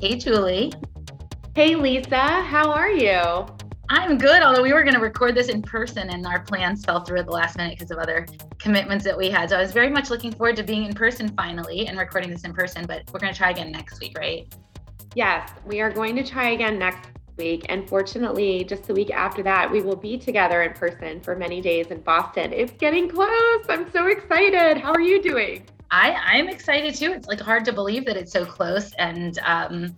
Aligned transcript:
Hey, 0.00 0.16
Julie. 0.16 0.72
Hey, 1.54 1.74
Lisa. 1.74 2.16
How 2.16 2.72
are 2.72 2.90
you? 2.90 3.20
I'm 3.90 4.16
good, 4.16 4.42
although 4.42 4.62
we 4.62 4.72
were 4.72 4.82
going 4.82 4.94
to 4.94 5.00
record 5.00 5.34
this 5.34 5.48
in 5.48 5.60
person 5.60 6.08
and 6.08 6.26
our 6.26 6.40
plans 6.40 6.82
fell 6.82 7.04
through 7.04 7.18
at 7.18 7.26
the 7.26 7.32
last 7.32 7.58
minute 7.58 7.78
because 7.78 7.90
of 7.90 7.98
other 7.98 8.24
commitments 8.58 9.04
that 9.04 9.14
we 9.14 9.28
had. 9.28 9.50
So 9.50 9.58
I 9.58 9.60
was 9.60 9.72
very 9.72 9.90
much 9.90 10.08
looking 10.08 10.32
forward 10.32 10.56
to 10.56 10.62
being 10.62 10.86
in 10.86 10.94
person 10.94 11.28
finally 11.36 11.86
and 11.86 11.98
recording 11.98 12.30
this 12.30 12.44
in 12.44 12.54
person, 12.54 12.86
but 12.86 13.02
we're 13.12 13.20
going 13.20 13.30
to 13.30 13.36
try 13.36 13.50
again 13.50 13.70
next 13.70 14.00
week, 14.00 14.16
right? 14.16 14.50
Yes, 15.14 15.50
we 15.66 15.82
are 15.82 15.92
going 15.92 16.16
to 16.16 16.24
try 16.24 16.52
again 16.52 16.78
next 16.78 17.10
week. 17.36 17.66
And 17.68 17.86
fortunately, 17.86 18.64
just 18.64 18.84
the 18.84 18.94
week 18.94 19.10
after 19.10 19.42
that, 19.42 19.70
we 19.70 19.82
will 19.82 19.96
be 19.96 20.16
together 20.16 20.62
in 20.62 20.72
person 20.72 21.20
for 21.20 21.36
many 21.36 21.60
days 21.60 21.88
in 21.88 22.00
Boston. 22.00 22.54
It's 22.54 22.72
getting 22.72 23.06
close. 23.06 23.66
I'm 23.68 23.92
so 23.92 24.06
excited. 24.06 24.78
How 24.78 24.92
are 24.92 25.02
you 25.02 25.20
doing? 25.20 25.66
I, 25.90 26.12
I'm 26.12 26.48
excited 26.48 26.94
too. 26.94 27.12
It's 27.12 27.26
like 27.26 27.40
hard 27.40 27.64
to 27.64 27.72
believe 27.72 28.04
that 28.06 28.16
it's 28.16 28.32
so 28.32 28.44
close. 28.44 28.92
And 28.94 29.38
um, 29.40 29.96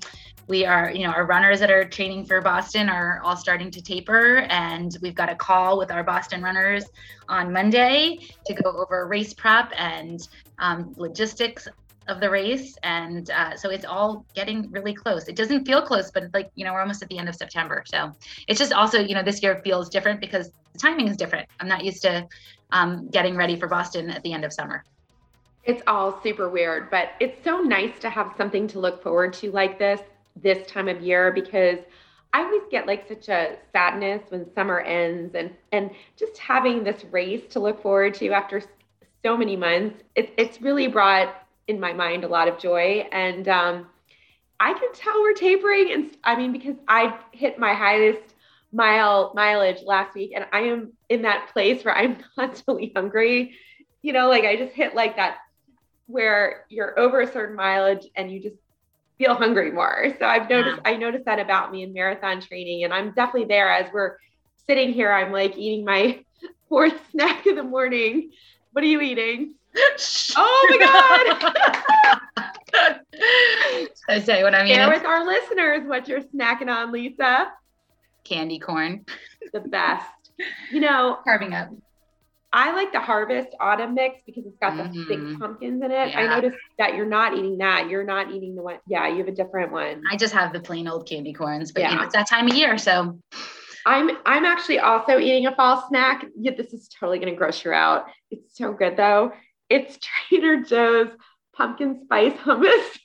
we 0.49 0.65
are, 0.65 0.91
you 0.91 1.07
know, 1.07 1.13
our 1.13 1.27
runners 1.27 1.61
that 1.61 1.71
are 1.71 1.85
training 1.85 2.25
for 2.25 2.41
Boston 2.41 2.89
are 2.89 3.21
all 3.23 3.37
starting 3.37 3.71
to 3.71 3.83
taper. 3.83 4.39
And 4.49 4.97
we've 5.03 5.15
got 5.15 5.29
a 5.29 5.35
call 5.35 5.79
with 5.79 5.91
our 5.91 6.03
Boston 6.03 6.43
runners 6.43 6.85
on 7.29 7.53
Monday 7.53 8.19
to 8.47 8.55
go 8.55 8.71
over 8.71 9.07
race 9.07 9.35
prep 9.35 9.73
and 9.77 10.27
um, 10.59 10.95
logistics 10.97 11.69
of 12.09 12.21
the 12.21 12.29
race. 12.29 12.77
And 12.83 13.31
uh, 13.31 13.57
so 13.57 13.71
it's 13.71 13.85
all 13.85 14.25
getting 14.35 14.71
really 14.71 14.95
close. 14.95 15.29
It 15.29 15.37
doesn't 15.37 15.67
feel 15.67 15.83
close, 15.83 16.11
but 16.11 16.25
like, 16.33 16.51
you 16.55 16.65
know, 16.65 16.73
we're 16.73 16.81
almost 16.81 17.03
at 17.03 17.09
the 17.09 17.19
end 17.19 17.29
of 17.29 17.37
September. 17.37 17.85
So 17.87 18.13
it's 18.49 18.59
just 18.59 18.73
also, 18.73 18.99
you 18.99 19.15
know, 19.15 19.23
this 19.23 19.43
year 19.43 19.61
feels 19.63 19.89
different 19.89 20.21
because 20.21 20.51
the 20.73 20.79
timing 20.79 21.07
is 21.09 21.17
different. 21.17 21.49
I'm 21.61 21.69
not 21.69 21.85
used 21.85 22.03
to 22.03 22.27
um, 22.73 23.09
getting 23.09 23.37
ready 23.37 23.57
for 23.57 23.69
Boston 23.69 24.11
at 24.11 24.23
the 24.23 24.33
end 24.33 24.45
of 24.45 24.53
summer. 24.53 24.85
It's 25.65 25.83
all 25.87 26.21
super 26.23 26.49
weird, 26.49 26.91
but 26.91 27.11
it's 27.21 27.43
so 27.45 27.61
nice 27.61 27.99
to 28.01 28.11
have 28.11 28.35
something 28.37 28.67
to 28.69 28.81
look 28.81 29.03
forward 29.03 29.33
to 29.35 29.51
like 29.51 29.79
this 29.79 30.01
this 30.35 30.67
time 30.67 30.89
of 30.89 31.01
year 31.03 31.31
because 31.31 31.79
I 32.33 32.43
always 32.43 32.63
get 32.71 32.87
like 32.87 33.07
such 33.07 33.29
a 33.29 33.57
sadness 33.73 34.23
when 34.31 34.53
summer 34.55 34.81
ends 34.81 35.35
and 35.35 35.51
and 35.71 35.91
just 36.17 36.39
having 36.39 36.83
this 36.83 37.05
race 37.11 37.43
to 37.51 37.61
look 37.61 37.83
forward 37.83 38.15
to 38.15 38.31
after 38.31 38.63
so 39.23 39.37
many 39.37 39.55
months 39.55 40.03
it, 40.17 40.33
it's 40.37 40.61
really 40.61 40.89
brought 40.89 41.43
in 41.69 41.79
my 41.79 41.93
mind 41.93 42.25
a 42.25 42.29
lot 42.29 42.49
of 42.49 42.59
joy. 42.59 43.07
And 43.13 43.49
um, 43.49 43.87
I 44.61 44.73
can 44.73 44.93
tell 44.95 45.21
we're 45.23 45.35
tapering 45.35 45.93
and 45.93 46.17
I 46.25 46.37
mean 46.37 46.53
because 46.53 46.77
I 46.89 47.19
hit 47.33 47.59
my 47.59 47.75
highest 47.75 48.35
mile 48.73 49.33
mileage 49.35 49.83
last 49.85 50.15
week 50.15 50.33
and 50.35 50.47
I 50.53 50.61
am 50.61 50.93
in 51.09 51.23
that 51.23 51.51
place 51.53 51.85
where 51.85 51.97
I'm 51.97 52.19
constantly 52.37 52.93
hungry. 52.95 53.57
You 54.03 54.13
know 54.13 54.29
like 54.29 54.45
I 54.45 54.57
just 54.57 54.73
hit 54.73 54.95
like 54.95 55.17
that 55.17 55.39
where 56.07 56.65
you're 56.69 56.99
over 56.99 57.21
a 57.21 57.27
certain 57.27 57.57
mileage 57.57 58.07
and 58.17 58.31
you 58.31 58.41
just 58.41 58.57
feel 59.19 59.35
hungry 59.35 59.71
more. 59.71 60.15
So 60.19 60.27
I've 60.27 60.49
noticed 60.49 60.81
yeah. 60.85 60.93
I 60.93 60.97
noticed 60.97 61.25
that 61.27 61.39
about 61.39 61.71
me 61.71 61.83
in 61.83 61.93
marathon 61.93 62.41
training 62.41 62.85
and 62.85 62.93
I'm 62.93 63.13
definitely 63.13 63.47
there 63.47 63.71
as 63.71 63.93
we're 63.93 64.17
sitting 64.67 64.93
here 64.93 65.13
I'm 65.13 65.33
like 65.33 65.57
eating 65.57 65.85
my 65.85 66.25
fourth 66.69 66.95
snack 67.11 67.47
in 67.47 67.57
the 67.57 67.63
morning. 67.63 68.31
What 68.73 68.85
are 68.85 68.89
you 68.89 69.01
eating? 69.01 69.55
oh 70.37 70.67
my 70.71 70.79
god. 70.79 72.33
I 74.09 74.21
say 74.21 74.43
what 74.43 74.55
I 74.55 74.65
mean. 74.65 74.75
Share 74.75 74.89
with 74.89 75.05
our 75.05 75.25
listeners 75.25 75.87
what 75.87 76.09
you're 76.09 76.21
snacking 76.21 76.69
on, 76.69 76.93
Lisa. 76.93 77.53
Candy 78.25 78.59
corn. 78.59 79.05
The 79.53 79.61
best. 79.61 80.07
You 80.71 80.81
know, 80.81 81.19
carving 81.25 81.55
up. 81.55 81.71
I 82.55 82.73
like 82.73 82.93
the 82.93 83.01
harvest 83.01 83.49
autumn 83.61 83.95
mix 83.95 84.21
because 84.27 84.45
it's 84.45 84.59
got 84.59 84.75
mm-hmm. 84.75 84.93
the 84.93 85.05
big 85.07 85.39
pumpkins 85.39 85.83
in 85.83 85.91
it. 85.91 86.11
Yeah. 86.11 86.21
I 86.21 86.27
noticed 86.27 86.59
that 86.79 86.95
you're 86.95 87.07
not 87.07 87.37
eating 87.37 87.59
that. 87.59 87.89
You're 87.89 88.05
not 88.05 88.31
eating 88.31 88.55
the 88.55 88.63
one. 88.63 88.79
Yeah, 88.87 89.09
you 89.09 89.19
have 89.19 89.29
a 89.29 89.33
different 89.33 89.73
one. 89.73 90.03
I 90.11 90.17
just 90.17 90.35
have 90.35 90.53
the 90.53 90.61
plain 90.61 90.87
old 90.87 91.09
candy 91.09 91.33
corns, 91.33 91.73
but 91.73 91.81
yeah. 91.81 91.93
you 91.93 91.97
know, 91.97 92.03
it's 92.03 92.15
that 92.15 92.29
time 92.29 92.49
of 92.49 92.55
year. 92.55 92.77
So 92.77 93.19
I'm 93.87 94.11
I'm 94.27 94.45
actually 94.45 94.79
also 94.81 95.19
eating 95.19 95.47
a 95.47 95.57
fall 95.57 95.87
snack. 95.89 96.27
Yeah, 96.39 96.53
this 96.57 96.73
is 96.73 96.89
totally 96.89 97.19
gonna 97.19 97.35
gross 97.35 97.65
you 97.65 97.73
out. 97.73 98.07
It's 98.31 98.57
so 98.57 98.73
good 98.73 98.97
though. 98.97 99.33
It's 99.71 99.99
Trader 100.29 100.63
Joe's 100.63 101.09
pumpkin 101.57 102.03
spice 102.05 102.35
hummus. 102.35 102.99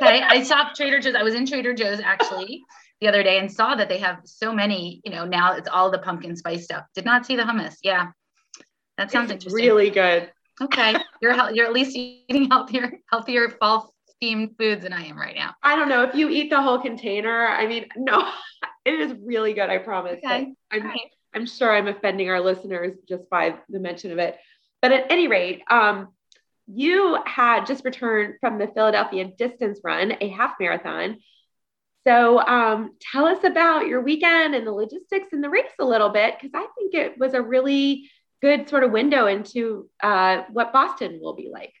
okay. 0.00 0.22
I 0.26 0.42
stopped 0.42 0.76
Trader 0.76 1.00
Joe's. 1.00 1.14
I 1.14 1.22
was 1.22 1.34
in 1.34 1.46
Trader 1.46 1.74
Joe's 1.74 2.00
actually 2.00 2.62
the 3.00 3.08
other 3.08 3.22
day 3.22 3.38
and 3.38 3.52
saw 3.52 3.74
that 3.74 3.88
they 3.88 3.98
have 3.98 4.20
so 4.24 4.52
many, 4.52 5.00
you 5.04 5.12
know, 5.12 5.26
now 5.26 5.54
it's 5.54 5.68
all 5.68 5.90
the 5.90 5.98
pumpkin 5.98 6.36
spice 6.36 6.64
stuff. 6.64 6.84
Did 6.94 7.04
not 7.04 7.26
see 7.26 7.36
the 7.36 7.42
hummus. 7.42 7.76
Yeah. 7.82 8.08
That 8.98 9.10
sounds 9.10 9.30
it's 9.30 9.44
interesting. 9.44 9.66
Really 9.66 9.90
good. 9.90 10.30
Okay, 10.60 10.94
you're 11.20 11.34
you're 11.50 11.66
at 11.66 11.72
least 11.72 11.96
eating 11.96 12.48
healthier 12.48 12.92
healthier 13.10 13.50
fall 13.50 13.92
themed 14.22 14.56
foods 14.56 14.82
than 14.82 14.92
I 14.92 15.04
am 15.04 15.18
right 15.18 15.34
now. 15.34 15.54
I 15.62 15.76
don't 15.76 15.88
know 15.88 16.02
if 16.02 16.14
you 16.14 16.28
eat 16.28 16.50
the 16.50 16.62
whole 16.62 16.78
container. 16.78 17.46
I 17.46 17.66
mean, 17.66 17.86
no, 17.96 18.28
it 18.84 18.94
is 18.94 19.14
really 19.24 19.52
good. 19.52 19.70
I 19.70 19.78
promise. 19.78 20.18
Okay. 20.24 20.52
I'm 20.70 20.84
right. 20.84 21.00
I'm 21.34 21.46
sure 21.46 21.74
I'm 21.74 21.88
offending 21.88 22.30
our 22.30 22.40
listeners 22.40 22.96
just 23.08 23.28
by 23.28 23.56
the 23.68 23.80
mention 23.80 24.12
of 24.12 24.18
it. 24.18 24.38
But 24.80 24.92
at 24.92 25.10
any 25.10 25.26
rate, 25.26 25.62
um, 25.68 26.08
you 26.66 27.18
had 27.26 27.66
just 27.66 27.84
returned 27.84 28.34
from 28.40 28.58
the 28.58 28.68
Philadelphia 28.68 29.24
distance 29.36 29.80
run, 29.82 30.14
a 30.20 30.28
half 30.28 30.54
marathon. 30.60 31.18
So 32.06 32.38
um, 32.38 32.90
tell 33.00 33.26
us 33.26 33.42
about 33.44 33.86
your 33.86 34.02
weekend 34.02 34.54
and 34.54 34.66
the 34.66 34.72
logistics 34.72 35.28
and 35.32 35.42
the 35.42 35.50
race 35.50 35.72
a 35.80 35.84
little 35.84 36.10
bit, 36.10 36.34
because 36.38 36.52
I 36.54 36.66
think 36.78 36.94
it 36.94 37.18
was 37.18 37.34
a 37.34 37.42
really 37.42 38.10
good 38.44 38.68
sort 38.68 38.84
of 38.84 38.90
window 38.90 39.26
into 39.26 39.88
uh, 40.02 40.42
what 40.52 40.70
Boston 40.70 41.18
will 41.22 41.34
be 41.34 41.48
like. 41.50 41.72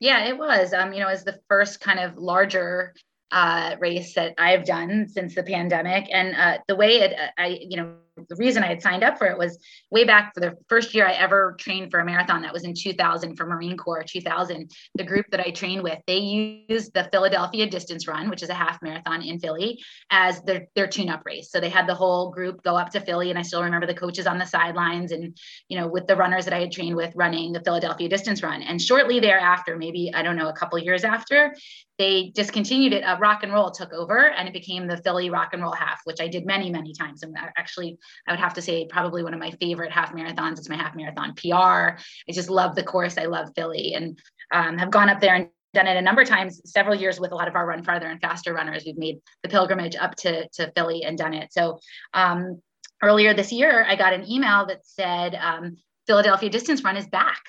Yeah, 0.00 0.26
it 0.26 0.36
was. 0.36 0.72
Um, 0.72 0.92
you 0.92 0.98
know, 0.98 1.06
as 1.06 1.22
the 1.22 1.38
first 1.48 1.80
kind 1.80 2.00
of 2.00 2.16
larger 2.16 2.94
uh, 3.30 3.76
race 3.78 4.14
that 4.14 4.34
I've 4.36 4.64
done 4.64 5.06
since 5.08 5.36
the 5.36 5.44
pandemic, 5.44 6.08
and 6.10 6.34
uh, 6.34 6.58
the 6.66 6.74
way 6.74 6.96
it, 6.96 7.14
I, 7.38 7.60
you 7.62 7.76
know, 7.76 7.94
the 8.28 8.36
reason 8.36 8.62
I 8.62 8.68
had 8.68 8.82
signed 8.82 9.02
up 9.02 9.18
for 9.18 9.26
it 9.26 9.38
was 9.38 9.58
way 9.90 10.04
back 10.04 10.34
for 10.34 10.40
the 10.40 10.56
first 10.68 10.94
year 10.94 11.06
I 11.06 11.12
ever 11.12 11.56
trained 11.58 11.90
for 11.90 12.00
a 12.00 12.04
marathon. 12.04 12.42
That 12.42 12.52
was 12.52 12.64
in 12.64 12.74
2000 12.74 13.36
for 13.36 13.46
Marine 13.46 13.76
Corps 13.76 14.04
2000. 14.04 14.70
The 14.94 15.04
group 15.04 15.26
that 15.30 15.40
I 15.40 15.50
trained 15.50 15.82
with, 15.82 15.98
they 16.06 16.18
used 16.18 16.94
the 16.94 17.08
Philadelphia 17.12 17.66
Distance 17.68 18.06
Run, 18.06 18.30
which 18.30 18.42
is 18.42 18.48
a 18.48 18.54
half 18.54 18.82
marathon 18.82 19.22
in 19.22 19.38
Philly, 19.38 19.82
as 20.10 20.42
their 20.42 20.66
their 20.74 20.86
tune-up 20.86 21.22
race. 21.24 21.50
So 21.50 21.60
they 21.60 21.68
had 21.68 21.86
the 21.86 21.94
whole 21.94 22.30
group 22.30 22.62
go 22.62 22.76
up 22.76 22.90
to 22.90 23.00
Philly, 23.00 23.30
and 23.30 23.38
I 23.38 23.42
still 23.42 23.62
remember 23.62 23.86
the 23.86 23.94
coaches 23.94 24.26
on 24.26 24.38
the 24.38 24.46
sidelines, 24.46 25.12
and 25.12 25.36
you 25.68 25.78
know, 25.78 25.88
with 25.88 26.06
the 26.06 26.16
runners 26.16 26.44
that 26.44 26.54
I 26.54 26.60
had 26.60 26.72
trained 26.72 26.96
with 26.96 27.14
running 27.14 27.52
the 27.52 27.60
Philadelphia 27.60 28.08
Distance 28.08 28.42
Run. 28.42 28.62
And 28.62 28.80
shortly 28.80 29.20
thereafter, 29.20 29.76
maybe 29.76 30.10
I 30.14 30.22
don't 30.22 30.36
know, 30.36 30.48
a 30.48 30.52
couple 30.52 30.78
years 30.78 31.04
after, 31.04 31.54
they 32.00 32.32
discontinued 32.34 32.94
it. 32.94 33.02
Uh, 33.02 33.18
rock 33.20 33.42
and 33.42 33.52
roll 33.52 33.70
took 33.70 33.92
over, 33.92 34.30
and 34.30 34.48
it 34.48 34.54
became 34.54 34.86
the 34.86 34.96
Philly 34.96 35.28
Rock 35.28 35.50
and 35.52 35.62
Roll 35.62 35.74
Half, 35.74 36.00
which 36.04 36.20
I 36.20 36.28
did 36.28 36.46
many, 36.46 36.70
many 36.70 36.94
times. 36.94 37.22
And 37.22 37.36
actually 37.58 37.98
I 38.26 38.32
would 38.32 38.40
have 38.40 38.54
to 38.54 38.62
say 38.62 38.86
probably 38.86 39.22
one 39.22 39.34
of 39.34 39.40
my 39.40 39.50
favorite 39.52 39.92
half 39.92 40.14
marathons. 40.14 40.58
It's 40.58 40.68
my 40.68 40.76
half 40.76 40.94
marathon 40.94 41.34
PR. 41.34 41.98
I 41.98 42.32
just 42.32 42.50
love 42.50 42.74
the 42.74 42.82
course. 42.82 43.18
I 43.18 43.24
love 43.24 43.50
Philly 43.54 43.94
and 43.94 44.18
um, 44.52 44.78
have 44.78 44.90
gone 44.90 45.08
up 45.08 45.20
there 45.20 45.34
and 45.34 45.48
done 45.72 45.86
it 45.86 45.96
a 45.96 46.02
number 46.02 46.22
of 46.22 46.28
times, 46.28 46.60
several 46.64 46.96
years 46.96 47.20
with 47.20 47.32
a 47.32 47.34
lot 47.34 47.48
of 47.48 47.54
our 47.54 47.66
run 47.66 47.84
farther 47.84 48.06
and 48.06 48.20
faster 48.20 48.52
runners. 48.52 48.82
We've 48.84 48.98
made 48.98 49.20
the 49.42 49.48
pilgrimage 49.48 49.96
up 49.96 50.16
to, 50.16 50.48
to 50.48 50.72
Philly 50.74 51.04
and 51.04 51.16
done 51.16 51.34
it. 51.34 51.52
So 51.52 51.78
um, 52.12 52.60
earlier 53.02 53.34
this 53.34 53.52
year, 53.52 53.84
I 53.88 53.96
got 53.96 54.12
an 54.12 54.28
email 54.28 54.66
that 54.66 54.84
said 54.84 55.34
um, 55.36 55.76
Philadelphia 56.06 56.50
Distance 56.50 56.82
Run 56.82 56.96
is 56.96 57.06
back. 57.06 57.40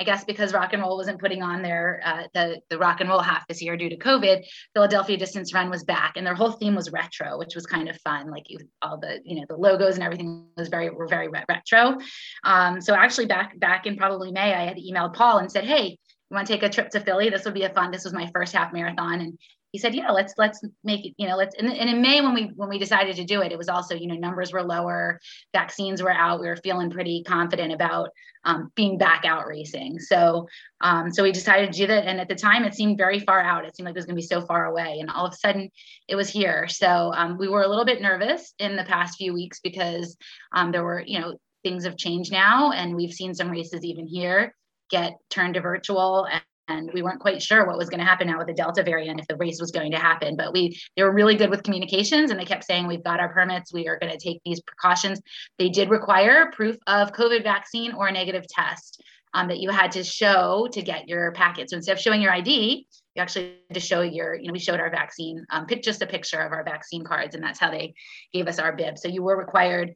I 0.00 0.04
guess 0.04 0.24
because 0.24 0.54
rock 0.54 0.72
and 0.72 0.80
roll 0.80 0.96
wasn't 0.96 1.20
putting 1.20 1.42
on 1.42 1.60
their 1.60 2.00
uh, 2.04 2.22
the 2.32 2.60
the 2.70 2.78
rock 2.78 3.00
and 3.00 3.08
roll 3.10 3.20
half 3.20 3.46
this 3.46 3.60
year 3.60 3.76
due 3.76 3.90
to 3.90 3.98
COVID, 3.98 4.44
Philadelphia 4.74 5.18
Distance 5.18 5.52
Run 5.52 5.68
was 5.68 5.84
back, 5.84 6.14
and 6.16 6.26
their 6.26 6.34
whole 6.34 6.52
theme 6.52 6.74
was 6.74 6.90
retro, 6.90 7.38
which 7.38 7.54
was 7.54 7.66
kind 7.66 7.88
of 7.90 8.00
fun. 8.00 8.30
Like 8.30 8.44
you, 8.48 8.58
all 8.80 8.98
the 8.98 9.20
you 9.24 9.36
know 9.36 9.44
the 9.46 9.56
logos 9.56 9.96
and 9.96 10.02
everything 10.02 10.46
was 10.56 10.68
very 10.68 10.88
were 10.88 11.06
very 11.06 11.28
retro. 11.28 11.98
Um, 12.44 12.80
so 12.80 12.94
actually 12.94 13.26
back 13.26 13.60
back 13.60 13.86
in 13.86 13.98
probably 13.98 14.32
May, 14.32 14.54
I 14.54 14.64
had 14.64 14.78
emailed 14.78 15.14
Paul 15.14 15.38
and 15.38 15.52
said, 15.52 15.64
hey. 15.64 15.98
You 16.32 16.36
want 16.36 16.46
to 16.46 16.52
take 16.52 16.62
a 16.62 16.68
trip 16.68 16.90
to 16.90 17.00
Philly? 17.00 17.28
This 17.28 17.44
would 17.44 17.54
be 17.54 17.64
a 17.64 17.70
fun. 17.70 17.90
This 17.90 18.04
was 18.04 18.12
my 18.12 18.30
first 18.32 18.52
half 18.52 18.72
marathon, 18.72 19.20
and 19.20 19.36
he 19.72 19.78
said, 19.78 19.94
yeah, 19.94 20.10
let's 20.10 20.34
let's 20.36 20.60
make 20.82 21.04
it, 21.06 21.14
you 21.16 21.28
know, 21.28 21.36
let's 21.36 21.54
and, 21.56 21.68
and 21.72 21.88
in 21.88 22.02
May 22.02 22.20
when 22.20 22.34
we 22.34 22.50
when 22.56 22.68
we 22.68 22.78
decided 22.78 23.16
to 23.16 23.24
do 23.24 23.40
it, 23.42 23.52
it 23.52 23.58
was 23.58 23.68
also, 23.68 23.94
you 23.94 24.06
know, 24.06 24.16
numbers 24.16 24.52
were 24.52 24.62
lower, 24.62 25.20
vaccines 25.52 26.02
were 26.02 26.12
out, 26.12 26.40
we 26.40 26.48
were 26.48 26.56
feeling 26.56 26.90
pretty 26.90 27.22
confident 27.22 27.72
about 27.72 28.10
um, 28.44 28.72
being 28.74 28.98
back 28.98 29.24
out 29.24 29.46
racing. 29.46 30.00
So 30.00 30.48
um, 30.80 31.12
so 31.12 31.22
we 31.22 31.30
decided 31.30 31.72
to 31.72 31.78
do 31.78 31.86
that. 31.86 32.06
And 32.06 32.20
at 32.20 32.28
the 32.28 32.34
time 32.34 32.64
it 32.64 32.74
seemed 32.74 32.98
very 32.98 33.20
far 33.20 33.40
out. 33.40 33.64
It 33.64 33.76
seemed 33.76 33.86
like 33.86 33.94
it 33.94 33.98
was 33.98 34.06
gonna 34.06 34.16
be 34.16 34.22
so 34.22 34.40
far 34.40 34.66
away. 34.66 34.98
And 35.00 35.10
all 35.10 35.26
of 35.26 35.32
a 35.32 35.36
sudden 35.36 35.70
it 36.08 36.16
was 36.16 36.28
here. 36.28 36.66
So 36.66 37.12
um, 37.14 37.38
we 37.38 37.48
were 37.48 37.62
a 37.62 37.68
little 37.68 37.84
bit 37.84 38.02
nervous 38.02 38.52
in 38.58 38.76
the 38.76 38.84
past 38.84 39.18
few 39.18 39.32
weeks 39.32 39.60
because 39.60 40.16
um, 40.52 40.72
there 40.72 40.84
were, 40.84 41.02
you 41.06 41.20
know, 41.20 41.36
things 41.62 41.84
have 41.84 41.96
changed 41.96 42.32
now 42.32 42.72
and 42.72 42.96
we've 42.96 43.12
seen 43.12 43.34
some 43.34 43.50
races 43.50 43.84
even 43.84 44.06
here 44.06 44.54
get 44.90 45.12
turned 45.28 45.54
to 45.54 45.60
virtual 45.60 46.26
and 46.70 46.90
we 46.92 47.02
weren't 47.02 47.20
quite 47.20 47.42
sure 47.42 47.66
what 47.66 47.76
was 47.76 47.88
going 47.88 48.00
to 48.00 48.06
happen 48.06 48.28
now 48.28 48.38
with 48.38 48.46
the 48.46 48.52
delta 48.52 48.82
variant 48.82 49.20
if 49.20 49.26
the 49.26 49.36
race 49.36 49.60
was 49.60 49.70
going 49.70 49.90
to 49.90 49.98
happen 49.98 50.36
but 50.36 50.52
we 50.52 50.78
they 50.96 51.02
were 51.02 51.12
really 51.12 51.36
good 51.36 51.50
with 51.50 51.62
communications 51.62 52.30
and 52.30 52.38
they 52.38 52.44
kept 52.44 52.64
saying 52.64 52.86
we've 52.86 53.04
got 53.04 53.20
our 53.20 53.32
permits 53.32 53.72
we 53.72 53.88
are 53.88 53.98
going 53.98 54.12
to 54.12 54.18
take 54.18 54.40
these 54.44 54.60
precautions. 54.60 55.20
They 55.58 55.68
did 55.68 55.90
require 55.90 56.50
proof 56.52 56.76
of 56.86 57.12
covid 57.12 57.42
vaccine 57.42 57.92
or 57.92 58.08
a 58.08 58.12
negative 58.12 58.46
test 58.48 59.02
um, 59.34 59.48
that 59.48 59.60
you 59.60 59.70
had 59.70 59.92
to 59.92 60.02
show 60.02 60.68
to 60.72 60.82
get 60.82 61.08
your 61.08 61.32
packet. 61.32 61.70
So 61.70 61.76
instead 61.76 61.92
of 61.92 62.00
showing 62.00 62.22
your 62.22 62.32
id 62.32 62.86
you 63.14 63.22
actually 63.22 63.56
to 63.72 63.80
show 63.80 64.02
your, 64.02 64.34
you 64.34 64.46
know, 64.46 64.52
we 64.52 64.58
showed 64.58 64.78
our 64.78 64.90
vaccine, 64.90 65.44
um, 65.50 65.66
pick 65.66 65.82
just 65.82 66.02
a 66.02 66.06
picture 66.06 66.40
of 66.40 66.52
our 66.52 66.62
vaccine 66.62 67.02
cards, 67.02 67.34
and 67.34 67.42
that's 67.42 67.58
how 67.58 67.70
they 67.70 67.94
gave 68.32 68.46
us 68.46 68.58
our 68.58 68.74
bib. 68.74 68.98
So 68.98 69.08
you 69.08 69.22
were 69.22 69.36
required 69.36 69.94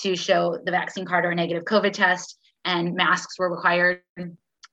to 0.00 0.16
show 0.16 0.58
the 0.64 0.70
vaccine 0.70 1.04
card 1.04 1.24
or 1.24 1.30
a 1.30 1.34
negative 1.34 1.64
COVID 1.64 1.92
test, 1.92 2.38
and 2.64 2.94
masks 2.94 3.38
were 3.38 3.50
required 3.50 4.02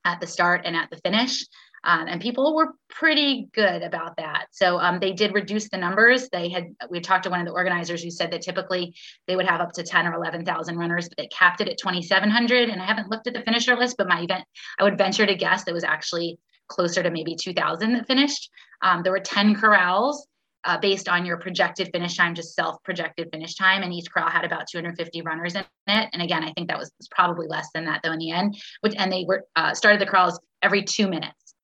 at 0.04 0.20
the 0.20 0.26
start 0.26 0.62
and 0.64 0.76
at 0.76 0.90
the 0.90 0.96
finish. 0.98 1.44
Um, 1.84 2.06
and 2.06 2.20
people 2.20 2.54
were 2.54 2.74
pretty 2.88 3.48
good 3.52 3.82
about 3.82 4.16
that. 4.16 4.46
So 4.52 4.78
um, 4.78 5.00
they 5.00 5.12
did 5.12 5.34
reduce 5.34 5.68
the 5.68 5.78
numbers. 5.78 6.28
They 6.28 6.48
had 6.48 6.76
we 6.90 7.00
talked 7.00 7.24
to 7.24 7.30
one 7.30 7.40
of 7.40 7.46
the 7.46 7.52
organizers 7.52 8.04
who 8.04 8.10
said 8.10 8.30
that 8.30 8.42
typically 8.42 8.94
they 9.26 9.34
would 9.34 9.46
have 9.46 9.60
up 9.60 9.72
to 9.72 9.82
ten 9.82 10.06
or 10.06 10.14
eleven 10.14 10.44
thousand 10.44 10.78
runners, 10.78 11.08
but 11.08 11.18
they 11.18 11.26
capped 11.26 11.60
it 11.60 11.68
at 11.68 11.80
twenty 11.80 12.00
seven 12.00 12.30
hundred. 12.30 12.68
And 12.68 12.80
I 12.80 12.84
haven't 12.84 13.10
looked 13.10 13.26
at 13.26 13.34
the 13.34 13.42
finisher 13.42 13.74
list, 13.74 13.96
but 13.98 14.06
my 14.06 14.20
event 14.22 14.44
I 14.78 14.84
would 14.84 14.96
venture 14.96 15.26
to 15.26 15.34
guess 15.34 15.64
that 15.64 15.74
was 15.74 15.82
actually 15.82 16.38
closer 16.68 17.02
to 17.02 17.10
maybe 17.10 17.34
two 17.34 17.52
thousand 17.52 17.94
that 17.94 18.06
finished. 18.06 18.48
Um, 18.80 19.02
there 19.02 19.12
were 19.12 19.20
ten 19.20 19.56
corrals. 19.56 20.28
Uh, 20.64 20.78
based 20.78 21.08
on 21.08 21.26
your 21.26 21.38
projected 21.38 21.90
finish 21.92 22.16
time, 22.16 22.36
just 22.36 22.54
self 22.54 22.80
projected 22.84 23.28
finish 23.32 23.56
time. 23.56 23.82
And 23.82 23.92
each 23.92 24.10
corral 24.10 24.30
had 24.30 24.44
about 24.44 24.68
250 24.70 25.22
runners 25.22 25.56
in 25.56 25.64
it. 25.88 26.08
And 26.12 26.22
again, 26.22 26.44
I 26.44 26.52
think 26.52 26.68
that 26.68 26.78
was, 26.78 26.92
was 26.98 27.08
probably 27.10 27.48
less 27.48 27.68
than 27.74 27.84
that 27.86 28.00
though 28.04 28.12
in 28.12 28.18
the 28.18 28.30
end. 28.30 28.56
Which, 28.80 28.94
and 28.96 29.12
they 29.12 29.24
were 29.26 29.44
uh, 29.56 29.74
started 29.74 30.00
the 30.00 30.06
corrals 30.06 30.38
every 30.62 30.84
two 30.84 31.08
minutes. 31.08 31.54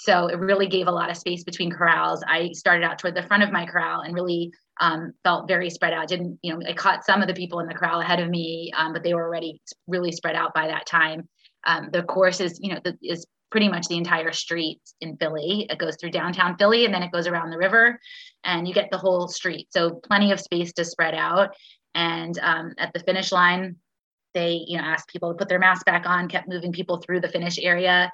So 0.00 0.28
it 0.28 0.38
really 0.38 0.66
gave 0.66 0.86
a 0.86 0.92
lot 0.92 1.10
of 1.10 1.16
space 1.18 1.44
between 1.44 1.70
corrals. 1.70 2.24
I 2.26 2.52
started 2.52 2.84
out 2.84 2.98
toward 2.98 3.14
the 3.14 3.22
front 3.22 3.42
of 3.42 3.52
my 3.52 3.66
corral 3.66 4.00
and 4.00 4.14
really 4.14 4.50
um, 4.80 5.12
felt 5.24 5.46
very 5.46 5.68
spread 5.68 5.92
out. 5.92 6.08
Didn't, 6.08 6.38
you 6.42 6.54
know, 6.54 6.60
I 6.66 6.72
caught 6.72 7.04
some 7.04 7.20
of 7.20 7.28
the 7.28 7.34
people 7.34 7.60
in 7.60 7.66
the 7.66 7.74
corral 7.74 8.00
ahead 8.00 8.18
of 8.18 8.30
me, 8.30 8.72
um, 8.74 8.94
but 8.94 9.02
they 9.02 9.12
were 9.12 9.24
already 9.24 9.60
really 9.86 10.10
spread 10.10 10.36
out 10.36 10.54
by 10.54 10.68
that 10.68 10.86
time. 10.86 11.28
Um, 11.66 11.90
the 11.92 12.02
course 12.02 12.40
is, 12.40 12.58
you 12.62 12.72
know, 12.72 12.80
the, 12.82 12.96
is 13.02 13.26
pretty 13.50 13.68
much 13.68 13.86
the 13.88 13.96
entire 13.96 14.32
street 14.32 14.80
in 15.00 15.16
Philly. 15.16 15.66
It 15.68 15.78
goes 15.78 15.96
through 15.96 16.10
downtown 16.10 16.56
Philly 16.56 16.84
and 16.84 16.94
then 16.94 17.02
it 17.02 17.12
goes 17.12 17.26
around 17.26 17.50
the 17.50 17.58
river 17.58 17.98
and 18.44 18.66
you 18.66 18.74
get 18.74 18.90
the 18.90 18.98
whole 18.98 19.28
street. 19.28 19.68
So 19.70 19.90
plenty 19.90 20.32
of 20.32 20.40
space 20.40 20.72
to 20.74 20.84
spread 20.84 21.14
out. 21.14 21.50
And 21.94 22.38
um, 22.40 22.74
at 22.78 22.92
the 22.92 23.00
finish 23.00 23.32
line, 23.32 23.76
they 24.34 24.64
you 24.66 24.76
know 24.76 24.84
asked 24.84 25.08
people 25.08 25.32
to 25.32 25.36
put 25.36 25.48
their 25.48 25.58
mask 25.58 25.84
back 25.84 26.06
on 26.06 26.28
kept 26.28 26.48
moving 26.48 26.72
people 26.72 26.98
through 26.98 27.20
the 27.20 27.28
finish 27.28 27.58
area 27.58 28.10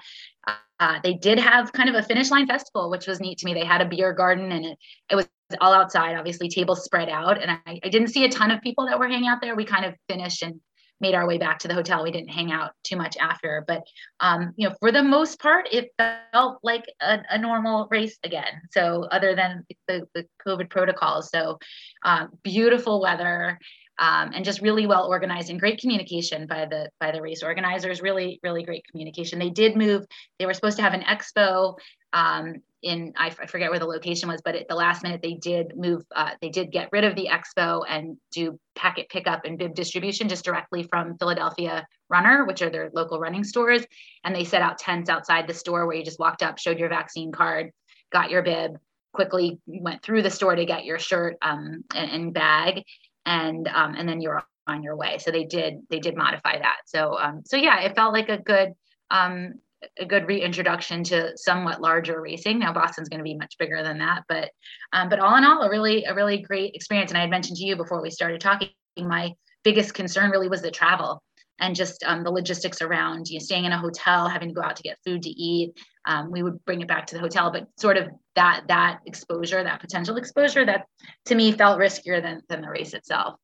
uh, 0.78 0.98
they 1.02 1.14
did 1.14 1.38
have 1.38 1.72
kind 1.72 1.88
of 1.88 1.94
a 1.94 2.02
finish 2.02 2.30
line 2.30 2.46
festival 2.46 2.90
which 2.90 3.06
was 3.06 3.20
neat 3.20 3.38
to 3.38 3.46
me 3.46 3.54
they 3.54 3.64
had 3.64 3.80
a 3.80 3.84
beer 3.84 4.12
garden 4.12 4.52
and 4.52 4.64
it, 4.64 4.78
it 5.10 5.16
was 5.16 5.28
all 5.60 5.72
outside 5.72 6.16
obviously 6.16 6.48
tables 6.48 6.84
spread 6.84 7.08
out 7.08 7.40
and 7.40 7.50
I, 7.50 7.80
I 7.84 7.88
didn't 7.88 8.08
see 8.08 8.24
a 8.24 8.28
ton 8.28 8.50
of 8.50 8.60
people 8.60 8.86
that 8.86 8.98
were 8.98 9.08
hanging 9.08 9.28
out 9.28 9.40
there 9.40 9.54
we 9.54 9.64
kind 9.64 9.84
of 9.84 9.94
finished 10.08 10.42
and 10.42 10.60
made 11.00 11.14
our 11.14 11.26
way 11.26 11.38
back 11.38 11.58
to 11.58 11.68
the 11.68 11.74
hotel 11.74 12.02
we 12.02 12.10
didn't 12.10 12.28
hang 12.28 12.52
out 12.52 12.72
too 12.82 12.96
much 12.96 13.16
after 13.18 13.64
but 13.66 13.82
um, 14.20 14.52
you 14.56 14.68
know 14.68 14.74
for 14.80 14.92
the 14.92 15.02
most 15.02 15.40
part 15.40 15.68
it 15.72 15.90
felt 15.98 16.58
like 16.62 16.84
a, 17.00 17.18
a 17.30 17.38
normal 17.38 17.88
race 17.90 18.18
again 18.24 18.62
so 18.70 19.06
other 19.10 19.34
than 19.34 19.64
the, 19.88 20.06
the 20.14 20.26
covid 20.46 20.70
protocols 20.70 21.30
so 21.30 21.58
um, 22.04 22.30
beautiful 22.42 23.00
weather 23.00 23.58
um, 23.98 24.32
and 24.34 24.44
just 24.44 24.60
really 24.60 24.86
well 24.86 25.06
organized 25.06 25.50
and 25.50 25.58
great 25.58 25.80
communication 25.80 26.46
by 26.46 26.66
the 26.66 26.90
by 27.00 27.10
the 27.10 27.22
race 27.22 27.42
organizers. 27.42 28.02
Really, 28.02 28.38
really 28.42 28.62
great 28.62 28.84
communication. 28.90 29.38
They 29.38 29.50
did 29.50 29.76
move. 29.76 30.04
They 30.38 30.46
were 30.46 30.54
supposed 30.54 30.76
to 30.76 30.82
have 30.82 30.94
an 30.94 31.02
expo 31.02 31.76
um, 32.16 32.62
in 32.82 33.12
I, 33.16 33.26
I, 33.26 33.46
forget 33.46 33.68
where 33.68 33.78
the 33.78 33.86
location 33.86 34.28
was, 34.28 34.40
but 34.42 34.54
at 34.54 34.68
the 34.68 34.74
last 34.74 35.02
minute 35.02 35.20
they 35.22 35.34
did 35.34 35.76
move. 35.76 36.02
Uh, 36.14 36.30
they 36.40 36.48
did 36.48 36.72
get 36.72 36.88
rid 36.90 37.04
of 37.04 37.14
the 37.14 37.28
expo 37.30 37.82
and 37.86 38.16
do 38.32 38.58
packet 38.74 39.10
pickup 39.10 39.44
and 39.44 39.58
bib 39.58 39.74
distribution 39.74 40.26
just 40.28 40.44
directly 40.44 40.82
from 40.84 41.18
Philadelphia 41.18 41.86
Runner, 42.08 42.46
which 42.46 42.62
are 42.62 42.70
their 42.70 42.90
local 42.94 43.20
running 43.20 43.44
stores. 43.44 43.84
And 44.24 44.34
they 44.34 44.44
set 44.44 44.62
out 44.62 44.78
tents 44.78 45.10
outside 45.10 45.46
the 45.46 45.52
store 45.52 45.86
where 45.86 45.94
you 45.94 46.04
just 46.04 46.18
walked 46.18 46.42
up, 46.42 46.58
showed 46.58 46.78
your 46.78 46.88
vaccine 46.88 47.32
card, 47.32 47.70
got 48.12 48.30
your 48.30 48.42
bib, 48.42 48.78
quickly 49.12 49.58
went 49.66 50.02
through 50.02 50.22
the 50.22 50.30
store 50.30 50.56
to 50.56 50.64
get 50.64 50.86
your 50.86 50.98
shirt 50.98 51.36
um, 51.42 51.84
and, 51.94 52.10
and, 52.10 52.34
bag 52.34 52.82
and 53.26 53.68
um, 53.68 53.94
and 53.94 54.08
then 54.08 54.22
you're 54.22 54.42
on 54.66 54.82
your 54.82 54.96
way. 54.96 55.18
So 55.18 55.30
they 55.30 55.44
did 55.44 55.80
they 55.90 56.00
did 56.00 56.16
modify 56.16 56.58
that. 56.58 56.76
So 56.86 57.18
um, 57.18 57.42
so 57.44 57.58
yeah, 57.58 57.80
it 57.80 57.94
felt 57.94 58.14
like 58.14 58.30
a 58.30 58.38
good 58.38 58.72
um, 59.10 59.54
a 59.98 60.04
good 60.04 60.26
reintroduction 60.26 61.04
to 61.04 61.36
somewhat 61.36 61.80
larger 61.80 62.20
racing. 62.20 62.58
Now 62.58 62.72
Boston's 62.72 63.08
going 63.08 63.18
to 63.18 63.24
be 63.24 63.36
much 63.36 63.56
bigger 63.58 63.82
than 63.82 63.98
that, 63.98 64.24
but 64.28 64.50
um, 64.92 65.08
but 65.08 65.20
all 65.20 65.36
in 65.36 65.44
all, 65.44 65.62
a 65.62 65.70
really 65.70 66.04
a 66.04 66.14
really 66.14 66.38
great 66.38 66.74
experience. 66.74 67.10
And 67.10 67.18
I 67.18 67.22
had 67.22 67.30
mentioned 67.30 67.58
to 67.58 67.64
you 67.64 67.76
before 67.76 68.02
we 68.02 68.10
started 68.10 68.40
talking, 68.40 68.70
my 68.96 69.32
biggest 69.64 69.94
concern 69.94 70.30
really 70.30 70.48
was 70.48 70.62
the 70.62 70.70
travel 70.70 71.22
and 71.58 71.74
just 71.74 72.02
um, 72.04 72.22
the 72.22 72.30
logistics 72.30 72.82
around 72.82 73.28
you 73.28 73.38
know, 73.38 73.42
staying 73.42 73.64
in 73.64 73.72
a 73.72 73.78
hotel, 73.78 74.28
having 74.28 74.48
to 74.48 74.54
go 74.54 74.62
out 74.62 74.76
to 74.76 74.82
get 74.82 74.98
food 75.04 75.22
to 75.22 75.30
eat. 75.30 75.72
Um, 76.06 76.30
we 76.30 76.42
would 76.42 76.64
bring 76.64 76.80
it 76.80 76.88
back 76.88 77.06
to 77.06 77.14
the 77.14 77.20
hotel, 77.20 77.50
but 77.50 77.66
sort 77.78 77.96
of 77.96 78.08
that 78.36 78.64
that 78.68 79.00
exposure, 79.06 79.62
that 79.62 79.80
potential 79.80 80.16
exposure, 80.16 80.64
that 80.64 80.86
to 81.26 81.34
me 81.34 81.52
felt 81.52 81.78
riskier 81.78 82.22
than 82.22 82.42
than 82.48 82.60
the 82.60 82.70
race 82.70 82.94
itself. 82.94 83.34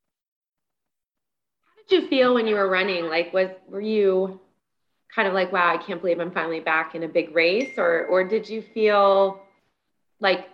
How 1.65 1.83
did 1.89 2.03
you 2.03 2.09
feel 2.09 2.35
when 2.35 2.47
you 2.47 2.55
were 2.55 2.69
running? 2.69 3.07
Like, 3.07 3.33
was 3.33 3.49
were 3.67 3.81
you 3.81 4.41
kind 5.15 5.29
of 5.29 5.35
like, 5.35 5.53
wow, 5.53 5.75
I 5.75 5.77
can't 5.77 6.01
believe 6.01 6.21
I'm 6.21 6.31
finally 6.33 6.61
back 6.61 6.95
in 6.95 7.03
a 7.03 7.09
big 7.09 7.35
race, 7.35 7.79
or 7.79 8.07
or 8.07 8.25
did 8.25 8.49
you 8.49 8.63
feel 8.63 9.43
like 10.21 10.49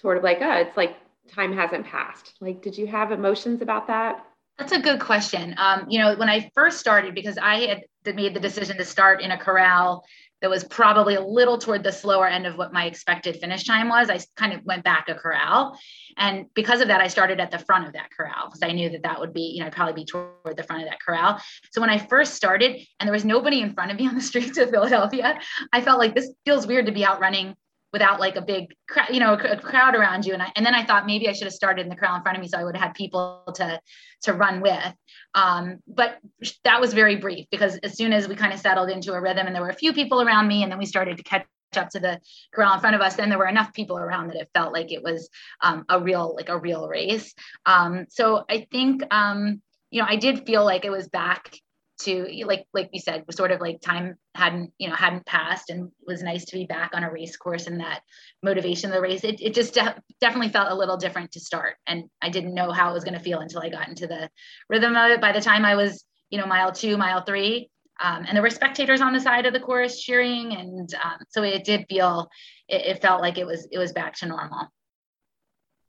sort 0.00 0.16
of 0.16 0.22
like, 0.22 0.38
oh, 0.40 0.52
it's 0.52 0.76
like 0.76 0.96
time 1.28 1.52
hasn't 1.52 1.86
passed? 1.86 2.34
Like, 2.40 2.62
did 2.62 2.76
you 2.76 2.86
have 2.86 3.12
emotions 3.12 3.62
about 3.62 3.86
that? 3.88 4.24
That's 4.58 4.72
a 4.72 4.80
good 4.80 5.00
question. 5.00 5.54
Um, 5.56 5.86
you 5.88 6.00
know, 6.00 6.16
when 6.16 6.28
I 6.28 6.50
first 6.54 6.80
started, 6.80 7.14
because 7.14 7.38
I 7.38 7.82
had 8.04 8.16
made 8.16 8.34
the 8.34 8.40
decision 8.40 8.76
to 8.78 8.84
start 8.84 9.20
in 9.20 9.30
a 9.30 9.38
corral 9.38 10.04
that 10.40 10.50
was 10.50 10.64
probably 10.64 11.14
a 11.14 11.20
little 11.20 11.58
toward 11.58 11.82
the 11.82 11.92
slower 11.92 12.26
end 12.26 12.46
of 12.46 12.56
what 12.56 12.72
my 12.72 12.86
expected 12.86 13.36
finish 13.40 13.64
time 13.64 13.88
was, 13.88 14.08
I 14.08 14.20
kind 14.36 14.52
of 14.52 14.64
went 14.64 14.84
back 14.84 15.08
a 15.08 15.14
corral. 15.14 15.78
And 16.16 16.46
because 16.54 16.80
of 16.80 16.88
that, 16.88 17.00
I 17.00 17.08
started 17.08 17.40
at 17.40 17.50
the 17.50 17.58
front 17.58 17.86
of 17.86 17.92
that 17.94 18.10
corral 18.16 18.46
because 18.46 18.62
I 18.62 18.72
knew 18.72 18.88
that 18.90 19.02
that 19.02 19.18
would 19.18 19.32
be, 19.32 19.52
you 19.54 19.60
know, 19.60 19.66
I'd 19.66 19.72
probably 19.72 19.94
be 19.94 20.04
toward 20.04 20.56
the 20.56 20.62
front 20.62 20.82
of 20.82 20.88
that 20.88 21.00
corral. 21.00 21.40
So 21.72 21.80
when 21.80 21.90
I 21.90 21.98
first 21.98 22.34
started 22.34 22.80
and 23.00 23.06
there 23.06 23.12
was 23.12 23.24
nobody 23.24 23.60
in 23.60 23.72
front 23.72 23.90
of 23.90 23.98
me 23.98 24.06
on 24.06 24.14
the 24.14 24.20
streets 24.28 24.58
of 24.58 24.70
Philadelphia, 24.70 25.38
I 25.72 25.80
felt 25.80 25.98
like 25.98 26.14
this 26.14 26.32
feels 26.44 26.66
weird 26.66 26.86
to 26.86 26.92
be 26.92 27.04
out 27.04 27.20
running 27.20 27.54
without 27.92 28.20
like 28.20 28.36
a 28.36 28.42
big 28.42 28.74
crowd, 28.88 29.08
you 29.10 29.20
know, 29.20 29.34
a, 29.34 29.56
crowd 29.56 29.94
around 29.94 30.26
you. 30.26 30.34
And 30.34 30.42
I, 30.42 30.52
and 30.56 30.64
then 30.64 30.74
I 30.74 30.84
thought 30.84 31.06
maybe 31.06 31.28
I 31.28 31.32
should 31.32 31.46
have 31.46 31.54
started 31.54 31.82
in 31.82 31.88
the 31.88 31.96
crowd 31.96 32.16
in 32.16 32.22
front 32.22 32.36
of 32.36 32.42
me 32.42 32.48
so 32.48 32.58
I 32.58 32.64
would 32.64 32.76
have 32.76 32.84
had 32.88 32.94
people 32.94 33.42
to, 33.54 33.80
to 34.22 34.32
run 34.34 34.60
with. 34.60 34.94
Um, 35.34 35.78
but 35.86 36.18
that 36.64 36.80
was 36.80 36.92
very 36.92 37.16
brief 37.16 37.46
because 37.50 37.76
as 37.78 37.96
soon 37.96 38.12
as 38.12 38.28
we 38.28 38.34
kind 38.34 38.52
of 38.52 38.60
settled 38.60 38.90
into 38.90 39.12
a 39.12 39.20
rhythm 39.20 39.46
and 39.46 39.54
there 39.54 39.62
were 39.62 39.70
a 39.70 39.74
few 39.74 39.92
people 39.92 40.20
around 40.20 40.48
me 40.48 40.62
and 40.62 40.70
then 40.70 40.78
we 40.78 40.86
started 40.86 41.16
to 41.16 41.22
catch 41.22 41.46
up 41.76 41.90
to 41.90 42.00
the 42.00 42.20
corral 42.54 42.74
in 42.74 42.80
front 42.80 42.96
of 42.96 43.02
us, 43.02 43.16
then 43.16 43.28
there 43.28 43.38
were 43.38 43.46
enough 43.46 43.72
people 43.72 43.98
around 43.98 44.28
that 44.28 44.36
it 44.36 44.50
felt 44.54 44.72
like 44.72 44.92
it 44.92 45.02
was 45.02 45.28
um, 45.62 45.84
a 45.88 46.00
real, 46.00 46.34
like 46.34 46.48
a 46.48 46.58
real 46.58 46.88
race. 46.88 47.34
Um, 47.66 48.06
so 48.08 48.44
I 48.48 48.66
think, 48.70 49.02
um, 49.10 49.62
you 49.90 50.00
know, 50.00 50.08
I 50.08 50.16
did 50.16 50.44
feel 50.44 50.64
like 50.64 50.84
it 50.84 50.90
was 50.90 51.08
back 51.08 51.58
to 51.98 52.26
like 52.46 52.64
like 52.72 52.88
we 52.92 52.98
said 52.98 53.24
was 53.26 53.36
sort 53.36 53.50
of 53.50 53.60
like 53.60 53.80
time 53.80 54.14
hadn't 54.34 54.72
you 54.78 54.88
know 54.88 54.94
hadn't 54.94 55.26
passed 55.26 55.68
and 55.70 55.90
was 56.06 56.22
nice 56.22 56.44
to 56.44 56.56
be 56.56 56.64
back 56.64 56.90
on 56.94 57.02
a 57.02 57.10
race 57.10 57.36
course 57.36 57.66
and 57.66 57.80
that 57.80 58.02
motivation 58.42 58.90
of 58.90 58.94
the 58.94 59.00
race. 59.00 59.24
It, 59.24 59.40
it 59.40 59.54
just 59.54 59.74
de- 59.74 60.02
definitely 60.20 60.50
felt 60.50 60.70
a 60.70 60.74
little 60.74 60.96
different 60.96 61.32
to 61.32 61.40
start 61.40 61.76
and 61.86 62.04
i 62.22 62.28
didn't 62.28 62.54
know 62.54 62.70
how 62.70 62.90
it 62.90 62.94
was 62.94 63.04
going 63.04 63.16
to 63.18 63.22
feel 63.22 63.40
until 63.40 63.60
i 63.60 63.68
got 63.68 63.88
into 63.88 64.06
the 64.06 64.30
rhythm 64.68 64.96
of 64.96 65.10
it. 65.10 65.20
By 65.20 65.32
the 65.32 65.40
time 65.40 65.64
i 65.64 65.74
was 65.74 66.04
you 66.30 66.38
know 66.38 66.46
mile 66.46 66.72
two 66.72 66.96
mile 66.96 67.22
three 67.22 67.70
um, 68.00 68.24
and 68.26 68.36
there 68.36 68.42
were 68.42 68.50
spectators 68.50 69.00
on 69.00 69.12
the 69.12 69.20
side 69.20 69.46
of 69.46 69.52
the 69.52 69.60
course 69.60 70.00
cheering 70.00 70.54
and 70.54 70.94
um, 71.02 71.18
so 71.30 71.42
it 71.42 71.64
did 71.64 71.86
feel 71.88 72.28
it, 72.68 72.86
it 72.86 73.02
felt 73.02 73.20
like 73.20 73.38
it 73.38 73.46
was 73.46 73.66
it 73.72 73.78
was 73.78 73.92
back 73.92 74.14
to 74.16 74.26
normal. 74.26 74.68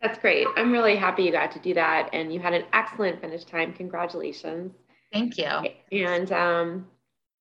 That's 0.01 0.18
great. 0.18 0.48
I'm 0.56 0.72
really 0.72 0.96
happy 0.96 1.24
you 1.24 1.32
got 1.32 1.51
to 1.51 1.60
do 1.60 1.74
that 1.74 2.10
and 2.13 2.34
you 2.34 2.39
had 2.39 2.54
an 2.54 2.63
excellent 2.72 3.20
finish 3.20 3.44
time. 3.44 3.74
Congratulations 3.74 4.72
Thank 5.12 5.38
you. 5.38 5.50
And 5.92 6.32
um, 6.32 6.88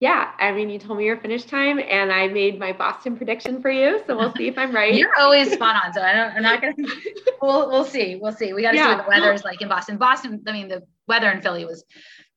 yeah, 0.01 0.33
I 0.39 0.53
mean, 0.53 0.71
you 0.71 0.79
told 0.79 0.99
me 0.99 1.05
your 1.05 1.19
finish 1.19 1.45
time, 1.45 1.79
and 1.79 2.13
I 2.13 2.29
made 2.29 2.59
my 2.59 2.73
Boston 2.73 3.17
prediction 3.17 3.61
for 3.61 3.71
you. 3.71 4.01
So 4.07 4.17
we'll 4.17 4.35
see 4.35 4.49
if 4.49 4.57
I'm 4.57 4.75
right. 4.75 4.95
You're 4.97 5.19
always 5.19 5.53
spot 5.53 5.83
on. 5.85 5.93
So 5.93 6.01
I 6.01 6.13
don't. 6.13 6.37
I'm 6.37 6.43
not 6.43 6.61
gonna. 6.61 6.75
we'll 7.43 7.69
we'll 7.69 7.85
see. 7.85 8.17
We'll 8.17 8.33
see. 8.33 8.53
We 8.53 8.63
got 8.63 8.73
to 8.73 8.77
yeah. 8.77 8.85
see 8.85 8.97
what 8.97 9.05
the 9.05 9.09
weather's 9.09 9.45
like 9.45 9.61
in 9.61 9.69
Boston. 9.69 9.99
Boston. 9.99 10.43
I 10.47 10.53
mean, 10.53 10.69
the 10.69 10.83
weather 11.07 11.31
in 11.31 11.43
Philly 11.43 11.65
was 11.65 11.85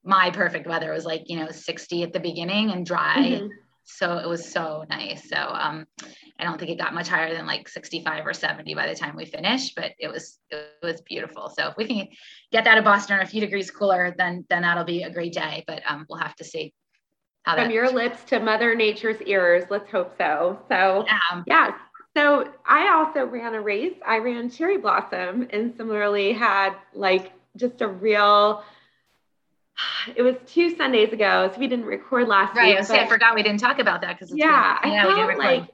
my 0.04 0.32
perfect 0.32 0.68
weather. 0.68 0.92
It 0.92 0.96
was 0.96 1.06
like 1.06 1.24
you 1.28 1.38
know 1.38 1.50
60 1.50 2.04
at 2.04 2.14
the 2.14 2.20
beginning 2.20 2.72
and 2.72 2.86
dry. 2.86 3.18
Mm-hmm 3.18 3.48
so 3.84 4.18
it 4.18 4.28
was 4.28 4.52
so 4.52 4.86
nice. 4.90 5.28
So 5.30 5.38
um 5.38 5.86
i 6.40 6.44
don't 6.44 6.58
think 6.60 6.72
it 6.72 6.78
got 6.78 6.94
much 6.94 7.08
higher 7.08 7.34
than 7.34 7.46
like 7.46 7.70
65 7.70 8.26
or 8.26 8.34
70 8.34 8.74
by 8.74 8.88
the 8.88 8.96
time 8.96 9.16
we 9.16 9.26
finished 9.26 9.76
but 9.76 9.92
it 10.00 10.08
was 10.08 10.40
it 10.50 10.78
was 10.82 11.02
beautiful. 11.02 11.50
So 11.50 11.68
if 11.68 11.78
we 11.78 11.86
can 11.86 12.08
get 12.52 12.64
that 12.66 12.78
in 12.78 12.84
boston 12.84 13.20
a 13.20 13.26
few 13.26 13.42
degrees 13.42 13.72
cooler 13.72 14.14
then 14.18 14.46
then 14.50 14.64
that'll 14.64 14.84
be 14.84 15.04
a 15.04 15.12
great 15.12 15.34
day 15.34 15.64
but 15.68 15.82
um 15.88 16.06
we'll 16.10 16.20
have 16.20 16.36
to 16.38 16.44
see 16.44 16.74
how 17.44 17.56
from 17.56 17.72
your 17.72 17.92
lips 17.92 18.24
to 18.26 18.40
mother 18.40 18.76
nature's 18.76 19.22
ears 19.22 19.64
let's 19.70 19.90
hope 19.90 20.16
so. 20.18 20.60
So 20.70 21.06
yeah. 21.08 21.44
yeah. 21.48 21.72
So 22.16 22.52
i 22.66 22.90
also 22.90 23.26
ran 23.26 23.54
a 23.56 23.62
race. 23.62 23.96
I 24.06 24.18
ran 24.18 24.50
cherry 24.50 24.78
blossom 24.78 25.48
and 25.52 25.74
similarly 25.78 26.34
had 26.34 26.76
like 26.94 27.32
just 27.58 27.82
a 27.82 27.88
real 27.88 28.64
it 30.16 30.22
was 30.22 30.36
two 30.46 30.76
Sundays 30.76 31.14
ago, 31.14 31.50
so 31.54 31.60
we 31.60 31.68
didn't 31.68 31.86
record 31.86 32.28
last 32.28 32.56
right, 32.56 32.80
week. 32.80 32.90
Right. 32.90 33.02
I 33.02 33.08
forgot 33.08 33.36
we 33.36 33.44
didn't 33.44 33.60
talk 33.60 33.80
about 33.80 34.02
that 34.02 34.20
because 34.20 34.36
yeah, 34.36 34.80
I 34.82 35.04
felt 35.04 35.38
like 35.38 35.70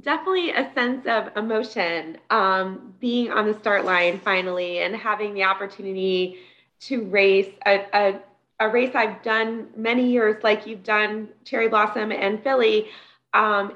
definitely 0.00 0.50
a 0.50 0.70
sense 0.74 1.06
of 1.06 1.34
emotion 1.36 2.18
um, 2.30 2.94
being 3.00 3.30
on 3.30 3.46
the 3.46 3.58
start 3.58 3.84
line 3.84 4.20
finally 4.20 4.80
and 4.80 4.94
having 4.94 5.34
the 5.34 5.44
opportunity 5.44 6.38
to 6.80 7.04
race 7.04 7.48
a, 7.64 7.86
a, 7.94 8.20
a, 8.60 8.68
race 8.68 8.94
I've 8.94 9.22
done 9.22 9.68
many 9.74 10.10
years, 10.10 10.42
like 10.44 10.66
you've 10.66 10.84
done 10.84 11.28
Cherry 11.44 11.68
Blossom 11.68 12.12
and 12.12 12.42
Philly. 12.42 12.88
Um, 13.32 13.72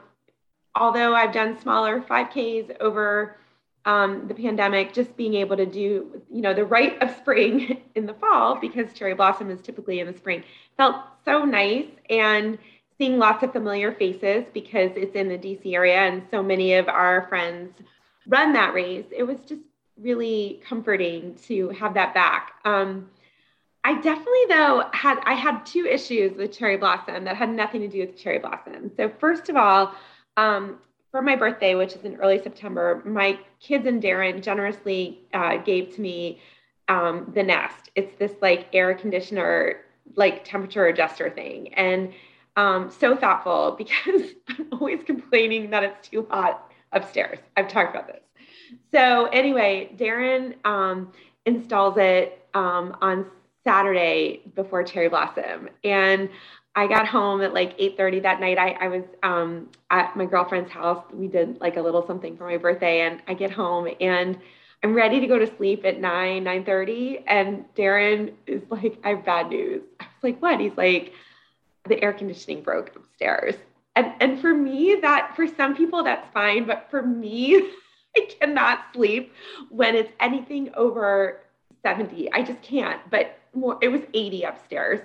although 0.74 1.14
I've 1.14 1.32
done 1.32 1.58
smaller 1.58 2.00
5Ks 2.02 2.76
over 2.80 3.39
um, 3.86 4.28
the 4.28 4.34
pandemic, 4.34 4.92
just 4.92 5.16
being 5.16 5.34
able 5.34 5.56
to 5.56 5.66
do, 5.66 6.22
you 6.30 6.42
know, 6.42 6.52
the 6.52 6.64
rite 6.64 7.02
of 7.02 7.14
spring 7.16 7.80
in 7.94 8.06
the 8.06 8.14
fall 8.14 8.58
because 8.60 8.92
cherry 8.92 9.14
blossom 9.14 9.50
is 9.50 9.60
typically 9.60 10.00
in 10.00 10.06
the 10.06 10.16
spring 10.16 10.44
felt 10.76 10.96
so 11.24 11.44
nice 11.44 11.88
and 12.08 12.58
seeing 12.98 13.18
lots 13.18 13.42
of 13.42 13.52
familiar 13.52 13.92
faces 13.92 14.44
because 14.52 14.90
it's 14.94 15.14
in 15.14 15.28
the 15.28 15.38
DC 15.38 15.74
area 15.74 15.96
and 15.96 16.22
so 16.30 16.42
many 16.42 16.74
of 16.74 16.88
our 16.88 17.26
friends 17.28 17.72
run 18.26 18.52
that 18.52 18.74
race. 18.74 19.06
It 19.16 19.22
was 19.22 19.38
just 19.46 19.62
really 19.98 20.60
comforting 20.66 21.34
to 21.46 21.70
have 21.70 21.94
that 21.94 22.12
back. 22.14 22.52
Um, 22.64 23.08
I 23.82 23.94
definitely 23.94 24.44
though 24.48 24.84
had 24.92 25.18
I 25.24 25.32
had 25.32 25.64
two 25.64 25.86
issues 25.86 26.36
with 26.36 26.52
cherry 26.52 26.76
blossom 26.76 27.24
that 27.24 27.36
had 27.36 27.48
nothing 27.48 27.80
to 27.80 27.88
do 27.88 28.00
with 28.00 28.18
cherry 28.18 28.38
blossom. 28.38 28.90
So 28.96 29.10
first 29.18 29.48
of 29.48 29.56
all, 29.56 29.94
um, 30.36 30.78
for 31.10 31.22
my 31.22 31.36
birthday, 31.36 31.74
which 31.74 31.94
is 31.94 32.04
in 32.04 32.16
early 32.16 32.40
September, 32.42 33.02
my 33.04 33.38
kids 33.60 33.86
and 33.86 34.02
Darren 34.02 34.42
generously 34.42 35.20
uh, 35.34 35.56
gave 35.58 35.94
to 35.94 36.00
me 36.00 36.40
um, 36.88 37.30
the 37.34 37.42
Nest. 37.42 37.90
It's 37.94 38.16
this 38.18 38.32
like 38.40 38.66
air 38.72 38.94
conditioner, 38.94 39.82
like 40.16 40.44
temperature 40.44 40.86
adjuster 40.86 41.30
thing. 41.30 41.74
And 41.74 42.12
um, 42.56 42.90
so 42.90 43.16
thoughtful 43.16 43.72
because 43.78 44.22
I'm 44.48 44.68
always 44.72 45.02
complaining 45.04 45.70
that 45.70 45.82
it's 45.82 46.08
too 46.08 46.26
hot 46.30 46.70
upstairs. 46.92 47.38
I've 47.56 47.68
talked 47.68 47.94
about 47.94 48.06
this. 48.06 48.22
So, 48.92 49.26
anyway, 49.26 49.90
Darren 49.96 50.54
um, 50.64 51.12
installs 51.44 51.96
it 51.96 52.44
um, 52.54 52.96
on 53.00 53.26
Saturday 53.64 54.42
before 54.54 54.82
Cherry 54.84 55.08
Blossom. 55.08 55.68
And 55.84 56.28
I 56.74 56.86
got 56.86 57.06
home 57.06 57.42
at 57.42 57.52
like 57.52 57.76
8:30 57.78 58.22
that 58.22 58.40
night. 58.40 58.58
I, 58.58 58.70
I 58.80 58.88
was 58.88 59.04
um, 59.22 59.68
at 59.90 60.16
my 60.16 60.24
girlfriend's 60.24 60.70
house. 60.70 61.04
We 61.12 61.26
did 61.26 61.60
like 61.60 61.76
a 61.76 61.82
little 61.82 62.06
something 62.06 62.36
for 62.36 62.44
my 62.44 62.56
birthday, 62.56 63.00
and 63.00 63.22
I 63.26 63.34
get 63.34 63.50
home 63.50 63.88
and 64.00 64.38
I'm 64.82 64.94
ready 64.94 65.20
to 65.20 65.26
go 65.26 65.38
to 65.38 65.56
sleep 65.56 65.84
at 65.84 66.00
9, 66.00 66.44
9:30. 66.44 67.24
And 67.26 67.64
Darren 67.74 68.32
is 68.46 68.62
like, 68.70 68.98
I 69.04 69.10
have 69.10 69.24
bad 69.24 69.50
news. 69.50 69.82
I 70.00 70.04
was 70.04 70.22
like, 70.22 70.40
what? 70.40 70.60
He's 70.60 70.76
like, 70.76 71.12
the 71.86 72.02
air 72.02 72.12
conditioning 72.12 72.62
broke 72.62 72.94
upstairs. 72.96 73.56
And 73.96 74.12
and 74.20 74.40
for 74.40 74.54
me, 74.54 74.96
that 75.02 75.34
for 75.36 75.46
some 75.46 75.76
people 75.76 76.02
that's 76.02 76.26
fine, 76.32 76.64
but 76.66 76.86
for 76.90 77.02
me, 77.02 77.70
I 78.16 78.28
cannot 78.40 78.86
sleep 78.94 79.32
when 79.68 79.94
it's 79.94 80.12
anything 80.20 80.70
over 80.74 81.40
70. 81.82 82.32
I 82.32 82.42
just 82.42 82.62
can't. 82.62 83.00
But 83.10 83.38
more, 83.54 83.78
it 83.82 83.88
was 83.88 84.02
80 84.14 84.44
upstairs. 84.44 85.00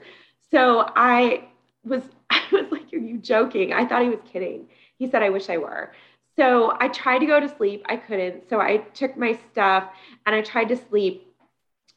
So 0.52 0.92
I 0.96 1.48
was 1.86 2.04
I 2.30 2.42
was 2.52 2.72
like, 2.72 2.94
Are 2.94 2.98
you 2.98 3.18
joking? 3.18 3.74
I 3.74 3.86
thought 3.86 4.04
he 4.04 4.10
was 4.10 4.20
kidding. 4.32 4.68
He 4.98 5.10
said, 5.10 5.24
I 5.24 5.30
wish 5.30 5.50
I 5.50 5.58
were. 5.58 5.92
So 6.38 6.76
I 6.80 6.90
tried 6.90 7.20
to 7.20 7.26
go 7.26 7.40
to 7.40 7.56
sleep. 7.56 7.84
I 7.88 7.98
couldn't. 7.98 8.50
So 8.50 8.60
I 8.60 8.78
took 8.94 9.18
my 9.18 9.40
stuff 9.52 9.90
and 10.26 10.36
I 10.36 10.42
tried 10.42 10.70
to 10.70 10.78
sleep 10.78 11.34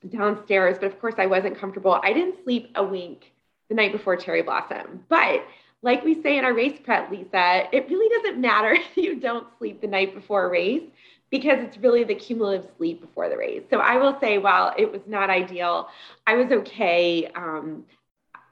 downstairs, 0.09 0.79
but 0.81 0.87
of 0.87 1.01
course 1.01 1.15
I 1.19 1.27
wasn't 1.27 1.59
comfortable. 1.59 1.99
I 2.03 2.13
didn't 2.13 2.43
sleep 2.45 2.71
a 2.77 2.85
wink 2.85 3.33
the 3.69 3.75
night 3.75 3.93
before 3.93 4.17
Cherry 4.17 4.43
Blossom. 4.43 5.05
But 5.09 5.45
like 5.83 6.05
we 6.05 6.23
say 6.23 6.39
in 6.39 6.45
our 6.45 6.55
race 6.55 6.79
prep, 6.83 7.11
Lisa, 7.11 7.69
it 7.73 7.89
really 7.89 8.23
doesn't 8.23 8.41
matter 8.41 8.73
if 8.75 8.97
you 8.97 9.19
don't 9.19 9.47
sleep 9.59 9.81
the 9.81 9.87
night 9.87 10.15
before 10.15 10.47
a 10.47 10.49
race 10.49 10.83
because 11.31 11.59
it's 11.61 11.77
really 11.79 12.05
the 12.05 12.15
cumulative 12.15 12.71
sleep 12.79 13.01
before 13.01 13.29
the 13.29 13.37
race. 13.37 13.63
So 13.71 13.79
I 13.81 13.97
will 13.97 14.19
say, 14.19 14.39
while 14.39 14.73
it 14.79 14.91
was 14.91 15.03
not 15.07 15.29
ideal, 15.29 15.89
I 16.27 16.37
was 16.37 16.51
okay. 16.51 17.27
Um, 17.35 17.85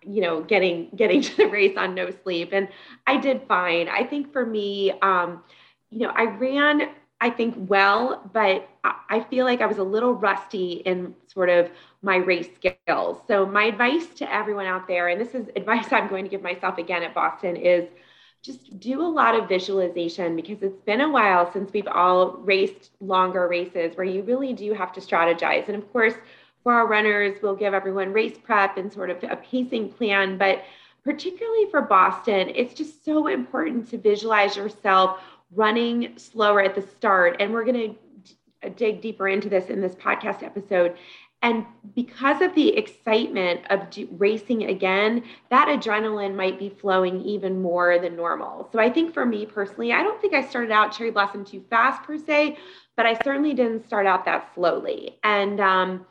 you 0.08 0.22
know, 0.22 0.42
getting 0.42 0.90
getting 0.96 1.20
to 1.22 1.36
the 1.36 1.46
race 1.46 1.76
on 1.76 1.94
no 1.94 2.10
sleep, 2.10 2.50
and 2.52 2.68
I 3.06 3.16
did 3.18 3.42
fine. 3.48 3.88
I 3.88 4.04
think 4.04 4.32
for 4.32 4.44
me, 4.44 4.92
um, 5.02 5.42
you 5.90 6.00
know, 6.00 6.12
I 6.14 6.25
ran, 6.25 6.88
I 7.20 7.30
think 7.30 7.54
well, 7.56 8.28
but 8.32 8.68
I 9.08 9.20
feel 9.30 9.44
like 9.44 9.60
I 9.60 9.66
was 9.66 9.78
a 9.78 9.84
little 9.84 10.14
rusty 10.14 10.75
in 10.84 11.14
sort 11.28 11.48
of 11.48 11.70
my 12.02 12.16
race 12.16 12.48
skills. 12.54 13.02
So 13.26 13.46
my 13.46 13.64
advice 13.64 14.06
to 14.16 14.32
everyone 14.32 14.66
out 14.66 14.86
there, 14.88 15.08
and 15.08 15.20
this 15.20 15.34
is 15.34 15.48
advice 15.56 15.86
I'm 15.92 16.08
going 16.08 16.25
to 16.25 16.30
give 16.30 16.42
myself 16.42 16.78
again 16.78 17.02
at 17.02 17.14
Boston, 17.14 17.56
is 17.56 17.88
just 18.42 18.78
do 18.78 19.00
a 19.02 19.08
lot 19.08 19.34
of 19.34 19.48
visualization 19.48 20.36
because 20.36 20.62
it's 20.62 20.80
been 20.82 21.00
a 21.00 21.10
while 21.10 21.50
since 21.52 21.72
we've 21.72 21.88
all 21.88 22.32
raced 22.38 22.90
longer 23.00 23.48
races 23.48 23.96
where 23.96 24.06
you 24.06 24.22
really 24.22 24.52
do 24.52 24.72
have 24.72 24.92
to 24.92 25.00
strategize. 25.00 25.66
And 25.68 25.76
of 25.76 25.90
course, 25.92 26.14
for 26.66 26.73
our 26.73 26.88
runners, 26.88 27.38
we'll 27.42 27.54
give 27.54 27.75
everyone 27.75 28.12
race 28.12 28.37
prep 28.42 28.76
and 28.76 28.92
sort 28.92 29.08
of 29.08 29.23
a 29.23 29.37
pacing 29.37 29.88
plan. 29.88 30.37
But 30.37 30.64
particularly 31.04 31.70
for 31.70 31.80
Boston, 31.80 32.50
it's 32.56 32.75
just 32.75 33.04
so 33.04 33.28
important 33.28 33.88
to 33.90 33.99
visualize 33.99 34.56
yourself 34.56 35.20
running 35.54 36.14
slower 36.18 36.61
at 36.61 36.75
the 36.75 36.82
start. 36.82 37.37
And 37.38 37.52
we're 37.52 37.64
going 37.64 37.96
to 38.62 38.70
dig 38.70 39.00
deeper 39.00 39.28
into 39.28 39.49
this 39.49 39.70
in 39.70 39.80
this 39.80 39.94
podcast 39.94 40.42
episode. 40.42 40.96
And 41.40 41.64
because 41.94 42.42
of 42.42 42.52
the 42.56 42.76
excitement 42.76 43.61
of 43.70 43.87
racing 44.18 44.64
again, 44.64 45.23
that 45.50 45.68
adrenaline 45.68 46.35
might 46.35 46.58
be 46.58 46.68
flowing 46.68 47.20
even 47.20 47.62
more 47.62 48.00
than 48.00 48.16
normal. 48.16 48.68
So 48.73 48.80
I 48.80 48.90
think 48.90 49.14
for 49.14 49.25
me 49.25 49.46
personally, 49.46 49.92
I 49.92 50.02
don't 50.02 50.20
think 50.20 50.35
I 50.35 50.42
started 50.42 50.73
out 50.73 50.90
cherry 50.90 51.12
blossom 51.12 51.44
too 51.44 51.62
fast 51.70 52.02
per 52.02 52.18
se, 52.18 52.58
but 52.96 53.06
I 53.06 53.14
certainly 53.23 53.54
didn't 53.54 53.87
start 53.87 54.08
out 54.08 54.25
that 54.25 54.52
slowly. 54.52 55.20
And 55.23 55.61
um, 55.61 56.04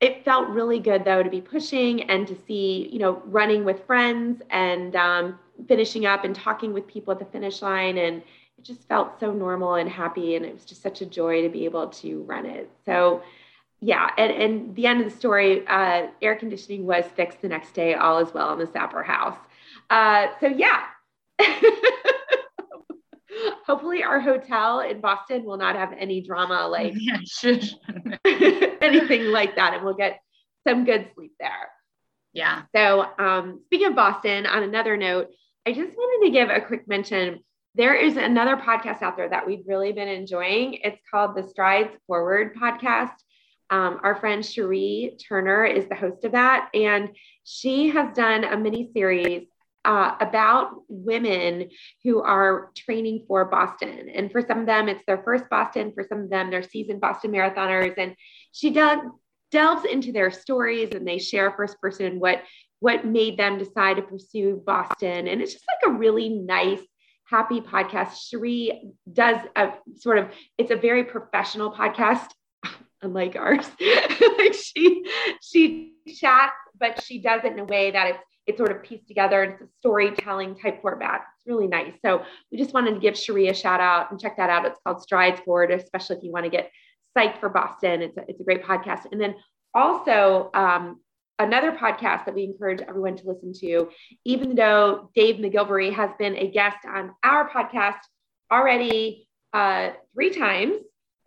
it 0.00 0.24
felt 0.24 0.48
really 0.48 0.78
good 0.78 1.04
though 1.04 1.22
to 1.22 1.30
be 1.30 1.40
pushing 1.40 2.02
and 2.10 2.26
to 2.28 2.36
see, 2.46 2.88
you 2.92 2.98
know, 2.98 3.22
running 3.26 3.64
with 3.64 3.84
friends 3.86 4.42
and 4.50 4.94
um, 4.94 5.38
finishing 5.66 6.04
up 6.04 6.24
and 6.24 6.34
talking 6.34 6.72
with 6.72 6.86
people 6.86 7.12
at 7.12 7.18
the 7.18 7.24
finish 7.26 7.62
line. 7.62 7.96
And 7.96 8.18
it 8.58 8.62
just 8.62 8.86
felt 8.88 9.18
so 9.18 9.32
normal 9.32 9.74
and 9.74 9.88
happy. 9.88 10.36
And 10.36 10.44
it 10.44 10.52
was 10.52 10.64
just 10.64 10.82
such 10.82 11.00
a 11.00 11.06
joy 11.06 11.42
to 11.42 11.48
be 11.48 11.64
able 11.64 11.88
to 11.88 12.22
run 12.24 12.44
it. 12.44 12.70
So, 12.84 13.22
yeah, 13.80 14.10
and, 14.18 14.32
and 14.32 14.74
the 14.74 14.86
end 14.86 15.00
of 15.00 15.10
the 15.10 15.16
story, 15.16 15.66
uh, 15.66 16.08
air 16.20 16.36
conditioning 16.36 16.86
was 16.86 17.04
fixed 17.14 17.42
the 17.42 17.48
next 17.48 17.72
day, 17.72 17.94
all 17.94 18.18
as 18.18 18.32
well 18.32 18.52
in 18.52 18.58
the 18.58 18.66
Sapper 18.66 19.02
house. 19.02 19.38
Uh, 19.88 20.28
so, 20.40 20.46
yeah. 20.46 20.84
hopefully 23.66 24.04
our 24.04 24.20
hotel 24.20 24.80
in 24.80 25.00
Boston 25.00 25.44
will 25.44 25.56
not 25.56 25.76
have 25.76 25.92
any 25.98 26.20
drama 26.20 26.68
like 26.70 26.94
yeah, 26.96 27.18
anything 28.80 29.24
like 29.24 29.56
that. 29.56 29.74
And 29.74 29.84
we'll 29.84 29.94
get 29.94 30.20
some 30.66 30.84
good 30.84 31.10
sleep 31.14 31.32
there. 31.40 31.68
Yeah. 32.32 32.62
So 32.74 33.06
um, 33.18 33.62
speaking 33.66 33.88
of 33.88 33.96
Boston, 33.96 34.46
on 34.46 34.62
another 34.62 34.96
note, 34.96 35.28
I 35.66 35.72
just 35.72 35.96
wanted 35.96 36.26
to 36.26 36.32
give 36.32 36.50
a 36.50 36.60
quick 36.60 36.86
mention. 36.86 37.40
There 37.74 37.94
is 37.94 38.16
another 38.16 38.56
podcast 38.56 39.02
out 39.02 39.16
there 39.16 39.28
that 39.28 39.46
we've 39.46 39.64
really 39.66 39.92
been 39.92 40.08
enjoying. 40.08 40.74
It's 40.82 41.00
called 41.10 41.36
the 41.36 41.48
Strides 41.48 41.90
Forward 42.06 42.54
podcast. 42.54 43.12
Um, 43.68 43.98
our 44.02 44.14
friend 44.16 44.46
Cherie 44.46 45.18
Turner 45.28 45.64
is 45.64 45.88
the 45.88 45.94
host 45.94 46.24
of 46.24 46.32
that, 46.32 46.70
and 46.72 47.10
she 47.42 47.88
has 47.88 48.14
done 48.14 48.44
a 48.44 48.56
mini 48.56 48.90
series 48.94 49.48
uh, 49.86 50.16
about 50.20 50.82
women 50.88 51.70
who 52.02 52.20
are 52.20 52.70
training 52.76 53.24
for 53.28 53.44
Boston. 53.44 54.10
And 54.12 54.32
for 54.32 54.42
some 54.42 54.60
of 54.60 54.66
them, 54.66 54.88
it's 54.88 55.04
their 55.06 55.22
first 55.22 55.44
Boston. 55.48 55.92
For 55.94 56.04
some 56.08 56.22
of 56.22 56.30
them, 56.30 56.50
they're 56.50 56.64
seasoned 56.64 57.00
Boston 57.00 57.30
marathoners. 57.30 57.94
And 57.96 58.16
she 58.50 58.70
dug, 58.70 58.98
delves 59.52 59.84
into 59.84 60.10
their 60.10 60.32
stories 60.32 60.90
and 60.92 61.06
they 61.06 61.18
share 61.18 61.52
first 61.52 61.80
person 61.80 62.18
what 62.18 62.42
what 62.80 63.06
made 63.06 63.38
them 63.38 63.56
decide 63.56 63.96
to 63.96 64.02
pursue 64.02 64.62
Boston. 64.66 65.28
And 65.28 65.40
it's 65.40 65.54
just 65.54 65.64
like 65.66 65.94
a 65.94 65.96
really 65.96 66.28
nice, 66.28 66.82
happy 67.24 67.62
podcast. 67.62 68.28
Cherie 68.28 68.92
does 69.10 69.38
a 69.56 69.72
sort 69.96 70.18
of, 70.18 70.28
it's 70.58 70.70
a 70.70 70.76
very 70.76 71.04
professional 71.04 71.72
podcast, 71.72 72.26
unlike 73.02 73.34
ours. 73.34 73.66
like 74.38 74.52
she 74.52 75.06
she 75.40 75.94
chats, 76.18 76.52
but 76.78 77.02
she 77.02 77.18
does 77.18 77.44
it 77.44 77.52
in 77.52 77.60
a 77.60 77.64
way 77.64 77.92
that 77.92 78.08
it's 78.08 78.18
it's 78.46 78.58
sort 78.58 78.70
of 78.70 78.82
pieced 78.82 79.08
together. 79.08 79.42
It's 79.42 79.62
a 79.62 79.66
storytelling 79.80 80.56
type 80.56 80.80
format. 80.80 81.22
It's 81.36 81.46
really 81.46 81.66
nice. 81.66 81.94
So 82.04 82.22
we 82.50 82.58
just 82.58 82.72
wanted 82.74 82.94
to 82.94 83.00
give 83.00 83.16
Cherie 83.16 83.48
a 83.48 83.54
shout 83.54 83.80
out 83.80 84.10
and 84.10 84.20
check 84.20 84.36
that 84.36 84.50
out. 84.50 84.64
It's 84.66 84.78
called 84.84 85.02
Strides 85.02 85.40
Forward, 85.40 85.70
especially 85.70 86.16
if 86.16 86.22
you 86.22 86.32
want 86.32 86.44
to 86.44 86.50
get 86.50 86.70
psyched 87.16 87.40
for 87.40 87.48
Boston. 87.48 88.02
It's 88.02 88.16
a, 88.16 88.24
it's 88.28 88.40
a 88.40 88.44
great 88.44 88.62
podcast. 88.62 89.06
And 89.10 89.20
then 89.20 89.34
also 89.74 90.50
um, 90.54 91.00
another 91.38 91.72
podcast 91.72 92.24
that 92.24 92.34
we 92.34 92.44
encourage 92.44 92.80
everyone 92.82 93.16
to 93.16 93.26
listen 93.26 93.52
to, 93.60 93.88
even 94.24 94.54
though 94.54 95.10
Dave 95.14 95.36
McGillivray 95.36 95.92
has 95.92 96.10
been 96.18 96.36
a 96.36 96.50
guest 96.50 96.78
on 96.86 97.14
our 97.24 97.48
podcast 97.50 97.98
already 98.50 99.28
uh, 99.52 99.90
three 100.14 100.30
times. 100.30 100.76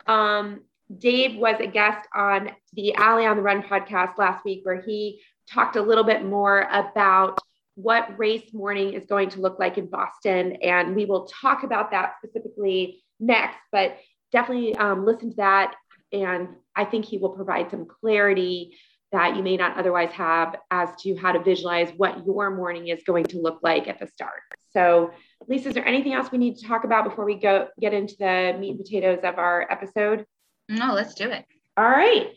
Um, 0.07 0.61
Dave 0.97 1.37
was 1.37 1.57
a 1.59 1.67
guest 1.67 2.07
on 2.15 2.51
the 2.73 2.95
Ali 2.95 3.25
on 3.25 3.37
the 3.37 3.43
Run 3.43 3.61
podcast 3.61 4.17
last 4.17 4.43
week, 4.43 4.61
where 4.63 4.81
he 4.81 5.21
talked 5.51 5.75
a 5.75 5.81
little 5.81 6.03
bit 6.03 6.23
more 6.23 6.67
about 6.71 7.41
what 7.75 8.17
race 8.19 8.53
morning 8.53 8.93
is 8.93 9.05
going 9.05 9.29
to 9.29 9.39
look 9.39 9.57
like 9.57 9.77
in 9.77 9.87
Boston. 9.87 10.57
And 10.61 10.95
we 10.95 11.05
will 11.05 11.25
talk 11.25 11.63
about 11.63 11.91
that 11.91 12.15
specifically 12.17 13.03
next, 13.19 13.57
but 13.71 13.97
definitely 14.31 14.75
um, 14.75 15.05
listen 15.05 15.29
to 15.29 15.35
that. 15.37 15.75
And 16.11 16.49
I 16.75 16.85
think 16.85 17.05
he 17.05 17.17
will 17.17 17.29
provide 17.29 17.71
some 17.71 17.85
clarity 17.85 18.77
that 19.11 19.35
you 19.35 19.43
may 19.43 19.57
not 19.57 19.77
otherwise 19.77 20.11
have 20.11 20.55
as 20.69 20.89
to 21.01 21.15
how 21.15 21.31
to 21.31 21.41
visualize 21.41 21.89
what 21.97 22.25
your 22.25 22.51
morning 22.51 22.89
is 22.89 23.01
going 23.03 23.25
to 23.25 23.41
look 23.41 23.59
like 23.63 23.87
at 23.87 23.99
the 23.99 24.07
start. 24.07 24.41
So, 24.71 25.11
Lisa, 25.47 25.69
is 25.69 25.73
there 25.73 25.87
anything 25.87 26.13
else 26.13 26.31
we 26.31 26.37
need 26.37 26.57
to 26.57 26.67
talk 26.67 26.83
about 26.83 27.05
before 27.05 27.25
we 27.25 27.35
go 27.35 27.69
get 27.79 27.93
into 27.93 28.15
the 28.19 28.55
meat 28.59 28.71
and 28.71 28.79
potatoes 28.79 29.19
of 29.23 29.39
our 29.39 29.65
episode? 29.71 30.25
No, 30.67 30.93
let's 30.93 31.15
do 31.15 31.29
it. 31.29 31.45
All 31.75 31.89
right. 31.89 32.27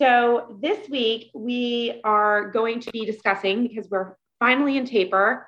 So, 0.00 0.56
this 0.62 0.88
week 0.88 1.30
we 1.34 2.00
are 2.04 2.50
going 2.52 2.80
to 2.80 2.90
be 2.90 3.04
discussing 3.04 3.68
because 3.68 3.86
we're 3.90 4.16
finally 4.38 4.78
in 4.78 4.86
taper 4.86 5.46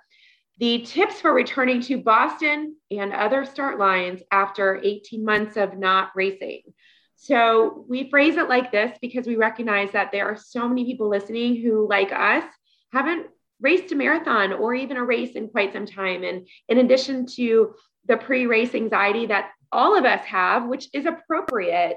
the 0.58 0.82
tips 0.82 1.22
for 1.22 1.32
returning 1.32 1.80
to 1.80 1.96
Boston 1.96 2.76
and 2.90 3.14
other 3.14 3.46
start 3.46 3.78
lines 3.78 4.20
after 4.30 4.78
18 4.84 5.24
months 5.24 5.56
of 5.56 5.78
not 5.78 6.10
racing. 6.14 6.60
So 7.16 7.86
we 7.88 8.10
phrase 8.10 8.36
it 8.36 8.50
like 8.50 8.70
this 8.70 8.96
because 9.00 9.26
we 9.26 9.36
recognize 9.36 9.90
that 9.92 10.12
there 10.12 10.26
are 10.26 10.36
so 10.36 10.68
many 10.68 10.84
people 10.84 11.08
listening 11.08 11.62
who, 11.62 11.88
like 11.88 12.12
us, 12.12 12.44
haven't 12.92 13.28
raced 13.58 13.90
a 13.92 13.96
marathon 13.96 14.52
or 14.52 14.74
even 14.74 14.98
a 14.98 15.04
race 15.04 15.32
in 15.32 15.48
quite 15.48 15.72
some 15.72 15.86
time. 15.86 16.24
And 16.24 16.46
in 16.68 16.76
addition 16.76 17.24
to 17.36 17.74
the 18.06 18.18
pre 18.18 18.44
race 18.44 18.74
anxiety 18.74 19.24
that 19.26 19.52
all 19.72 19.96
of 19.96 20.04
us 20.04 20.24
have, 20.26 20.66
which 20.66 20.88
is 20.92 21.06
appropriate, 21.06 21.96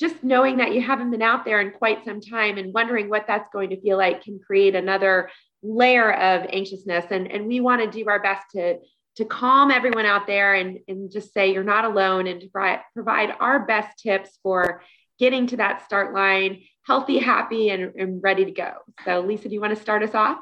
just 0.00 0.24
knowing 0.24 0.56
that 0.56 0.72
you 0.72 0.80
haven't 0.80 1.10
been 1.10 1.22
out 1.22 1.44
there 1.44 1.60
in 1.60 1.70
quite 1.72 2.04
some 2.04 2.20
time 2.20 2.56
and 2.56 2.72
wondering 2.72 3.10
what 3.10 3.26
that's 3.26 3.50
going 3.52 3.70
to 3.70 3.80
feel 3.80 3.98
like 3.98 4.24
can 4.24 4.40
create 4.40 4.74
another 4.74 5.30
layer 5.62 6.10
of 6.12 6.46
anxiousness. 6.50 7.04
And, 7.10 7.30
and 7.30 7.46
we 7.46 7.60
want 7.60 7.82
to 7.82 7.98
do 7.98 8.08
our 8.08 8.20
best 8.20 8.46
to 8.52 8.78
to 9.16 9.24
calm 9.24 9.70
everyone 9.70 10.06
out 10.06 10.26
there 10.26 10.54
and, 10.54 10.78
and 10.88 11.10
just 11.10 11.34
say 11.34 11.52
you're 11.52 11.64
not 11.64 11.84
alone 11.84 12.26
and 12.28 12.40
to 12.40 12.48
provide, 12.94 13.34
our 13.40 13.66
best 13.66 13.98
tips 13.98 14.38
for 14.42 14.82
getting 15.18 15.48
to 15.48 15.56
that 15.58 15.84
start 15.84 16.14
line 16.14 16.62
healthy, 16.86 17.18
happy, 17.18 17.68
and, 17.68 17.94
and 17.96 18.22
ready 18.22 18.44
to 18.44 18.50
go. 18.50 18.72
So, 19.04 19.20
Lisa, 19.20 19.48
do 19.48 19.54
you 19.54 19.60
want 19.60 19.76
to 19.76 19.80
start 19.80 20.02
us 20.02 20.14
off? 20.14 20.38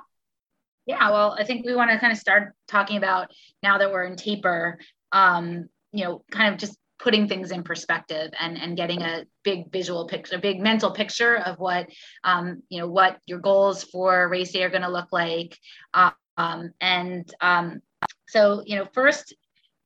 Yeah, 0.86 1.10
well, 1.10 1.36
I 1.38 1.44
think 1.44 1.66
we 1.66 1.74
want 1.74 1.90
to 1.90 1.98
kind 1.98 2.12
of 2.12 2.18
start 2.18 2.54
talking 2.68 2.96
about 2.96 3.30
now 3.62 3.78
that 3.78 3.90
we're 3.90 4.04
in 4.04 4.16
taper, 4.16 4.78
um, 5.12 5.68
you 5.92 6.04
know, 6.04 6.24
kind 6.30 6.54
of 6.54 6.60
just 6.60 6.78
putting 6.98 7.28
things 7.28 7.50
in 7.50 7.62
perspective 7.62 8.32
and, 8.40 8.58
and 8.58 8.76
getting 8.76 9.02
a 9.02 9.24
big 9.44 9.70
visual 9.70 10.06
picture, 10.06 10.36
a 10.36 10.40
big 10.40 10.60
mental 10.60 10.90
picture 10.90 11.36
of 11.36 11.58
what, 11.58 11.88
um, 12.24 12.62
you 12.68 12.80
know, 12.80 12.88
what 12.88 13.18
your 13.26 13.38
goals 13.38 13.84
for 13.84 14.28
race 14.28 14.52
day 14.52 14.64
are 14.64 14.70
going 14.70 14.82
to 14.82 14.90
look 14.90 15.12
like. 15.12 15.56
Um, 15.94 16.72
and 16.80 17.32
um, 17.40 17.80
so, 18.28 18.62
you 18.66 18.76
know, 18.76 18.86
first, 18.92 19.34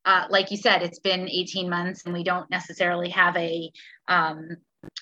uh, 0.04 0.26
like 0.30 0.50
you 0.50 0.56
said, 0.56 0.82
it's 0.82 0.98
been 0.98 1.28
18 1.28 1.68
months 1.68 2.02
and 2.04 2.14
we 2.14 2.24
don't 2.24 2.50
necessarily 2.50 3.10
have 3.10 3.36
a 3.36 3.70
um, 4.08 4.56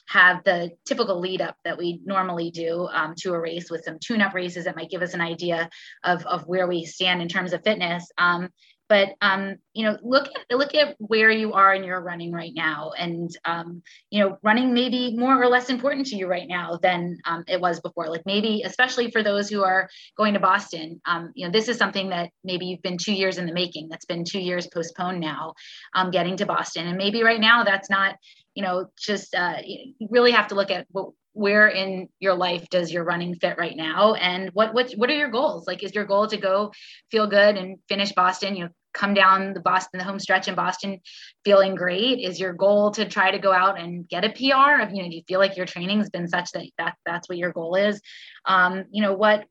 have 0.07 0.45
the 0.45 0.71
typical 0.85 1.21
lead 1.21 1.41
up 1.41 1.57
that 1.65 1.79
we 1.79 2.01
normally 2.05 2.51
do 2.51 2.87
um, 2.93 3.15
to 3.17 3.33
a 3.33 3.41
race 3.41 3.71
with 3.71 3.83
some 3.85 3.99
tune 3.99 4.21
up 4.21 4.35
races 4.35 4.65
that 4.65 4.77
might 4.77 4.91
give 4.91 5.03
us 5.03 5.15
an 5.15 5.21
idea 5.21 5.71
of, 6.05 6.25
of 6.27 6.47
where 6.47 6.67
we 6.67 6.85
stand 6.85 7.23
in 7.23 7.29
terms 7.29 7.53
of 7.53 7.63
fitness. 7.65 8.11
Um, 8.19 8.51
but 8.91 9.15
um, 9.21 9.55
you 9.73 9.85
know 9.85 9.97
look 10.03 10.27
at 10.27 10.59
look 10.59 10.75
at 10.75 10.97
where 10.99 11.31
you 11.31 11.53
are 11.53 11.73
in 11.73 11.85
your 11.85 12.01
running 12.01 12.33
right 12.33 12.53
now. 12.55 12.91
And 12.99 13.31
um, 13.45 13.83
you 14.11 14.23
know 14.23 14.37
running 14.43 14.75
may 14.75 14.91
be 14.91 15.17
more 15.17 15.41
or 15.41 15.47
less 15.47 15.71
important 15.71 16.09
to 16.09 16.17
you 16.17 16.27
right 16.27 16.49
now 16.49 16.79
than 16.83 17.17
um, 17.25 17.45
it 17.47 17.61
was 17.61 17.81
before. 17.81 18.09
Like 18.09 18.27
maybe 18.27 18.63
especially 18.67 19.13
for 19.13 19.23
those 19.23 19.49
who 19.49 19.63
are 19.63 19.89
going 20.17 20.35
to 20.35 20.41
boston 20.41 21.01
um, 21.07 21.31
you 21.35 21.47
know 21.47 21.53
this 21.53 21.69
is 21.69 21.79
something 21.79 22.11
that 22.11 22.31
maybe 22.43 22.67
you've 22.67 22.83
been 22.83 22.99
two 22.99 23.15
years 23.15 23.39
in 23.39 23.47
the 23.47 23.55
making. 23.55 23.89
That's 23.89 24.05
been 24.05 24.25
two 24.25 24.41
years 24.41 24.67
postponed 24.67 25.21
now 25.21 25.55
um, 25.95 26.11
getting 26.11 26.37
to 26.39 26.47
boston. 26.47 26.89
And 26.89 26.99
maybe 26.99 27.23
right 27.23 27.41
now 27.41 27.63
that's 27.63 27.89
not 27.89 28.17
you 28.55 28.65
know 28.65 28.87
just 28.99 29.35
uh, 29.37 29.59
you 29.65 30.09
really 30.11 30.33
have 30.33 30.49
to 30.49 30.57
look 30.57 30.73
at 30.73 30.89
what, 30.91 31.11
where 31.33 31.69
in 31.69 32.09
your 32.19 32.35
life 32.35 32.69
does 32.71 32.93
your 32.93 33.05
running 33.05 33.37
fit 33.37 33.57
right 33.57 33.77
now? 33.77 34.15
And 34.15 34.51
what 34.53 34.75
what 34.75 34.91
what 34.97 35.09
are 35.11 35.17
your 35.17 35.31
goals? 35.31 35.69
Like 35.69 35.85
is 35.85 35.95
your 35.95 36.07
goal 36.07 36.27
to 36.27 36.37
go 36.37 36.73
feel 37.13 37.29
good 37.29 37.57
and 37.57 37.79
finish 37.89 38.11
boston 38.13 38.57
you 38.57 38.65
know 38.65 38.71
come 38.93 39.15
down 39.15 39.53
the 39.53 39.61
Boston, 39.61 39.99
the 39.99 40.05
home 40.05 40.19
stretch 40.19 40.49
in 40.49 40.55
Boston 40.55 41.01
feeling 41.45 41.75
great? 41.75 42.21
Is 42.21 42.41
your 42.41 42.53
goal 42.53 42.91
to 42.93 43.05
try 43.05 43.31
to 43.31 43.39
go 43.39 43.53
out 43.53 43.81
and 43.81 44.09
get 44.09 44.25
a 44.25 44.31
PR? 44.31 44.83
Of 44.83 44.93
you 44.93 45.03
know, 45.03 45.09
do 45.09 45.17
you 45.17 45.23
feel 45.27 45.41
like 45.41 45.57
your 45.57 45.67
training's 45.67 46.11
been 46.11 46.29
such 46.29 46.51
that, 46.53 46.67
that 46.79 46.95
that's 47.07 47.29
what 47.29 47.39
your 47.39 47.53
goal 47.53 47.77
is? 47.77 48.01
Um, 48.47 48.85
you 48.91 49.03
know, 49.03 49.15
what 49.15 49.45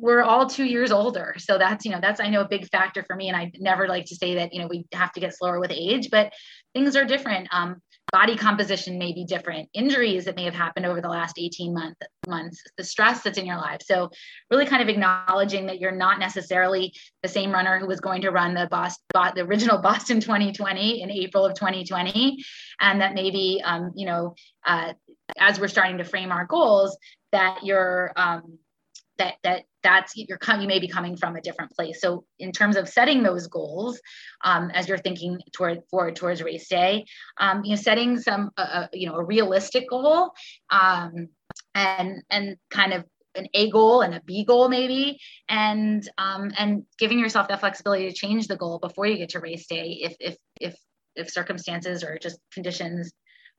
we're 0.00 0.22
all 0.22 0.46
two 0.46 0.64
years 0.64 0.92
older. 0.92 1.34
So 1.38 1.58
that's, 1.58 1.84
you 1.84 1.90
know, 1.90 2.00
that's 2.00 2.20
I 2.20 2.28
know 2.28 2.42
a 2.42 2.48
big 2.48 2.68
factor 2.68 3.02
for 3.02 3.16
me. 3.16 3.28
And 3.28 3.36
I 3.36 3.50
never 3.58 3.88
like 3.88 4.06
to 4.06 4.16
say 4.16 4.34
that, 4.36 4.52
you 4.52 4.60
know, 4.60 4.68
we 4.68 4.86
have 4.92 5.12
to 5.12 5.20
get 5.20 5.36
slower 5.36 5.60
with 5.60 5.70
age, 5.72 6.10
but 6.10 6.32
things 6.74 6.96
are 6.96 7.04
different. 7.04 7.48
Um, 7.52 7.80
body 8.12 8.36
composition 8.36 8.98
may 8.98 9.12
be 9.12 9.24
different, 9.24 9.70
injuries 9.72 10.26
that 10.26 10.36
may 10.36 10.44
have 10.44 10.54
happened 10.54 10.84
over 10.84 11.00
the 11.00 11.08
last 11.08 11.38
18 11.38 11.72
month, 11.72 11.96
months, 12.28 12.62
the 12.76 12.84
stress 12.84 13.22
that's 13.22 13.38
in 13.38 13.46
your 13.46 13.56
life. 13.56 13.80
So, 13.82 14.10
really 14.50 14.66
kind 14.66 14.82
of 14.82 14.88
acknowledging 14.88 15.66
that 15.66 15.80
you're 15.80 15.90
not 15.90 16.18
necessarily 16.18 16.92
the 17.22 17.28
same 17.28 17.50
runner 17.50 17.78
who 17.78 17.86
was 17.86 18.00
going 18.00 18.20
to 18.22 18.30
run 18.30 18.52
the 18.52 18.68
Boston, 18.70 19.02
the 19.34 19.42
original 19.42 19.78
Boston 19.78 20.20
2020 20.20 21.02
in 21.02 21.10
April 21.10 21.46
of 21.46 21.54
2020, 21.54 22.44
and 22.80 23.00
that 23.00 23.14
maybe, 23.14 23.62
um, 23.64 23.92
you 23.96 24.06
know, 24.06 24.34
uh, 24.66 24.92
as 25.38 25.60
we're 25.60 25.68
starting 25.68 25.98
to 25.98 26.04
frame 26.04 26.32
our 26.32 26.46
goals, 26.46 26.96
that 27.32 27.64
you're 27.64 28.12
um, 28.16 28.58
that 29.18 29.34
that 29.42 29.62
that's 29.82 30.16
you're 30.16 30.38
you 30.60 30.68
may 30.68 30.78
be 30.78 30.88
coming 30.88 31.16
from 31.16 31.36
a 31.36 31.40
different 31.40 31.72
place. 31.72 32.00
So 32.00 32.24
in 32.38 32.52
terms 32.52 32.76
of 32.76 32.88
setting 32.88 33.22
those 33.22 33.46
goals, 33.46 34.00
um, 34.44 34.70
as 34.70 34.88
you're 34.88 34.98
thinking 34.98 35.40
toward 35.52 35.82
forward 35.90 36.16
towards 36.16 36.42
race 36.42 36.68
day, 36.68 37.04
um, 37.38 37.64
you 37.64 37.70
know, 37.70 37.76
setting 37.76 38.18
some 38.18 38.50
uh, 38.56 38.86
you 38.92 39.08
know 39.08 39.16
a 39.16 39.24
realistic 39.24 39.88
goal, 39.88 40.30
um, 40.70 41.28
and 41.74 42.22
and 42.30 42.56
kind 42.70 42.92
of 42.92 43.04
an 43.34 43.48
A 43.54 43.70
goal 43.70 44.02
and 44.02 44.14
a 44.14 44.20
B 44.20 44.44
goal 44.44 44.68
maybe, 44.68 45.18
and 45.48 46.06
um, 46.18 46.52
and 46.56 46.84
giving 46.98 47.18
yourself 47.18 47.48
that 47.48 47.60
flexibility 47.60 48.08
to 48.08 48.14
change 48.14 48.46
the 48.46 48.56
goal 48.56 48.78
before 48.78 49.06
you 49.06 49.16
get 49.16 49.30
to 49.30 49.40
race 49.40 49.66
day 49.66 49.98
if 50.02 50.16
if 50.20 50.36
if 50.60 50.76
if 51.14 51.30
circumstances 51.30 52.02
or 52.02 52.18
just 52.18 52.38
conditions 52.52 53.12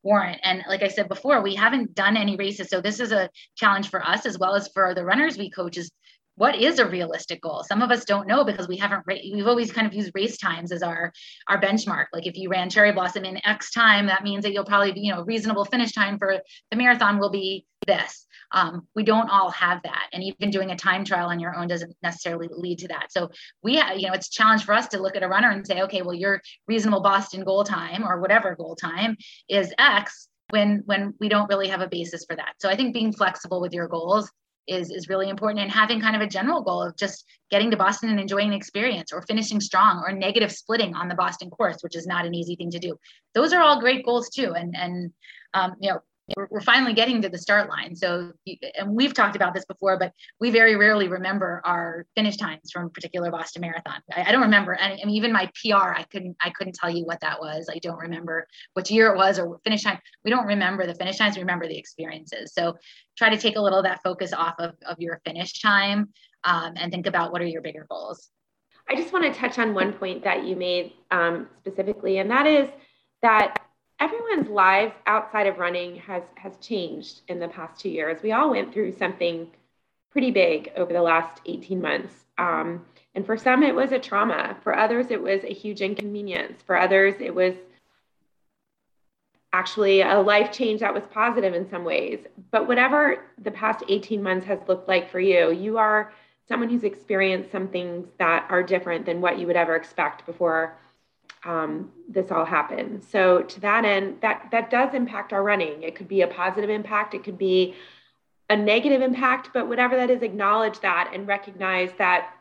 warrant. 0.04 0.40
And 0.44 0.64
like 0.68 0.84
I 0.84 0.90
said 0.90 1.08
before, 1.08 1.42
we 1.42 1.56
haven't 1.56 1.96
done 1.96 2.18
any 2.18 2.36
races. 2.36 2.70
So 2.70 2.82
this 2.82 3.00
is 3.00 3.12
a 3.12 3.30
challenge 3.56 3.90
for 3.90 4.06
us 4.06 4.26
as 4.26 4.38
well 4.38 4.56
as 4.56 4.68
for 4.68 4.94
the 4.94 5.06
runners 5.06 5.38
we 5.38 5.50
coach 5.50 5.78
is 5.78 5.90
what 6.36 6.56
is 6.56 6.80
a 6.80 6.90
realistic 6.90 7.42
goal? 7.42 7.64
Some 7.64 7.82
of 7.82 7.92
us 7.92 8.06
don't 8.06 8.28
know 8.28 8.44
because 8.44 8.68
we 8.68 8.78
haven't 8.78 9.04
we've 9.08 9.48
always 9.48 9.72
kind 9.72 9.86
of 9.86 9.94
used 9.94 10.12
race 10.16 10.38
times 10.38 10.72
as 10.72 10.82
our 10.82 11.12
our 11.48 11.62
benchmark. 11.62 12.06
Like 12.12 12.26
if 12.26 12.38
you 12.38 12.50
ran 12.50 12.70
cherry 12.70 12.92
blossom 12.92 13.26
in 13.26 13.46
x 13.46 13.72
time 13.72 14.08
that 14.08 14.24
means 14.24 14.44
that 14.44 14.54
you'll 14.54 14.66
probably 14.66 14.92
be 14.92 15.02
you 15.02 15.14
know 15.14 15.24
reasonable 15.24 15.66
finish 15.66 15.92
time 15.92 16.18
for 16.18 16.40
the 16.72 16.78
marathon 16.78 17.20
will 17.20 17.30
be 17.30 17.66
this. 17.86 18.26
Um, 18.52 18.88
we 18.96 19.04
don't 19.04 19.30
all 19.30 19.50
have 19.52 19.82
that 19.84 20.10
and 20.14 20.24
even 20.24 20.52
doing 20.52 20.72
a 20.72 20.76
time 20.76 21.04
trial 21.04 21.30
on 21.30 21.40
your 21.40 21.56
own 21.56 21.68
doesn't 21.68 21.96
necessarily 22.04 22.48
lead 22.52 22.80
to 22.80 22.88
that. 22.90 23.08
So 23.12 23.30
we 23.62 23.76
have, 23.78 23.98
you 23.98 24.08
know 24.08 24.14
it's 24.14 24.28
a 24.28 24.32
challenge 24.32 24.64
for 24.64 24.74
us 24.74 24.88
to 24.90 25.02
look 25.02 25.16
at 25.16 25.24
a 25.24 25.28
runner 25.28 25.50
and 25.50 25.66
say 25.66 25.82
okay 25.84 26.02
well 26.02 26.16
your 26.16 26.42
reasonable 26.68 27.02
boston 27.02 27.44
goal 27.44 27.64
time 27.64 28.04
or 28.04 28.20
whatever 28.20 28.56
goal 28.56 28.76
time 28.76 29.18
is 29.50 29.74
x 29.78 30.30
when 30.50 30.82
when 30.86 31.14
we 31.20 31.30
don't 31.30 31.50
really 31.50 31.68
have 31.68 31.82
a 31.82 31.88
basis 31.88 32.26
for 32.26 32.36
that. 32.36 32.56
So 32.60 32.70
i 32.70 32.76
think 32.76 32.94
being 32.94 33.14
flexible 33.14 33.62
with 33.62 33.74
your 33.74 33.88
goals 33.88 34.32
is 34.68 34.90
is 34.90 35.10
really 35.10 35.30
important 35.30 35.62
and 35.62 35.72
having 35.72 36.00
kind 36.00 36.16
of 36.16 36.22
a 36.22 36.28
general 36.28 36.62
goal 36.62 36.84
of 36.84 36.96
just 36.96 37.26
getting 37.52 37.72
to 37.72 37.78
Boston 37.78 38.10
and 38.10 38.20
enjoying 38.20 38.50
the 38.50 38.56
experience 38.56 39.12
or 39.12 39.22
finishing 39.22 39.60
strong 39.60 40.04
or 40.06 40.12
negative 40.12 40.52
splitting 40.52 40.96
on 40.96 41.08
the 41.08 41.16
Boston 41.16 41.50
course, 41.50 41.78
which 41.82 41.96
is 41.96 42.08
not 42.08 42.26
an 42.26 42.34
easy 42.34 42.56
thing 42.56 42.72
to 42.72 42.80
do. 42.80 42.98
Those 43.34 43.54
are 43.54 43.62
all 43.62 43.80
great 43.80 44.06
goals 44.06 44.30
too. 44.30 44.54
And 44.56 44.76
and 44.76 45.12
um, 45.54 45.76
you 45.80 45.92
know, 45.92 46.00
we're, 46.36 46.48
we're 46.50 46.62
finally 46.62 46.94
getting 46.94 47.22
to 47.22 47.30
the 47.30 47.38
start 47.38 47.70
line. 47.70 47.96
So, 47.96 48.32
and 48.78 48.96
we've 48.96 49.14
talked 49.14 49.36
about 49.36 49.54
this 49.54 49.66
before, 49.66 50.00
but 50.00 50.14
we 50.40 50.52
very 50.52 50.76
rarely 50.76 51.08
remember 51.08 51.62
our 51.66 52.06
finish 52.16 52.38
times 52.38 52.72
from 52.72 52.86
a 52.86 52.90
particular 52.90 53.30
Boston 53.30 53.62
Marathon. 53.62 54.02
I, 54.12 54.24
I 54.24 54.32
don't 54.32 54.42
remember 54.42 54.74
any. 54.76 55.02
I 55.02 55.06
mean, 55.06 55.16
even 55.16 55.34
my 55.34 55.50
PR, 55.62 55.94
I 55.94 56.06
couldn't, 56.12 56.36
I 56.42 56.50
couldn't 56.52 56.76
tell 56.76 56.90
you 56.90 57.06
what 57.06 57.20
that 57.22 57.40
was. 57.40 57.70
I 57.70 57.80
don't 57.80 57.98
remember 57.98 58.48
which 58.74 58.90
year 58.90 59.14
it 59.14 59.18
was 59.18 59.40
or 59.40 59.60
finish 59.64 59.84
time. 59.84 60.00
We 60.24 60.32
don't 60.32 60.46
remember 60.46 60.86
the 60.88 60.96
finish 60.96 61.18
times. 61.18 61.36
We 61.36 61.42
remember 61.42 61.68
the 61.68 61.78
experiences. 61.78 62.54
So, 62.54 62.78
try 63.18 63.30
to 63.30 63.38
take 63.38 63.58
a 63.58 63.62
little 63.62 63.80
of 63.80 63.86
that 63.86 64.02
focus 64.04 64.34
off 64.34 64.56
of, 64.60 64.74
of 64.88 65.00
your 65.00 65.22
finish 65.26 65.62
time 65.62 66.10
um, 66.46 66.74
and 66.76 66.92
think 66.92 67.06
about 67.06 67.32
what 67.32 67.42
are 67.42 67.46
your 67.46 67.62
bigger 67.62 67.86
goals. 67.90 68.30
I 68.90 68.96
just 68.96 69.14
want 69.14 69.32
to 69.32 69.40
touch 69.40 69.60
on 69.60 69.74
one 69.74 69.94
point 69.94 70.24
that 70.24 70.46
you 70.46 70.56
made 70.56 70.94
um, 71.12 71.48
specifically, 71.60 72.18
and 72.18 72.30
that 72.32 72.46
is 72.48 72.70
that 73.22 73.60
everyone's 74.00 74.50
lives 74.50 74.94
outside 75.06 75.48
of 75.48 75.60
running 75.60 75.98
has 75.98 76.24
has 76.36 76.58
changed 76.58 77.22
in 77.28 77.40
the 77.40 77.48
past 77.48 77.80
two 77.80 77.90
years. 77.90 78.22
We 78.22 78.32
all 78.32 78.52
went 78.52 78.74
through 78.74 78.94
something 78.94 79.50
pretty 80.12 80.32
big 80.32 80.72
over 80.76 80.94
the 80.94 81.02
last 81.02 81.42
18 81.46 81.82
months. 81.82 82.14
Um, 82.38 82.86
and 83.16 83.26
for 83.26 83.38
some, 83.38 83.64
it 83.64 83.76
was 83.76 83.92
a 83.92 84.00
trauma. 84.00 84.58
For 84.64 84.78
others, 84.78 85.08
it 85.10 85.22
was 85.22 85.44
a 85.44 85.54
huge 85.54 85.82
inconvenience. 85.82 86.62
For 86.64 86.78
others, 86.78 87.16
it 87.20 87.34
was 87.34 87.56
actually 89.52 90.02
a 90.02 90.20
life 90.20 90.52
change 90.52 90.80
that 90.80 90.94
was 90.94 91.04
positive 91.12 91.54
in 91.54 91.70
some 91.70 91.84
ways. 91.84 92.20
But 92.52 92.68
whatever 92.68 93.26
the 93.42 93.52
past 93.52 93.84
18 93.88 94.22
months 94.22 94.46
has 94.48 94.60
looked 94.68 94.88
like 94.88 95.12
for 95.12 95.20
you, 95.20 95.52
you 95.52 95.78
are 95.78 96.12
someone 96.48 96.70
who's 96.70 96.84
experienced 96.84 97.52
some 97.52 97.68
things 97.68 98.08
that 98.18 98.48
are 98.50 98.64
different 98.64 99.06
than 99.06 99.22
what 99.22 99.38
you 99.40 99.48
would 99.48 99.56
ever 99.56 99.76
expect 99.76 100.26
before 100.26 100.76
um, 101.46 101.92
this 102.08 102.32
all 102.32 102.46
happened. 102.46 103.04
So 103.04 103.42
to 103.42 103.60
that 103.62 103.86
end, 103.86 104.20
that 104.22 104.50
that 104.52 104.70
does 104.70 104.94
impact 104.94 105.34
our 105.34 105.44
running. 105.44 105.84
It 105.84 105.96
could 105.96 106.08
be 106.08 106.22
a 106.22 106.28
positive 106.28 106.70
impact. 106.70 107.14
It 107.14 107.24
could 107.24 107.38
be 107.38 107.76
a 108.50 108.56
negative 108.56 109.02
impact, 109.02 109.50
but 109.54 109.68
whatever 109.68 109.96
that 109.96 110.10
is, 110.10 110.22
acknowledge 110.22 110.80
that 110.82 111.12
and 111.14 111.28
recognize 111.28 111.92
that 111.98 112.34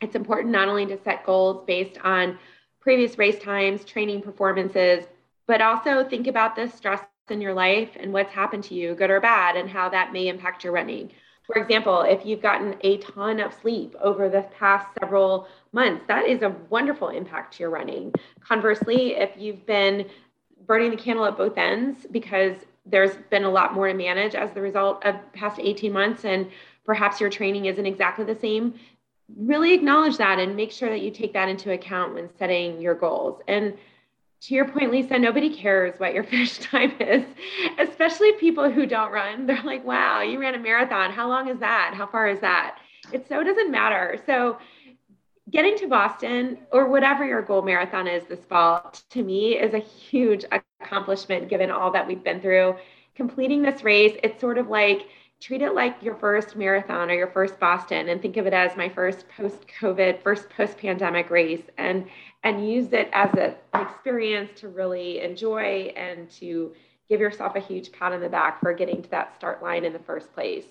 it's 0.00 0.16
important 0.16 0.52
not 0.52 0.68
only 0.68 0.86
to 0.86 0.98
set 1.02 1.24
goals 1.24 1.64
based 1.66 1.98
on 2.02 2.38
previous 2.80 3.18
race 3.18 3.38
times, 3.42 3.84
training 3.84 4.20
performances, 4.20 5.04
but 5.46 5.62
also 5.62 6.04
think 6.04 6.26
about 6.26 6.56
the 6.56 6.68
stress 6.68 7.00
in 7.30 7.40
your 7.40 7.54
life 7.54 7.90
and 7.96 8.12
what's 8.12 8.32
happened 8.32 8.64
to 8.64 8.74
you, 8.74 8.94
good 8.94 9.10
or 9.10 9.20
bad, 9.20 9.56
and 9.56 9.70
how 9.70 9.88
that 9.88 10.12
may 10.12 10.28
impact 10.28 10.64
your 10.64 10.72
running. 10.72 11.10
For 11.44 11.56
example, 11.56 12.02
if 12.02 12.24
you've 12.24 12.40
gotten 12.40 12.76
a 12.80 12.98
ton 12.98 13.38
of 13.40 13.52
sleep 13.52 13.94
over 14.00 14.28
the 14.28 14.42
past 14.58 14.88
several 14.98 15.46
months, 15.72 16.04
that 16.08 16.26
is 16.26 16.42
a 16.42 16.56
wonderful 16.70 17.10
impact 17.10 17.54
to 17.54 17.64
your 17.64 17.70
running. 17.70 18.12
Conversely, 18.40 19.12
if 19.12 19.30
you've 19.36 19.66
been 19.66 20.08
burning 20.66 20.90
the 20.90 20.96
candle 20.96 21.26
at 21.26 21.36
both 21.36 21.58
ends 21.58 22.06
because 22.10 22.56
there's 22.86 23.14
been 23.30 23.44
a 23.44 23.50
lot 23.50 23.74
more 23.74 23.88
to 23.88 23.94
manage 23.94 24.34
as 24.34 24.50
the 24.52 24.60
result 24.60 25.04
of 25.04 25.16
past 25.32 25.60
18 25.62 25.92
months 25.92 26.24
and 26.24 26.50
perhaps 26.84 27.20
your 27.20 27.30
training 27.30 27.66
isn't 27.66 27.86
exactly 27.86 28.24
the 28.24 28.38
same, 28.38 28.74
really 29.36 29.72
acknowledge 29.72 30.16
that 30.18 30.38
and 30.38 30.54
make 30.56 30.70
sure 30.70 30.90
that 30.90 31.00
you 31.00 31.10
take 31.10 31.32
that 31.32 31.48
into 31.48 31.72
account 31.72 32.14
when 32.14 32.28
setting 32.38 32.80
your 32.80 32.94
goals. 32.94 33.40
And 33.48 33.74
to 34.42 34.54
your 34.54 34.68
point, 34.68 34.90
Lisa, 34.90 35.18
nobody 35.18 35.54
cares 35.54 35.98
what 35.98 36.14
your 36.14 36.24
finish 36.32 36.58
time 36.58 36.92
is, 37.00 37.24
especially 37.78 38.32
people 38.32 38.70
who 38.70 38.86
don't 38.86 39.12
run. 39.12 39.46
They're 39.46 39.62
like, 39.62 39.84
wow, 39.84 40.20
you 40.22 40.38
ran 40.38 40.54
a 40.54 40.58
marathon. 40.58 41.10
How 41.10 41.28
long 41.28 41.48
is 41.48 41.58
that? 41.60 41.94
How 41.94 42.06
far 42.06 42.28
is 42.28 42.40
that? 42.40 42.78
It 43.12 43.26
so 43.28 43.42
doesn't 43.42 43.70
matter. 43.70 44.20
So, 44.26 44.58
getting 45.50 45.76
to 45.76 45.86
Boston 45.86 46.58
or 46.72 46.88
whatever 46.88 47.24
your 47.24 47.42
goal 47.42 47.62
marathon 47.62 48.06
is 48.06 48.24
this 48.24 48.44
fall, 48.48 48.92
to 49.10 49.22
me, 49.22 49.58
is 49.58 49.74
a 49.74 49.78
huge 49.78 50.44
accomplishment 50.80 51.48
given 51.48 51.70
all 51.70 51.90
that 51.92 52.06
we've 52.06 52.24
been 52.24 52.40
through. 52.40 52.76
Completing 53.14 53.62
this 53.62 53.84
race, 53.84 54.16
it's 54.22 54.40
sort 54.40 54.58
of 54.58 54.68
like, 54.68 55.06
treat 55.40 55.62
it 55.62 55.74
like 55.74 56.02
your 56.02 56.14
first 56.14 56.56
marathon 56.56 57.10
or 57.10 57.14
your 57.14 57.30
first 57.30 57.60
Boston 57.60 58.08
and 58.08 58.22
think 58.22 58.36
of 58.36 58.46
it 58.46 58.52
as 58.52 58.76
my 58.76 58.88
first 58.88 59.26
post 59.36 59.66
COVID, 59.80 60.22
first 60.22 60.48
post 60.50 60.78
pandemic 60.78 61.30
race 61.30 61.62
and 61.76 62.06
and 62.42 62.68
use 62.68 62.92
it 62.92 63.08
as 63.12 63.32
a, 63.34 63.54
an 63.72 63.82
experience 63.82 64.50
to 64.60 64.68
really 64.68 65.20
enjoy 65.20 65.92
and 65.96 66.30
to 66.30 66.72
give 67.08 67.20
yourself 67.20 67.56
a 67.56 67.60
huge 67.60 67.92
pat 67.92 68.12
on 68.12 68.20
the 68.20 68.28
back 68.28 68.60
for 68.60 68.72
getting 68.72 69.02
to 69.02 69.10
that 69.10 69.34
start 69.34 69.62
line 69.62 69.84
in 69.84 69.92
the 69.92 69.98
first 69.98 70.32
place. 70.34 70.64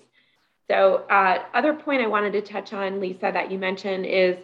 So, 0.70 1.04
uh, 1.10 1.44
other 1.52 1.74
point 1.74 2.02
I 2.02 2.06
wanted 2.06 2.32
to 2.32 2.40
touch 2.40 2.72
on, 2.72 3.00
Lisa, 3.00 3.30
that 3.32 3.50
you 3.50 3.58
mentioned 3.58 4.06
is 4.06 4.38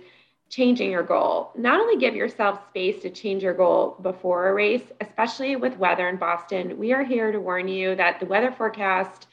changing 0.51 0.91
your 0.91 1.05
goal. 1.05 1.53
Not 1.57 1.81
only 1.81 1.97
give 1.97 2.15
yourself 2.15 2.61
space 2.69 3.01
to 3.03 3.11
change 3.11 3.43
your 3.43 3.55
goal 3.55 3.97
before 4.03 4.49
a 4.49 4.55
race, 4.55 4.83
especially 5.01 5.57
with 5.57 5.79
weather 5.79 6.09
in 6.09 6.17
Boston, 6.17 6.77
we 6.77 6.93
are 6.93 7.05
here 7.05 7.31
to 7.31 7.41
warn 7.41 7.69
you 7.69 7.95
that 7.95 8.21
the 8.21 8.27
weather 8.27 8.51
forecast 8.51 9.29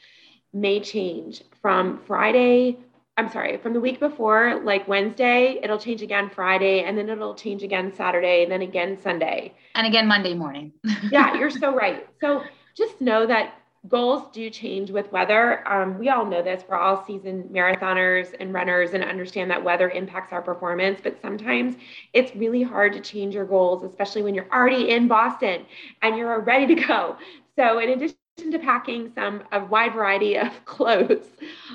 may 0.52 0.80
change 0.80 1.42
from 1.60 2.00
Friday 2.06 2.78
I'm 3.18 3.28
sorry, 3.32 3.56
from 3.56 3.72
the 3.72 3.80
week 3.80 3.98
before, 3.98 4.60
like 4.62 4.86
Wednesday, 4.86 5.58
it'll 5.60 5.76
change 5.76 6.02
again 6.02 6.30
Friday, 6.30 6.84
and 6.84 6.96
then 6.96 7.08
it'll 7.08 7.34
change 7.34 7.64
again 7.64 7.92
Saturday, 7.92 8.44
and 8.44 8.52
then 8.52 8.62
again 8.62 8.96
Sunday. 9.02 9.54
And 9.74 9.88
again 9.88 10.06
Monday 10.06 10.34
morning. 10.34 10.72
yeah, 11.10 11.36
you're 11.36 11.50
so 11.50 11.74
right. 11.74 12.06
So 12.20 12.44
just 12.76 13.00
know 13.00 13.26
that 13.26 13.54
goals 13.88 14.22
do 14.32 14.48
change 14.50 14.92
with 14.92 15.10
weather. 15.10 15.66
Um, 15.68 15.98
we 15.98 16.10
all 16.10 16.24
know 16.24 16.42
this. 16.42 16.62
We're 16.68 16.76
all 16.76 17.04
seasoned 17.04 17.50
marathoners 17.50 18.36
and 18.38 18.54
runners 18.54 18.90
and 18.90 19.02
understand 19.02 19.50
that 19.50 19.64
weather 19.64 19.90
impacts 19.90 20.32
our 20.32 20.42
performance, 20.42 21.00
but 21.02 21.20
sometimes 21.20 21.74
it's 22.12 22.34
really 22.36 22.62
hard 22.62 22.92
to 22.92 23.00
change 23.00 23.34
your 23.34 23.46
goals, 23.46 23.82
especially 23.82 24.22
when 24.22 24.34
you're 24.36 24.48
already 24.52 24.90
in 24.90 25.08
Boston 25.08 25.66
and 26.02 26.16
you're 26.16 26.38
ready 26.40 26.72
to 26.72 26.80
go. 26.86 27.16
So, 27.56 27.80
in 27.80 27.90
addition 27.90 28.17
to 28.38 28.58
packing 28.58 29.12
some 29.14 29.42
a 29.52 29.64
wide 29.64 29.94
variety 29.94 30.36
of 30.36 30.52
clothes, 30.64 31.26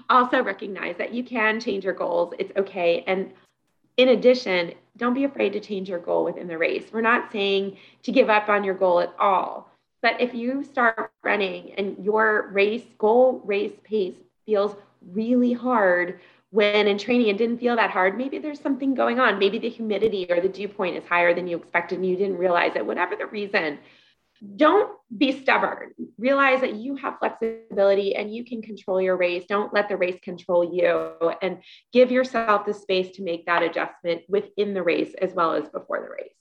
also 0.10 0.42
recognize 0.42 0.98
that 0.98 1.14
you 1.14 1.24
can 1.24 1.60
change 1.60 1.84
your 1.84 1.94
goals. 1.94 2.34
It's 2.40 2.52
okay. 2.58 3.04
And 3.08 3.32
in 3.98 4.10
addition, 4.10 4.74
don't 4.98 5.14
be 5.14 5.24
afraid 5.24 5.54
to 5.54 5.60
change 5.60 5.90
your 5.90 6.00
goal 6.00 6.24
within 6.24 6.48
the 6.48 6.58
race. 6.58 6.86
We're 6.92 7.02
not 7.02 7.32
saying 7.32 7.78
to 8.04 8.12
give 8.12 8.30
up 8.30 8.50
on 8.50 8.64
your 8.64 8.76
goal 8.76 9.00
at 9.00 9.14
all. 9.20 9.70
But 10.02 10.20
if 10.20 10.34
you 10.34 10.64
start 10.64 11.12
running 11.24 11.74
and 11.74 12.04
your 12.04 12.50
race 12.52 12.84
goal 12.98 13.42
race 13.46 13.74
pace 13.84 14.16
feels 14.46 14.76
really 15.12 15.54
hard 15.54 16.20
when 16.52 16.88
in 16.88 17.00
training 17.00 17.30
it 17.30 17.38
didn't 17.38 17.58
feel 17.58 17.76
that 17.76 17.90
hard, 17.90 18.16
maybe 18.16 18.38
there's 18.38 18.60
something 18.60 18.94
going 18.94 19.20
on. 19.20 19.40
Maybe 19.40 19.58
the 19.58 19.70
humidity 19.70 20.28
or 20.30 20.40
the 20.40 20.50
dew 20.50 20.68
point 20.68 20.96
is 20.96 21.04
higher 21.06 21.34
than 21.34 21.48
you 21.48 21.58
expected 21.58 21.98
and 21.98 22.08
you 22.08 22.16
didn't 22.16 22.38
realize 22.38 22.74
it. 22.76 22.86
Whatever 22.86 23.16
the 23.16 23.26
reason, 23.26 23.80
don't 24.56 24.92
be 25.16 25.42
stubborn. 25.42 25.94
Realize 26.18 26.62
that 26.62 26.76
you 26.76 26.96
have 26.96 27.20
flexibility 27.20 28.16
and 28.16 28.34
you 28.34 28.44
can 28.44 28.62
control 28.62 29.02
your 29.02 29.16
race. 29.16 29.46
Don't 29.48 29.74
let 29.74 29.90
the 29.90 29.98
race 29.98 30.20
control 30.22 30.74
you 30.74 31.36
and 31.42 31.60
give 31.92 32.12
yourself 32.12 32.66
the 32.66 32.74
space 32.74 33.16
to 33.16 33.24
make 33.24 33.46
that 33.46 33.64
adjustment 33.64 34.24
within 34.28 34.74
the 34.74 34.84
race 34.84 35.14
as 35.22 35.34
well 35.34 35.54
as 35.54 35.70
before 35.70 36.02
the 36.02 36.10
race. 36.10 36.34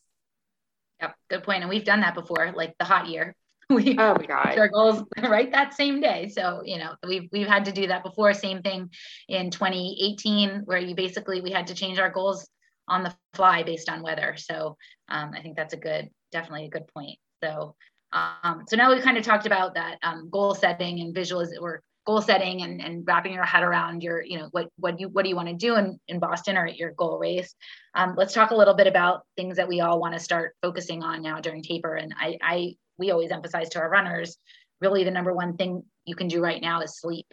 Yep, 1.01 1.15
good 1.31 1.43
point. 1.45 1.63
And 1.63 1.71
we've 1.71 1.85
done 1.85 2.01
that 2.01 2.15
before, 2.15 2.53
like 2.57 2.77
the 2.79 2.85
hot 2.85 3.09
year. 3.09 3.35
We 3.71 3.97
oh 3.97 4.15
my 4.15 4.27
god, 4.27 4.59
our 4.59 4.69
goals 4.69 5.03
right 5.23 5.51
that 5.53 5.73
same 5.73 6.01
day. 6.03 6.29
So 6.29 6.61
you 6.63 6.77
know 6.77 6.95
we've 7.07 7.29
we've 7.33 7.47
had 7.47 7.65
to 7.67 7.73
do 7.73 7.87
that 7.87 8.03
before. 8.05 8.35
Same 8.35 8.61
thing 8.61 8.91
in 9.29 9.51
2018, 9.51 10.63
where 10.67 10.79
you 10.79 10.95
basically 10.95 11.41
we 11.41 11.53
had 11.53 11.69
to 11.69 11.75
change 11.75 11.99
our 11.99 12.11
goals 12.11 12.47
on 12.87 13.03
the 13.03 13.15
fly 13.33 13.63
based 13.63 13.89
on 13.89 14.03
weather. 14.03 14.35
So 14.37 14.77
um, 15.09 15.31
I 15.35 15.41
think 15.41 15.57
that's 15.57 15.73
a 15.73 15.79
good, 15.79 16.11
definitely 16.33 16.67
a 16.67 16.71
good 16.71 16.87
point. 16.89 17.19
So 17.43 17.75
um, 18.13 18.65
so 18.69 18.77
now 18.77 18.95
we 18.95 19.01
kind 19.01 19.17
of 19.17 19.25
talked 19.25 19.47
about 19.47 19.75
that 19.75 19.99
um, 20.03 20.29
goal 20.31 20.55
setting 20.55 21.01
and 21.01 21.15
visualiz 21.15 21.49
or 21.61 21.83
goal 22.05 22.21
setting 22.21 22.63
and, 22.63 22.81
and 22.81 23.07
wrapping 23.07 23.33
your 23.33 23.45
head 23.45 23.63
around 23.63 24.03
your, 24.03 24.23
you 24.23 24.39
know, 24.39 24.49
what 24.51 24.69
what 24.77 24.99
you 24.99 25.09
what 25.09 25.23
do 25.23 25.29
you 25.29 25.37
want 25.37 25.49
to 25.49 25.55
do 25.55 25.77
in, 25.77 25.99
in 26.09 26.19
Boston 26.19 26.57
or 26.57 26.67
at 26.67 26.77
your 26.77 26.93
goal 26.93 27.19
race. 27.19 27.55
Um, 27.95 28.15
let's 28.17 28.35
talk 28.35 28.51
a 28.51 28.57
little 28.57 28.75
bit 28.75 28.87
about 28.87 29.23
things 29.37 29.57
that 29.57 29.69
we 29.69 29.81
all 29.81 30.01
want 30.01 30.15
to 30.15 30.21
start 30.21 30.57
focusing 30.63 31.03
on 31.03 31.23
now 31.23 31.41
during 31.41 31.63
taper. 31.63 31.95
And 31.95 32.15
I, 32.19 32.39
I 32.43 32.75
we 32.99 33.11
always 33.11 33.31
emphasize 33.31 33.69
to 33.71 33.79
our 33.79 33.89
runners, 33.89 34.37
really 34.81 35.05
the 35.05 35.11
number 35.11 35.33
one 35.33 35.57
thing 35.57 35.83
you 36.05 36.15
can 36.15 36.29
do 36.29 36.43
right 36.43 36.61
now 36.61 36.81
is 36.81 36.99
sleep. 36.99 37.27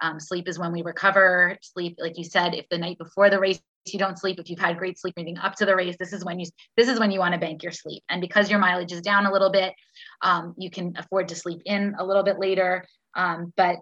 Um, 0.00 0.20
sleep 0.20 0.48
is 0.48 0.58
when 0.58 0.72
we 0.72 0.82
recover. 0.82 1.56
Sleep, 1.62 1.96
like 1.98 2.18
you 2.18 2.24
said, 2.24 2.54
if 2.54 2.68
the 2.68 2.78
night 2.78 2.98
before 2.98 3.30
the 3.30 3.40
race 3.40 3.60
you 3.92 3.98
don't 3.98 4.18
sleep, 4.18 4.38
if 4.38 4.48
you've 4.50 4.58
had 4.58 4.78
great 4.78 4.98
sleep 4.98 5.14
leading 5.16 5.38
up 5.38 5.54
to 5.56 5.66
the 5.66 5.74
race, 5.74 5.96
this 5.98 6.12
is 6.12 6.24
when 6.24 6.38
you 6.38 6.46
this 6.76 6.88
is 6.88 6.98
when 6.98 7.10
you 7.10 7.18
want 7.18 7.34
to 7.34 7.40
bank 7.40 7.62
your 7.62 7.72
sleep. 7.72 8.02
And 8.08 8.20
because 8.20 8.50
your 8.50 8.58
mileage 8.58 8.92
is 8.92 9.00
down 9.00 9.26
a 9.26 9.32
little 9.32 9.50
bit, 9.50 9.74
um, 10.22 10.54
you 10.58 10.70
can 10.70 10.94
afford 10.96 11.28
to 11.28 11.34
sleep 11.34 11.60
in 11.64 11.94
a 11.98 12.04
little 12.04 12.22
bit 12.22 12.38
later. 12.38 12.84
Um, 13.14 13.52
but 13.56 13.76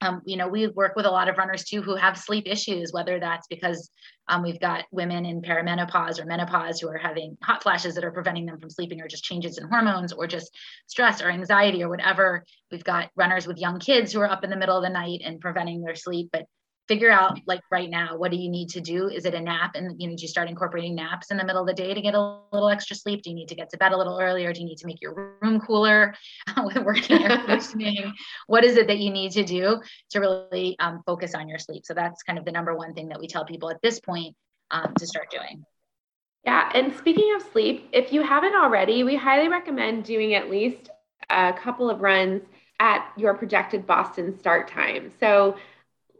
um, 0.00 0.20
you 0.26 0.36
know, 0.36 0.48
we 0.48 0.66
work 0.66 0.96
with 0.96 1.06
a 1.06 1.10
lot 1.10 1.28
of 1.28 1.38
runners 1.38 1.64
too 1.64 1.80
who 1.80 1.94
have 1.94 2.18
sleep 2.18 2.44
issues, 2.46 2.92
whether 2.92 3.18
that's 3.18 3.46
because 3.48 3.90
um, 4.28 4.42
we've 4.42 4.60
got 4.60 4.84
women 4.90 5.24
in 5.24 5.40
perimenopause 5.40 6.20
or 6.20 6.26
menopause 6.26 6.78
who 6.78 6.88
are 6.88 6.98
having 6.98 7.38
hot 7.42 7.62
flashes 7.62 7.94
that 7.94 8.04
are 8.04 8.10
preventing 8.10 8.46
them 8.46 8.60
from 8.60 8.70
sleeping, 8.70 9.00
or 9.00 9.08
just 9.08 9.24
changes 9.24 9.56
in 9.56 9.68
hormones, 9.68 10.12
or 10.12 10.26
just 10.26 10.54
stress 10.86 11.22
or 11.22 11.30
anxiety 11.30 11.82
or 11.82 11.88
whatever. 11.88 12.44
We've 12.70 12.84
got 12.84 13.10
runners 13.16 13.46
with 13.46 13.58
young 13.58 13.78
kids 13.78 14.12
who 14.12 14.20
are 14.20 14.30
up 14.30 14.44
in 14.44 14.50
the 14.50 14.56
middle 14.56 14.76
of 14.76 14.82
the 14.82 14.90
night 14.90 15.22
and 15.24 15.40
preventing 15.40 15.82
their 15.82 15.94
sleep. 15.94 16.28
But 16.32 16.44
figure 16.86 17.10
out 17.10 17.38
like 17.46 17.60
right 17.70 17.88
now 17.88 18.16
what 18.16 18.30
do 18.30 18.36
you 18.36 18.50
need 18.50 18.68
to 18.70 18.80
do? 18.80 19.08
Is 19.08 19.24
it 19.24 19.34
a 19.34 19.40
nap? 19.40 19.72
And 19.74 20.00
you 20.00 20.08
know 20.08 20.16
do 20.16 20.22
you 20.22 20.28
start 20.28 20.48
incorporating 20.48 20.94
naps 20.94 21.30
in 21.30 21.36
the 21.36 21.44
middle 21.44 21.62
of 21.62 21.66
the 21.66 21.74
day 21.74 21.94
to 21.94 22.00
get 22.00 22.14
a 22.14 22.38
little 22.52 22.68
extra 22.68 22.96
sleep? 22.96 23.22
Do 23.22 23.30
you 23.30 23.36
need 23.36 23.48
to 23.48 23.54
get 23.54 23.70
to 23.70 23.78
bed 23.78 23.92
a 23.92 23.96
little 23.96 24.18
earlier? 24.20 24.52
Do 24.52 24.60
you 24.60 24.66
need 24.66 24.78
to 24.78 24.86
make 24.86 25.00
your 25.00 25.36
room 25.40 25.60
cooler 25.60 26.14
with 26.64 26.76
working 26.78 27.22
air 27.22 27.38
conditioning? 27.46 28.12
What 28.46 28.64
is 28.64 28.76
it 28.76 28.86
that 28.88 28.98
you 28.98 29.10
need 29.10 29.32
to 29.32 29.44
do 29.44 29.80
to 30.10 30.20
really 30.20 30.76
um, 30.78 31.02
focus 31.06 31.34
on 31.34 31.48
your 31.48 31.58
sleep? 31.58 31.84
So 31.86 31.94
that's 31.94 32.22
kind 32.22 32.38
of 32.38 32.44
the 32.44 32.52
number 32.52 32.74
one 32.74 32.94
thing 32.94 33.08
that 33.08 33.20
we 33.20 33.28
tell 33.28 33.44
people 33.44 33.70
at 33.70 33.80
this 33.82 34.00
point 34.00 34.36
um, 34.70 34.94
to 34.98 35.06
start 35.06 35.30
doing. 35.30 35.64
Yeah 36.44 36.70
and 36.74 36.94
speaking 36.96 37.34
of 37.36 37.42
sleep 37.52 37.88
if 37.92 38.12
you 38.12 38.22
haven't 38.22 38.54
already 38.54 39.02
we 39.02 39.16
highly 39.16 39.48
recommend 39.48 40.04
doing 40.04 40.34
at 40.34 40.50
least 40.50 40.90
a 41.30 41.54
couple 41.54 41.88
of 41.88 42.02
runs 42.02 42.42
at 42.80 43.10
your 43.16 43.34
projected 43.34 43.86
boston 43.86 44.38
start 44.38 44.68
time. 44.68 45.12
So 45.20 45.56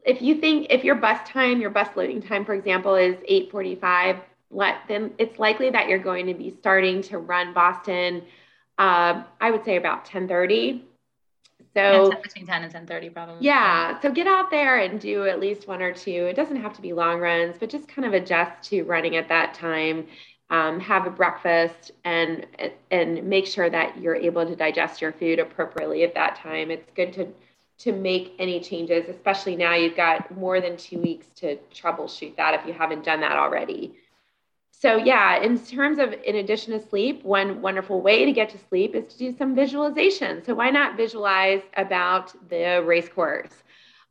if 0.05 0.21
you 0.21 0.37
think 0.37 0.67
if 0.71 0.85
your 0.85 0.95
bus 0.95 1.19
time, 1.29 1.61
your 1.61 1.71
bus 1.71 1.89
loading 1.97 2.21
time, 2.23 2.45
for 2.45 2.55
example, 2.55 2.95
is 2.95 3.17
8:45, 3.29 4.19
let 4.51 4.77
then 4.87 5.13
it's 5.19 5.39
likely 5.39 5.71
that 5.71 5.89
you're 5.89 5.99
going 5.99 6.27
to 6.27 6.35
be 6.35 6.51
starting 6.51 7.03
to 7.03 7.19
run 7.19 7.53
Boston. 7.53 8.23
Uh, 8.79 9.25
I 9.41 9.51
would 9.51 9.65
say 9.65 9.77
about 9.77 10.05
10:30. 10.05 10.83
So 11.75 12.11
yeah, 12.11 12.21
between 12.23 12.47
10 12.47 12.65
and 12.65 12.73
10:30, 12.73 13.13
probably. 13.13 13.47
Yeah. 13.47 14.01
So 14.01 14.13
get 14.13 14.27
out 14.27 14.51
there 14.51 14.79
and 14.79 15.01
do 15.01 15.27
at 15.27 15.41
least 15.41 15.67
one 15.67 15.83
or 15.83 15.93
two. 15.93 16.27
It 16.27 16.37
doesn't 16.37 16.61
have 16.61 16.75
to 16.75 16.83
be 16.83 16.93
long 16.93 17.19
runs, 17.19 17.57
but 17.59 17.71
just 17.71 17.89
kind 17.89 18.07
of 18.07 18.15
adjust 18.15 18.69
to 18.71 18.85
running 18.85 19.17
at 19.17 19.29
that 19.29 19.55
time. 19.55 20.07
Um, 20.51 20.79
have 20.79 21.07
a 21.07 21.11
breakfast 21.11 21.93
and 22.05 22.47
and 22.91 23.25
make 23.25 23.47
sure 23.47 23.71
that 23.71 23.99
you're 23.99 24.15
able 24.15 24.47
to 24.47 24.55
digest 24.55 25.01
your 25.01 25.13
food 25.13 25.39
appropriately 25.39 26.05
at 26.05 26.15
that 26.15 26.37
time. 26.37 26.71
It's 26.71 26.91
good 26.95 27.13
to 27.15 27.33
to 27.79 27.93
make 27.93 28.35
any 28.39 28.61
changes, 28.61 29.09
especially 29.09 29.57
now 29.57 29.75
you've 29.75 29.97
got 29.97 30.37
more 30.37 30.61
than 30.61 30.77
two 30.77 30.99
weeks 30.99 31.27
to 31.37 31.59
troubleshoot 31.75 32.37
that 32.37 32.55
if 32.55 32.67
you 32.67 32.73
haven't 32.73 33.05
done 33.05 33.21
that 33.21 33.37
already. 33.37 33.95
So, 34.71 34.97
yeah, 34.97 35.41
in 35.43 35.59
terms 35.59 35.99
of 35.99 36.13
in 36.13 36.37
addition 36.37 36.79
to 36.79 36.89
sleep, 36.89 37.25
one 37.25 37.63
wonderful 37.63 38.01
way 38.01 38.25
to 38.25 38.33
get 38.33 38.51
to 38.51 38.59
sleep 38.69 38.95
is 38.95 39.13
to 39.15 39.19
do 39.19 39.37
some 39.37 39.55
visualization. 39.55 40.45
So, 40.45 40.55
why 40.55 40.71
not 40.71 40.97
visualize 40.97 41.63
about 41.77 42.35
the 42.49 42.83
race 42.85 43.09
course? 43.09 43.51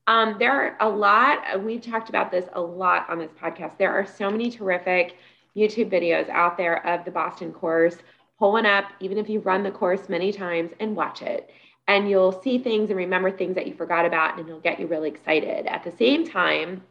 Um, 0.08 0.36
there 0.40 0.52
are 0.52 0.78
a 0.82 0.90
lot, 0.90 1.64
we've 1.64 1.82
talked 1.82 2.10
about 2.10 2.32
this 2.32 2.46
a 2.54 2.62
lot 2.62 3.10
on 3.10 3.20
this 3.20 3.32
podcast. 3.32 3.78
There 3.78 3.94
are 3.94 4.06
so 4.06 4.30
many 4.30 4.50
terrific 4.50 5.16
YouTube 5.56 5.90
videos 5.90 6.28
out 6.30 6.58
there 6.58 6.86
of 6.86 7.06
the 7.06 7.12
Boston 7.12 7.54
course. 7.54 7.98
Pull 8.40 8.54
one 8.54 8.66
up, 8.66 8.86
even 9.00 9.18
if 9.18 9.30
you've 9.30 9.46
run 9.46 9.64
the 9.64 9.72
course 9.72 10.10
many 10.10 10.34
times, 10.34 10.72
and 10.80 10.96
watch 10.96 11.22
it 11.22 11.50
and 11.88 12.10
you'll 12.10 12.42
see 12.42 12.58
things 12.58 12.90
and 12.90 12.98
remember 12.98 13.32
things 13.32 13.56
that 13.56 13.68
you 13.68 13.74
forgot 13.74 14.06
about 14.06 14.38
and 14.38 14.48
it'll 14.48 14.60
get 14.60 14.80
you 14.80 14.88
really 14.88 15.10
excited. 15.10 15.66
At 15.66 15.84
the 15.84 15.92
same 15.92 16.26
time, 16.28 16.84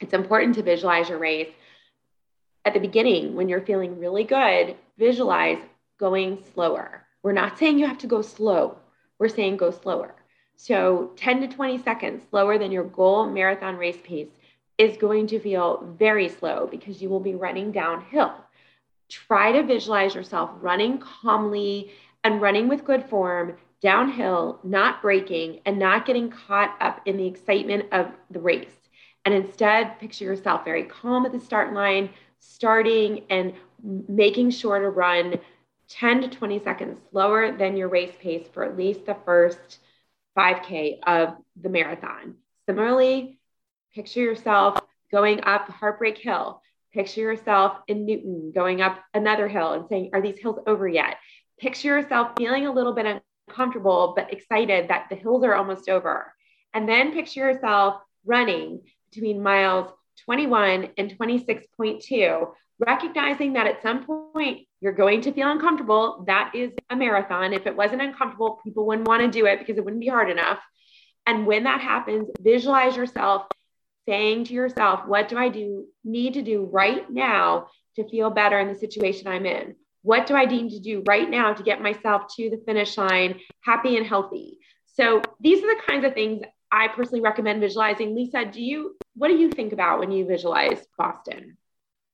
it's 0.00 0.12
important 0.12 0.56
to 0.56 0.62
visualize 0.62 1.08
your 1.08 1.18
race 1.18 1.52
at 2.64 2.74
the 2.74 2.80
beginning 2.80 3.34
when 3.34 3.48
you're 3.48 3.60
feeling 3.60 3.98
really 3.98 4.24
good, 4.24 4.76
visualize 4.98 5.58
going 5.98 6.42
slower. 6.52 7.06
We're 7.22 7.32
not 7.32 7.58
saying 7.58 7.78
you 7.78 7.86
have 7.86 7.98
to 7.98 8.06
go 8.06 8.22
slow. 8.22 8.78
We're 9.18 9.28
saying 9.28 9.56
go 9.56 9.70
slower. 9.70 10.14
So 10.56 11.12
10 11.16 11.42
to 11.42 11.48
20 11.48 11.78
seconds 11.82 12.24
slower 12.30 12.58
than 12.58 12.72
your 12.72 12.84
goal 12.84 13.26
marathon 13.28 13.76
race 13.76 13.98
pace 14.02 14.28
is 14.78 14.96
going 14.96 15.26
to 15.28 15.38
feel 15.38 15.94
very 15.98 16.28
slow 16.28 16.66
because 16.70 17.00
you 17.00 17.08
will 17.08 17.20
be 17.20 17.34
running 17.34 17.72
downhill. 17.72 18.34
Try 19.08 19.52
to 19.52 19.62
visualize 19.62 20.14
yourself 20.14 20.50
running 20.60 20.98
calmly 20.98 21.92
and 22.24 22.42
running 22.42 22.68
with 22.68 22.84
good 22.84 23.04
form 23.04 23.56
downhill, 23.86 24.58
not 24.64 25.00
breaking, 25.00 25.60
and 25.64 25.78
not 25.78 26.06
getting 26.06 26.28
caught 26.28 26.76
up 26.80 27.00
in 27.06 27.16
the 27.16 27.24
excitement 27.24 27.84
of 27.92 28.10
the 28.32 28.40
race. 28.40 28.74
And 29.24 29.32
instead, 29.32 30.00
picture 30.00 30.24
yourself 30.24 30.64
very 30.64 30.82
calm 30.82 31.24
at 31.24 31.30
the 31.30 31.38
start 31.38 31.72
line, 31.72 32.10
starting 32.40 33.22
and 33.30 33.52
making 34.08 34.50
sure 34.50 34.80
to 34.80 34.90
run 34.90 35.38
10 35.88 36.22
to 36.22 36.28
20 36.28 36.64
seconds 36.64 36.98
slower 37.12 37.56
than 37.56 37.76
your 37.76 37.88
race 37.88 38.12
pace 38.20 38.48
for 38.52 38.64
at 38.64 38.76
least 38.76 39.06
the 39.06 39.16
first 39.24 39.78
5K 40.36 40.98
of 41.06 41.36
the 41.62 41.68
marathon. 41.68 42.34
Similarly, 42.68 43.38
picture 43.94 44.18
yourself 44.18 44.80
going 45.12 45.44
up 45.44 45.68
Heartbreak 45.68 46.18
Hill. 46.18 46.60
Picture 46.92 47.20
yourself 47.20 47.78
in 47.86 48.04
Newton 48.04 48.50
going 48.52 48.80
up 48.80 48.98
another 49.14 49.46
hill 49.46 49.74
and 49.74 49.86
saying, 49.88 50.10
Are 50.12 50.20
these 50.20 50.38
hills 50.38 50.58
over 50.66 50.88
yet? 50.88 51.18
Picture 51.60 52.00
yourself 52.00 52.32
feeling 52.36 52.66
a 52.66 52.72
little 52.72 52.92
bit 52.92 53.22
comfortable 53.56 54.12
but 54.14 54.32
excited 54.32 54.88
that 54.88 55.06
the 55.08 55.16
hills 55.16 55.42
are 55.42 55.54
almost 55.54 55.88
over. 55.88 56.32
And 56.74 56.88
then 56.88 57.12
picture 57.12 57.50
yourself 57.50 58.02
running 58.24 58.82
between 59.10 59.42
miles 59.42 59.90
21 60.24 60.90
and 60.98 61.16
26.2, 61.18 62.48
recognizing 62.78 63.54
that 63.54 63.66
at 63.66 63.82
some 63.82 64.04
point 64.04 64.66
you're 64.80 64.92
going 64.92 65.20
to 65.22 65.32
feel 65.32 65.50
uncomfortable. 65.50 66.24
That 66.26 66.54
is 66.54 66.72
a 66.90 66.96
marathon. 66.96 67.52
If 67.52 67.66
it 67.66 67.76
wasn't 67.76 68.02
uncomfortable, 68.02 68.60
people 68.62 68.86
wouldn't 68.86 69.08
want 69.08 69.22
to 69.22 69.30
do 69.30 69.46
it 69.46 69.58
because 69.58 69.78
it 69.78 69.84
wouldn't 69.84 70.00
be 70.00 70.08
hard 70.08 70.30
enough. 70.30 70.58
And 71.26 71.46
when 71.46 71.64
that 71.64 71.80
happens, 71.80 72.28
visualize 72.40 72.96
yourself 72.96 73.46
saying 74.08 74.44
to 74.44 74.54
yourself, 74.54 75.06
What 75.06 75.28
do 75.28 75.36
I 75.36 75.48
do 75.48 75.86
need 76.04 76.34
to 76.34 76.42
do 76.42 76.68
right 76.70 77.10
now 77.10 77.68
to 77.96 78.08
feel 78.08 78.30
better 78.30 78.58
in 78.58 78.68
the 78.68 78.74
situation 78.74 79.26
I'm 79.26 79.46
in? 79.46 79.74
What 80.06 80.28
do 80.28 80.36
I 80.36 80.44
need 80.44 80.70
to 80.70 80.78
do 80.78 81.02
right 81.04 81.28
now 81.28 81.52
to 81.52 81.64
get 81.64 81.82
myself 81.82 82.32
to 82.36 82.48
the 82.48 82.62
finish 82.64 82.96
line 82.96 83.40
happy 83.62 83.96
and 83.96 84.06
healthy? 84.06 84.60
So 84.94 85.20
these 85.40 85.64
are 85.64 85.66
the 85.66 85.82
kinds 85.84 86.04
of 86.04 86.14
things 86.14 86.42
I 86.70 86.86
personally 86.86 87.22
recommend 87.22 87.60
visualizing. 87.60 88.14
Lisa, 88.14 88.44
do 88.44 88.62
you 88.62 88.96
what 89.16 89.28
do 89.28 89.34
you 89.34 89.50
think 89.50 89.72
about 89.72 89.98
when 89.98 90.12
you 90.12 90.24
visualize 90.24 90.86
Boston? 90.96 91.56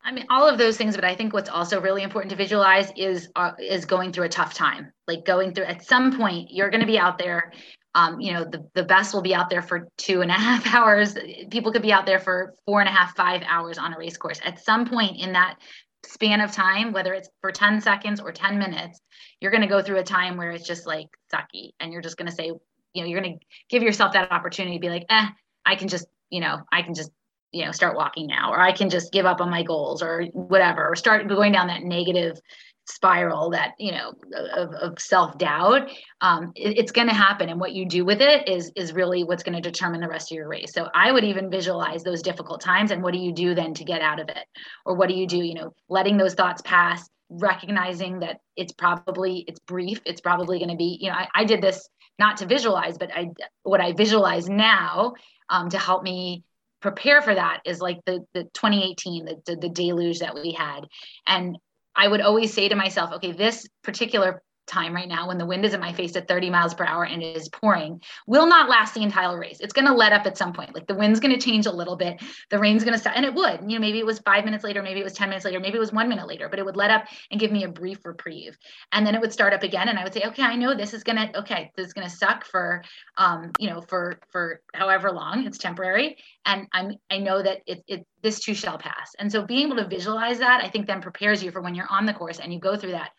I 0.03 0.11
mean, 0.11 0.25
all 0.31 0.49
of 0.49 0.57
those 0.57 0.79
things, 0.79 0.97
but 0.97 1.05
I 1.05 1.15
think 1.15 1.35
what's 1.35 1.51
also 1.51 1.83
really 1.83 2.03
important 2.03 2.31
to 2.31 2.37
visualize 2.37 2.91
is 2.97 3.29
uh, 3.37 3.53
is 3.61 3.85
going 3.85 4.13
through 4.13 4.25
a 4.25 4.31
tough 4.31 4.55
time. 4.55 4.91
Like 5.07 5.27
going 5.27 5.53
through 5.53 5.67
at 5.67 5.85
some 5.85 6.17
point, 6.17 6.49
you're 6.51 6.71
going 6.71 6.81
to 6.81 6.87
be 6.87 6.99
out 6.99 7.19
there. 7.19 7.53
Um, 7.95 8.21
you 8.21 8.33
know, 8.33 8.45
the 8.45 8.67
the 8.75 8.85
best 8.85 9.13
will 9.13 9.21
be 9.21 9.35
out 9.35 9.51
there 9.51 9.61
for 9.61 9.87
two 9.99 10.23
and 10.23 10.31
a 10.31 10.35
half 10.49 10.75
hours. 10.75 11.15
People 11.51 11.73
could 11.73 11.83
be 11.83 11.93
out 11.93 12.07
there 12.07 12.21
for 12.21 12.55
four 12.65 12.81
and 12.81 12.89
a 12.89 12.93
half, 12.93 13.15
five 13.15 13.43
hours 13.47 13.77
on 13.77 13.93
a 13.93 13.99
race 13.99 14.17
course. 14.17 14.41
At 14.43 14.65
some 14.65 14.89
point 14.89 15.19
in 15.19 15.35
that 15.35 15.59
span 16.05 16.41
of 16.41 16.53
time, 16.53 16.93
whether 16.93 17.13
it's 17.13 17.29
for 17.41 17.53
10 17.53 17.81
seconds 17.81 18.21
or 18.21 18.33
10 18.33 18.59
minutes, 18.59 19.01
you're 19.41 19.51
going 19.51 19.63
to 19.63 19.69
go 19.69 19.83
through 19.83 19.99
a 19.99 20.05
time 20.05 20.37
where 20.37 20.51
it's 20.51 20.67
just 20.67 20.87
like 20.87 21.09
sucky. 21.33 21.71
And 21.81 21.93
you're 21.93 22.03
just 22.03 22.17
going 22.17 22.29
to 22.29 22.35
say, 22.35 22.47
you 22.47 23.03
know, 23.03 23.05
you're 23.05 23.21
going 23.21 23.39
to 23.39 23.45
give 23.69 23.83
yourself 23.83 24.13
that 24.13 24.33
opportunity 24.33 24.77
to 24.77 24.81
be 24.81 24.91
like, 24.91 25.07
eh, 25.09 25.27
I 25.65 25.77
can 25.77 25.89
just, 25.89 26.07
you 26.31 26.41
know, 26.41 26.61
I 26.73 26.83
can 26.83 26.95
just, 26.95 27.11
you 27.53 27.65
know, 27.65 27.73
start 27.73 27.97
walking 27.97 28.27
now, 28.27 28.53
or 28.53 28.61
I 28.61 28.73
can 28.73 28.91
just 28.91 29.13
give 29.13 29.27
up 29.27 29.41
on 29.41 29.51
my 29.51 29.63
goals 29.63 30.03
or 30.03 30.25
whatever, 30.33 30.89
or 30.89 30.97
start 30.97 31.29
going 31.29 31.53
down 31.53 31.69
that 31.69 31.83
negative 31.83 32.41
spiral 32.87 33.51
that 33.51 33.75
you 33.79 33.93
know 33.93 34.13
of, 34.55 34.75
of 34.75 34.99
self-doubt 34.99 35.89
um, 36.21 36.53
it, 36.57 36.79
it's 36.79 36.93
going 36.93 37.09
to 37.09 37.15
happen. 37.15 37.49
And 37.49 37.61
what 37.61 37.73
you 37.73 37.87
do 37.87 38.05
with 38.05 38.21
it 38.21 38.49
is 38.49 38.73
is 38.77 38.93
really 38.93 39.25
what's 39.25 39.43
going 39.43 39.61
to 39.61 39.61
determine 39.61 40.01
the 40.01 40.09
rest 40.09 40.33
of 40.33 40.37
your 40.37 40.49
race. 40.49 40.73
So 40.73 40.89
i 40.95 41.11
would 41.13 41.25
even 41.25 41.51
visualize 41.51 42.03
those 42.03 42.23
difficult 42.23 42.61
times 42.61 42.91
and 42.91 43.03
what 43.03 43.13
do 43.13 43.21
you 43.21 43.33
do 43.33 43.55
then 43.55 43.75
to 43.75 43.85
get 43.85 44.03
out 44.03 44.21
of 44.21 44.29
it? 44.29 44.45
Or 44.85 44.95
what 44.95 45.09
do 45.09 45.15
you 45.15 45.27
do 45.27 45.39
you 45.39 45.55
know 45.55 45.75
letting 45.89 46.17
those 46.17 46.35
thoughts 46.35 46.63
pass 46.63 47.09
recognizing 47.31 48.19
that 48.21 48.41
it's 48.57 48.73
probably 48.73 49.45
it's 49.49 49.61
brief 49.61 50.01
it's 50.05 50.21
probably 50.21 50.59
going 50.59 50.69
to 50.69 50.77
be 50.77 50.99
you 51.01 51.09
know 51.09 51.17
I, 51.17 51.29
I, 51.35 51.45
did 51.45 51.63
this 51.63 51.89
not 52.19 52.37
to 52.39 52.47
visualize 52.47 52.99
but 52.99 53.11
i 53.11 53.31
what 53.63 53.81
i 53.81 53.95
visualize 53.95 54.51
now 54.51 55.15
um, 55.49 55.71
to 55.71 55.79
help 55.79 56.03
me 56.03 56.45
prepare 56.83 57.23
for 57.23 57.35
that 57.35 57.61
is 57.65 57.81
like 57.81 58.01
the 58.05 58.27
the 58.35 58.45
2018 58.53 59.25
the, 59.25 59.37
the, 59.47 59.57
the 59.57 59.69
deluge 59.71 60.19
that 60.19 60.35
we 60.35 60.53
had. 60.53 60.81
And 61.27 61.57
I 61.95 62.09
would 62.09 62.21
always 62.21 62.53
say 62.53 62.69
to 62.69 62.75
myself, 62.75 63.13
okay, 63.15 63.33
this 63.33 63.69
particular 63.83 64.43
time 64.73 64.95
right 64.95 65.09
now 65.09 65.29
when 65.29 65.39
the 65.39 65.47
wind 65.47 65.65
is 65.65 65.75
in 65.75 65.81
my 65.81 65.93
face 65.93 66.17
at 66.17 66.27
30 66.27 66.51
miles 66.51 66.75
per 66.75 66.85
hour 66.85 67.05
and 67.05 67.23
it 67.23 67.37
is 67.37 67.49
pouring 67.49 68.01
will 68.27 68.47
not 68.47 68.69
last 68.69 68.95
the 68.95 69.03
entire 69.03 69.39
race. 69.39 69.59
It's 69.61 69.73
going 69.73 69.87
to 69.87 69.93
let 69.93 70.13
up 70.13 70.27
at 70.27 70.39
some 70.39 70.53
point. 70.53 70.75
Like 70.75 70.87
the 70.87 70.95
wind's 70.95 71.21
going 71.21 71.35
to 71.35 71.41
change 71.41 71.67
a 71.67 71.73
little 71.73 71.97
bit. 71.97 72.23
The 72.51 72.59
rain's 72.59 72.83
going 72.83 72.95
to 72.95 72.99
start 72.99 73.17
and 73.17 73.25
it 73.25 73.35
would, 73.35 73.61
you 73.71 73.77
know, 73.77 73.81
maybe 73.81 73.99
it 73.99 74.07
was 74.07 74.19
five 74.21 74.45
minutes 74.45 74.65
later, 74.65 74.83
maybe 74.83 75.01
it 75.01 75.05
was 75.05 75.13
10 75.13 75.29
minutes 75.29 75.45
later, 75.45 75.61
maybe 75.61 75.77
it 75.77 75.81
was 75.81 75.93
one 75.93 76.09
minute 76.09 76.27
later, 76.27 76.49
but 76.49 76.59
it 76.59 76.65
would 76.65 76.77
let 76.77 76.91
up 76.91 77.05
and 77.31 77.39
give 77.39 77.53
me 77.53 77.65
a 77.65 77.69
brief 77.69 78.05
reprieve. 78.05 78.57
And 78.93 79.07
then 79.07 79.15
it 79.15 79.21
would 79.21 79.33
start 79.33 79.53
up 79.53 79.63
again. 79.63 79.89
And 79.89 79.99
I 79.99 80.05
would 80.05 80.15
say, 80.15 80.23
okay, 80.27 80.43
I 80.43 80.57
know 80.57 80.75
this 80.75 80.95
is 80.95 81.03
going 81.03 81.17
to, 81.17 81.39
okay, 81.41 81.71
this 81.77 81.87
is 81.87 81.93
going 81.93 82.09
to 82.09 82.15
suck 82.15 82.45
for, 82.45 82.83
um, 83.19 83.51
you 83.59 83.69
know, 83.69 83.83
for, 83.83 84.19
for 84.31 84.63
however 84.75 85.13
long 85.13 85.47
it's 85.47 85.59
temporary. 85.59 86.17
And 86.47 86.67
I'm, 86.73 86.97
I 87.11 87.19
know 87.19 87.43
that 87.43 87.59
it, 87.67 87.83
it, 87.87 88.07
this 88.23 88.41
too 88.41 88.55
shall 88.55 88.79
pass. 88.79 89.13
And 89.19 89.31
so 89.31 89.45
being 89.45 89.67
able 89.67 89.77
to 89.77 89.89
visualize 89.89 90.39
that, 90.39 90.63
I 90.65 90.69
think 90.69 90.87
then 90.87 91.03
prepares 91.03 91.43
you 91.43 91.51
for 91.51 91.61
when 91.61 91.75
you're 91.75 91.91
on 91.91 92.07
the 92.07 92.15
course 92.15 92.39
and 92.39 92.53
you 92.53 92.61
go 92.61 92.77
through 92.77 92.93
that 92.93 93.11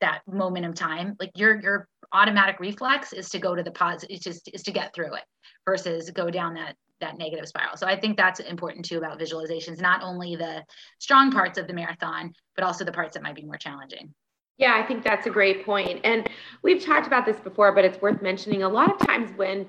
that 0.00 0.20
moment 0.26 0.66
of 0.66 0.74
time 0.74 1.16
like 1.18 1.30
your 1.34 1.60
your 1.60 1.88
automatic 2.12 2.60
reflex 2.60 3.12
is 3.12 3.28
to 3.28 3.38
go 3.38 3.54
to 3.54 3.62
the 3.62 3.70
positive 3.70 4.20
just 4.20 4.48
is 4.52 4.62
to 4.62 4.72
get 4.72 4.94
through 4.94 5.14
it 5.14 5.24
versus 5.64 6.10
go 6.10 6.30
down 6.30 6.54
that 6.54 6.74
that 7.00 7.18
negative 7.18 7.46
spiral. 7.46 7.76
So 7.76 7.86
i 7.86 7.98
think 7.98 8.16
that's 8.16 8.40
important 8.40 8.84
too 8.84 8.98
about 8.98 9.18
visualizations 9.18 9.80
not 9.80 10.02
only 10.02 10.36
the 10.36 10.64
strong 10.98 11.30
parts 11.30 11.58
of 11.58 11.66
the 11.66 11.74
marathon 11.74 12.32
but 12.54 12.64
also 12.64 12.84
the 12.84 12.92
parts 12.92 13.14
that 13.14 13.22
might 13.22 13.34
be 13.34 13.44
more 13.44 13.58
challenging. 13.58 14.12
Yeah 14.56 14.74
i 14.76 14.86
think 14.86 15.02
that's 15.02 15.26
a 15.26 15.30
great 15.30 15.64
point. 15.64 16.00
And 16.04 16.28
we've 16.62 16.84
talked 16.84 17.06
about 17.06 17.26
this 17.26 17.38
before 17.38 17.72
but 17.72 17.84
it's 17.84 18.00
worth 18.00 18.22
mentioning 18.22 18.62
a 18.62 18.68
lot 18.68 18.90
of 18.90 19.06
times 19.06 19.30
when 19.36 19.66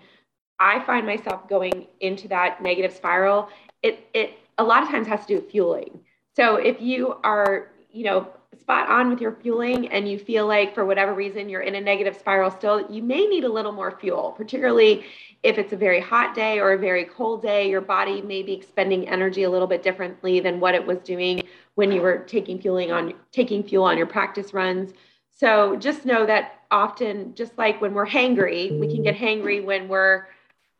i 0.60 0.80
find 0.86 1.06
myself 1.06 1.48
going 1.50 1.88
into 2.00 2.28
that 2.28 2.62
negative 2.62 2.94
spiral 2.94 3.50
it 3.84 4.08
it 4.13 4.38
a 4.58 4.63
lot 4.63 4.84
of 4.84 4.90
times 4.90 5.08
has 5.08 5.22
to 5.22 5.28
do 5.28 5.36
with 5.36 5.52
fueling. 5.52 6.00
So 6.36 6.56
if 6.56 6.82
you 6.82 7.16
are 7.24 7.72
you 7.92 8.04
know 8.06 8.28
spot 8.60 8.89
on 8.89 9.10
with 9.10 9.19
your 9.19 9.33
fueling 9.33 9.88
and 9.89 10.10
you 10.10 10.17
feel 10.17 10.47
like 10.47 10.73
for 10.73 10.86
whatever 10.86 11.13
reason 11.13 11.49
you're 11.49 11.62
in 11.62 11.75
a 11.75 11.81
negative 11.81 12.15
spiral 12.15 12.49
still, 12.49 12.89
you 12.89 13.03
may 13.03 13.25
need 13.25 13.43
a 13.43 13.49
little 13.49 13.71
more 13.71 13.97
fuel, 13.99 14.33
particularly 14.38 15.05
if 15.43 15.57
it's 15.57 15.73
a 15.73 15.77
very 15.77 15.99
hot 15.99 16.33
day 16.33 16.60
or 16.60 16.73
a 16.73 16.77
very 16.77 17.05
cold 17.05 17.41
day. 17.41 17.69
Your 17.69 17.81
body 17.81 18.21
may 18.21 18.43
be 18.43 18.53
expending 18.53 19.07
energy 19.07 19.43
a 19.43 19.49
little 19.49 19.67
bit 19.67 19.83
differently 19.83 20.39
than 20.39 20.60
what 20.60 20.75
it 20.75 20.86
was 20.86 20.99
doing 20.99 21.43
when 21.75 21.91
you 21.91 22.01
were 22.01 22.19
taking 22.19 22.60
fueling 22.60 22.91
on 22.91 23.13
taking 23.31 23.63
fuel 23.63 23.83
on 23.83 23.97
your 23.97 24.07
practice 24.07 24.53
runs. 24.53 24.93
So 25.31 25.75
just 25.75 26.05
know 26.05 26.25
that 26.25 26.62
often, 26.71 27.36
just 27.36 27.57
like 27.57 27.79
when 27.79 27.93
we're 27.93 28.07
hangry, 28.07 28.77
we 28.79 28.91
can 28.93 29.03
get 29.03 29.15
hangry 29.15 29.63
when 29.63 29.88
we're 29.88 30.27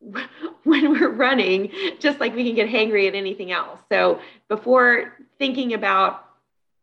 when 0.64 0.92
we're 0.92 1.10
running, 1.10 1.72
just 1.98 2.20
like 2.20 2.34
we 2.34 2.44
can 2.44 2.54
get 2.54 2.68
hangry 2.68 3.08
at 3.08 3.14
anything 3.14 3.52
else. 3.52 3.80
So 3.88 4.20
before 4.48 5.16
thinking 5.38 5.74
about 5.74 6.27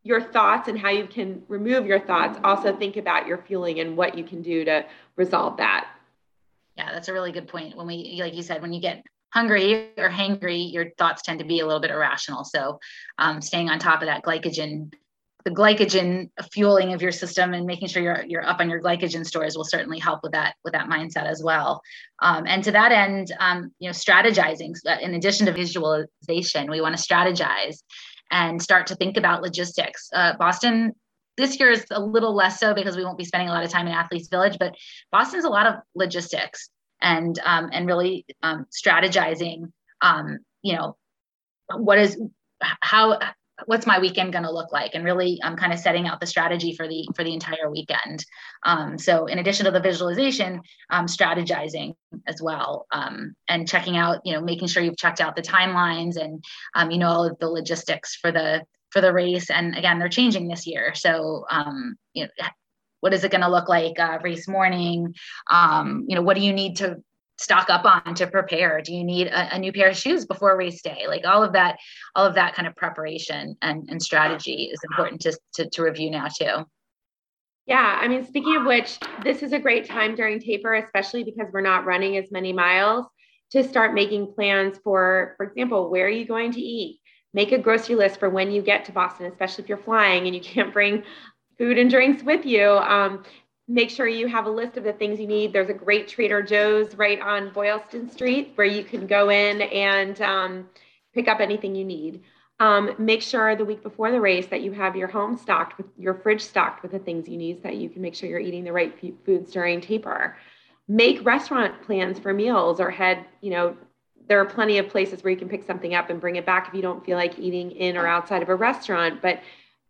your 0.05 0.21
thoughts 0.21 0.69
and 0.69 0.79
how 0.79 0.89
you 0.89 1.07
can 1.07 1.41
remove 1.47 1.87
your 1.87 1.99
thoughts, 1.99 2.39
also 2.43 2.73
think 2.77 2.95
about 2.95 3.25
your 3.25 3.39
feeling 3.39 3.79
and 3.79 3.97
what 3.97 4.15
you 4.15 4.23
can 4.23 4.43
do 4.43 4.63
to 4.63 4.85
resolve 5.15 5.57
that. 5.57 5.87
Yeah, 6.77 6.91
that's 6.93 7.07
a 7.07 7.13
really 7.13 7.31
good 7.31 7.47
point. 7.47 7.75
When 7.75 7.87
we, 7.87 8.19
like 8.21 8.35
you 8.35 8.43
said, 8.43 8.61
when 8.61 8.71
you 8.71 8.79
get 8.79 9.03
hungry 9.33 9.89
or 9.97 10.09
hangry, 10.09 10.71
your 10.71 10.91
thoughts 10.99 11.23
tend 11.23 11.39
to 11.39 11.45
be 11.45 11.59
a 11.59 11.65
little 11.65 11.81
bit 11.81 11.89
irrational. 11.89 12.43
So, 12.43 12.79
um, 13.17 13.41
staying 13.41 13.69
on 13.69 13.79
top 13.79 14.01
of 14.01 14.05
that 14.05 14.23
glycogen 14.23 14.93
the 15.43 15.51
glycogen 15.51 16.31
fueling 16.51 16.93
of 16.93 17.03
your 17.03 17.11
system 17.11 17.53
and 17.53 17.67
making 17.67 17.87
sure 17.87 18.01
you're 18.01 18.25
you're 18.25 18.45
up 18.45 18.59
on 18.59 18.67
your 18.67 18.81
glycogen 18.81 19.23
stores 19.23 19.55
will 19.55 19.63
certainly 19.63 19.99
help 19.99 20.21
with 20.23 20.31
that 20.31 20.55
with 20.63 20.73
that 20.73 20.89
mindset 20.89 21.25
as 21.25 21.43
well. 21.43 21.83
Um, 22.19 22.45
and 22.47 22.63
to 22.63 22.71
that 22.71 22.91
end, 22.91 23.31
um, 23.39 23.71
you 23.77 23.87
know, 23.87 23.93
strategizing. 23.93 24.73
In 25.01 25.13
addition 25.13 25.45
to 25.45 25.51
visualization, 25.51 26.69
we 26.69 26.81
want 26.81 26.97
to 26.97 27.03
strategize 27.03 27.83
and 28.31 28.61
start 28.61 28.87
to 28.87 28.95
think 28.95 29.17
about 29.17 29.41
logistics. 29.41 30.09
Uh, 30.13 30.33
Boston 30.37 30.93
this 31.37 31.59
year 31.59 31.69
is 31.69 31.85
a 31.91 31.99
little 31.99 32.33
less 32.33 32.59
so 32.59 32.73
because 32.73 32.95
we 32.95 33.03
won't 33.03 33.17
be 33.17 33.25
spending 33.25 33.49
a 33.49 33.51
lot 33.51 33.63
of 33.63 33.71
time 33.71 33.87
in 33.87 33.93
Athletes 33.93 34.29
Village, 34.29 34.57
but 34.59 34.73
Boston's 35.11 35.43
a 35.43 35.49
lot 35.49 35.67
of 35.67 35.75
logistics 35.93 36.69
and 37.01 37.37
um, 37.43 37.69
and 37.73 37.87
really 37.87 38.25
um, 38.41 38.65
strategizing. 38.71 39.71
Um, 40.01 40.39
you 40.61 40.75
know, 40.75 40.95
what 41.73 41.97
is 41.97 42.19
how 42.81 43.19
what's 43.65 43.87
my 43.87 43.99
weekend 43.99 44.33
going 44.33 44.43
to 44.43 44.51
look 44.51 44.71
like? 44.71 44.95
And 44.95 45.05
really 45.05 45.39
i'm 45.43 45.53
um, 45.53 45.57
kind 45.57 45.71
of 45.71 45.79
setting 45.79 46.07
out 46.07 46.19
the 46.19 46.27
strategy 46.27 46.75
for 46.75 46.87
the 46.87 47.07
for 47.15 47.23
the 47.23 47.33
entire 47.33 47.69
weekend. 47.69 48.25
Um, 48.63 48.97
so 48.97 49.25
in 49.27 49.39
addition 49.39 49.65
to 49.65 49.71
the 49.71 49.79
visualization 49.79 50.61
um, 50.89 51.05
strategizing 51.05 51.93
as 52.27 52.41
well 52.41 52.85
um, 52.91 53.35
and 53.47 53.67
checking 53.67 53.97
out 53.97 54.19
you 54.25 54.33
know 54.33 54.41
making 54.41 54.67
sure 54.67 54.83
you've 54.83 54.97
checked 54.97 55.21
out 55.21 55.35
the 55.35 55.41
timelines 55.41 56.17
and 56.17 56.43
um, 56.75 56.91
you 56.91 56.97
know 56.97 57.09
all 57.09 57.25
of 57.25 57.37
the 57.39 57.49
logistics 57.49 58.15
for 58.15 58.31
the 58.31 58.63
for 58.91 59.01
the 59.01 59.13
race. 59.13 59.49
And 59.49 59.75
again 59.75 59.99
they're 59.99 60.09
changing 60.09 60.47
this 60.47 60.67
year. 60.67 60.93
So 60.95 61.45
um, 61.49 61.95
you 62.13 62.25
know 62.25 62.29
what 63.01 63.13
is 63.13 63.23
it 63.23 63.31
going 63.31 63.41
to 63.41 63.51
look 63.51 63.69
like 63.69 63.99
uh, 63.99 64.17
race 64.23 64.47
morning? 64.47 65.13
You 65.51 66.15
know 66.15 66.21
what 66.21 66.35
do 66.35 66.43
you 66.43 66.53
need 66.53 66.77
to 66.77 66.97
stock 67.37 67.69
up 67.69 67.85
on 67.85 68.15
to 68.15 68.27
prepare? 68.27 68.81
Do 68.81 68.93
you 68.93 69.03
need 69.03 69.27
a, 69.27 69.55
a, 69.55 69.59
new 69.59 69.73
pair 69.73 69.89
of 69.89 69.97
shoes 69.97 70.25
before 70.25 70.57
race 70.57 70.81
day 70.81 71.05
like 71.07 71.25
all 71.25 71.43
of 71.43 71.53
that 71.53 71.77
all 72.15 72.25
of 72.25 72.35
that 72.35 72.55
kind 72.55 72.67
of 72.67 72.75
preparation 72.75 73.57
and, 73.61 73.89
and 73.89 74.01
strategy 74.01 74.69
is 74.71 74.79
important 74.89 75.21
to, 75.21 75.37
to, 75.55 75.69
to 75.69 75.83
review 75.83 76.11
now 76.11 76.27
too. 76.27 76.65
Yeah 77.65 77.99
i 78.01 78.07
mean 78.07 78.25
speaking 78.25 78.55
of 78.55 78.65
which 78.65 78.97
this 79.23 79.43
is 79.43 79.53
a 79.53 79.59
great 79.59 79.85
time 79.85 80.15
during 80.15 80.39
taper 80.39 80.75
especially 80.75 81.23
because 81.23 81.47
we're 81.51 81.61
not 81.61 81.85
running 81.85 82.17
as 82.17 82.31
many 82.31 82.53
miles 82.53 83.05
to 83.51 83.63
start 83.63 83.93
making 83.93 84.33
plans 84.33 84.77
for 84.83 85.33
for 85.37 85.45
example 85.45 85.89
where 85.89 86.05
are 86.05 86.09
you 86.09 86.25
going 86.25 86.51
to 86.51 86.61
eat? 86.61 86.99
Make 87.33 87.51
a 87.51 87.57
grocery 87.57 87.95
list 87.95 88.19
for 88.19 88.29
when 88.29 88.51
you 88.51 88.61
get 88.61 88.85
to 88.85 88.91
boston 88.91 89.25
especially 89.25 89.63
if 89.63 89.69
you're 89.69 89.77
flying 89.77 90.25
and 90.25 90.35
you 90.35 90.41
can't 90.41 90.73
bring 90.73 91.03
food 91.57 91.77
and 91.77 91.89
drinks 91.89 92.23
with 92.23 92.45
you. 92.45 92.69
Um, 92.69 93.23
make 93.67 93.89
sure 93.89 94.07
you 94.07 94.27
have 94.27 94.45
a 94.45 94.49
list 94.49 94.77
of 94.77 94.83
the 94.83 94.93
things 94.93 95.19
you 95.19 95.27
need. 95.27 95.51
There's 95.51 95.69
a 95.69 95.73
great 95.73 96.07
Trader 96.07 96.41
Joe's 96.41 96.95
right 96.95 97.19
on 97.19 97.51
Boylston 97.51 98.09
Street 98.09 98.51
where 98.55 98.67
you 98.67 98.83
can 98.83 99.07
go 99.07 99.29
in 99.29 99.63
and 99.63 100.21
um, 100.21 100.69
pick 101.13 101.27
up 101.27 101.39
anything 101.39 101.75
you 101.75 101.85
need. 101.85 102.21
Um, 102.59 102.95
make 102.97 103.21
sure 103.21 103.55
the 103.55 103.65
week 103.65 103.83
before 103.83 104.11
the 104.11 104.21
race 104.21 104.47
that 104.47 104.61
you 104.61 104.71
have 104.71 104.95
your 104.95 105.09
home 105.09 105.35
stocked 105.35 105.77
with 105.77 105.87
your 105.97 106.13
fridge 106.13 106.41
stocked 106.41 106.83
with 106.83 106.91
the 106.91 106.99
things 106.99 107.27
you 107.27 107.37
need 107.37 107.57
so 107.57 107.63
that 107.63 107.75
you 107.75 107.89
can 107.89 108.01
make 108.01 108.15
sure 108.15 108.29
you're 108.29 108.39
eating 108.39 108.63
the 108.63 108.71
right 108.71 108.93
f- 109.03 109.11
foods 109.25 109.51
during 109.51 109.81
taper. 109.81 110.37
Make 110.87 111.25
restaurant 111.25 111.81
plans 111.81 112.17
for 112.17 112.33
meals 112.33 112.79
or 112.79 112.91
head, 112.91 113.25
you 113.41 113.49
know, 113.49 113.75
there 114.27 114.39
are 114.39 114.45
plenty 114.45 114.77
of 114.77 114.87
places 114.87 115.23
where 115.23 115.31
you 115.31 115.37
can 115.37 115.49
pick 115.49 115.63
something 115.63 115.93
up 115.93 116.09
and 116.09 116.21
bring 116.21 116.37
it 116.37 116.45
back 116.45 116.67
if 116.67 116.73
you 116.73 116.81
don't 116.81 117.05
feel 117.05 117.17
like 117.17 117.37
eating 117.37 117.71
in 117.71 117.97
or 117.97 118.07
outside 118.07 118.41
of 118.41 118.49
a 118.49 118.55
restaurant. 118.55 119.21
But 119.21 119.41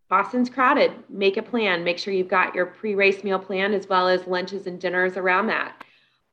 Boston's 0.10 0.50
crowded. 0.50 0.92
Make 1.10 1.38
a 1.38 1.42
plan. 1.42 1.84
Make 1.84 1.98
sure 1.98 2.14
you've 2.14 2.28
got 2.28 2.54
your 2.54 2.68
pre 2.68 2.96
race 2.96 3.24
meal 3.24 3.40
plan 3.40 3.74
as 3.74 3.88
well 3.88 4.08
as 4.08 4.28
lunches 4.28 4.68
and 4.68 4.80
dinners 4.80 5.18
around 5.18 5.48
that. 5.48 5.84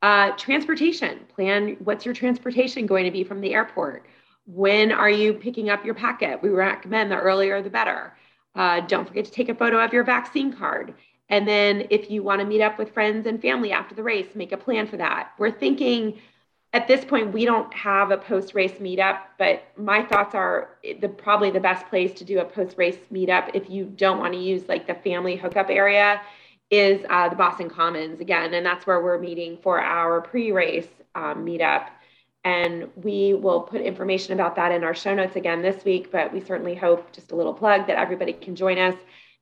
Uh, 0.01 0.31
transportation 0.31 1.21
plan 1.33 1.77
what's 1.83 2.03
your 2.03 2.13
transportation 2.13 2.85
going 2.85 3.05
to 3.05 3.11
be 3.11 3.23
from 3.23 3.41
the 3.41 3.53
airport? 3.53 4.05
When 4.45 4.91
are 4.91 5.09
you 5.09 5.33
picking 5.33 5.69
up 5.69 5.85
your 5.85 5.93
packet? 5.93 6.41
We 6.43 6.49
recommend 6.49 7.11
the 7.11 7.15
earlier 7.15 7.61
the 7.61 7.69
better. 7.69 8.13
Uh, 8.55 8.81
don't 8.81 9.07
forget 9.07 9.25
to 9.25 9.31
take 9.31 9.49
a 9.49 9.55
photo 9.55 9.83
of 9.83 9.93
your 9.93 10.03
vaccine 10.03 10.53
card. 10.53 10.93
And 11.29 11.47
then 11.47 11.87
if 11.89 12.11
you 12.11 12.21
want 12.21 12.41
to 12.41 12.45
meet 12.45 12.61
up 12.61 12.77
with 12.77 12.93
friends 12.93 13.25
and 13.25 13.41
family 13.41 13.71
after 13.71 13.95
the 13.95 14.03
race, 14.03 14.27
make 14.35 14.51
a 14.51 14.57
plan 14.57 14.85
for 14.87 14.97
that. 14.97 15.31
We're 15.39 15.51
thinking 15.51 16.19
at 16.73 16.87
this 16.87 17.05
point 17.05 17.31
we 17.31 17.45
don't 17.45 17.71
have 17.73 18.11
a 18.11 18.17
post 18.17 18.53
race 18.53 18.73
meetup 18.73 19.19
but 19.37 19.63
my 19.77 20.03
thoughts 20.03 20.35
are 20.35 20.69
the 20.99 21.07
probably 21.07 21.51
the 21.51 21.59
best 21.59 21.87
place 21.87 22.11
to 22.13 22.25
do 22.25 22.39
a 22.39 22.45
post 22.45 22.77
race 22.77 22.97
meetup 23.11 23.49
if 23.53 23.69
you 23.69 23.85
don't 23.85 24.19
want 24.19 24.33
to 24.33 24.39
use 24.39 24.67
like 24.67 24.87
the 24.87 24.95
family 24.95 25.35
hookup 25.35 25.69
area 25.69 26.21
is 26.71 27.05
uh, 27.09 27.29
the 27.29 27.35
boston 27.35 27.69
commons 27.69 28.19
again 28.19 28.53
and 28.53 28.65
that's 28.65 28.87
where 28.87 29.01
we're 29.01 29.19
meeting 29.19 29.57
for 29.61 29.79
our 29.79 30.21
pre-race 30.21 30.87
um, 31.15 31.45
meetup. 31.45 31.89
And 32.45 32.89
we 32.97 33.33
will 33.35 33.61
put 33.61 33.79
information 33.79 34.33
about 34.33 34.57
that 34.57 34.73
in 34.73 34.83
our 34.83 34.93
show 34.93 35.15
notes 35.15 35.37
again 35.37 35.61
this 35.61 35.85
week 35.85 36.11
but 36.11 36.33
we 36.33 36.41
certainly 36.41 36.75
hope 36.75 37.11
just 37.13 37.31
a 37.31 37.35
little 37.35 37.53
plug 37.53 37.87
that 37.87 37.97
everybody 37.97 38.33
can 38.33 38.55
join 38.55 38.77
us 38.77 38.95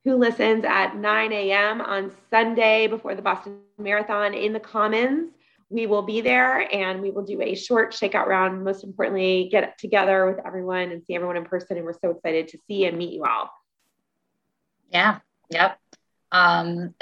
who 0.03 0.15
listens 0.15 0.65
at 0.65 0.95
9 0.95 1.31
a.m 1.31 1.81
on 1.81 2.11
sunday 2.29 2.85
before 2.87 3.15
the 3.15 3.21
boston 3.21 3.57
marathon 3.79 4.35
in 4.35 4.53
the 4.53 4.59
commons 4.59 5.31
we 5.71 5.87
will 5.87 6.01
be 6.01 6.21
there 6.21 6.67
and 6.73 7.01
we 7.01 7.11
will 7.11 7.23
do 7.23 7.41
a 7.41 7.55
short 7.55 7.93
shakeout 7.93 8.27
round. 8.27 8.63
Most 8.63 8.83
importantly, 8.83 9.47
get 9.51 9.77
together 9.77 10.27
with 10.27 10.45
everyone 10.45 10.91
and 10.91 11.01
see 11.05 11.15
everyone 11.15 11.37
in 11.37 11.45
person. 11.45 11.77
And 11.77 11.85
we're 11.85 11.93
so 11.93 12.11
excited 12.11 12.49
to 12.49 12.59
see 12.67 12.85
and 12.85 12.97
meet 12.97 13.13
you 13.13 13.23
all. 13.23 13.49
Yeah. 14.89 15.19
Yep. 15.49 15.79
Um, 16.31 16.93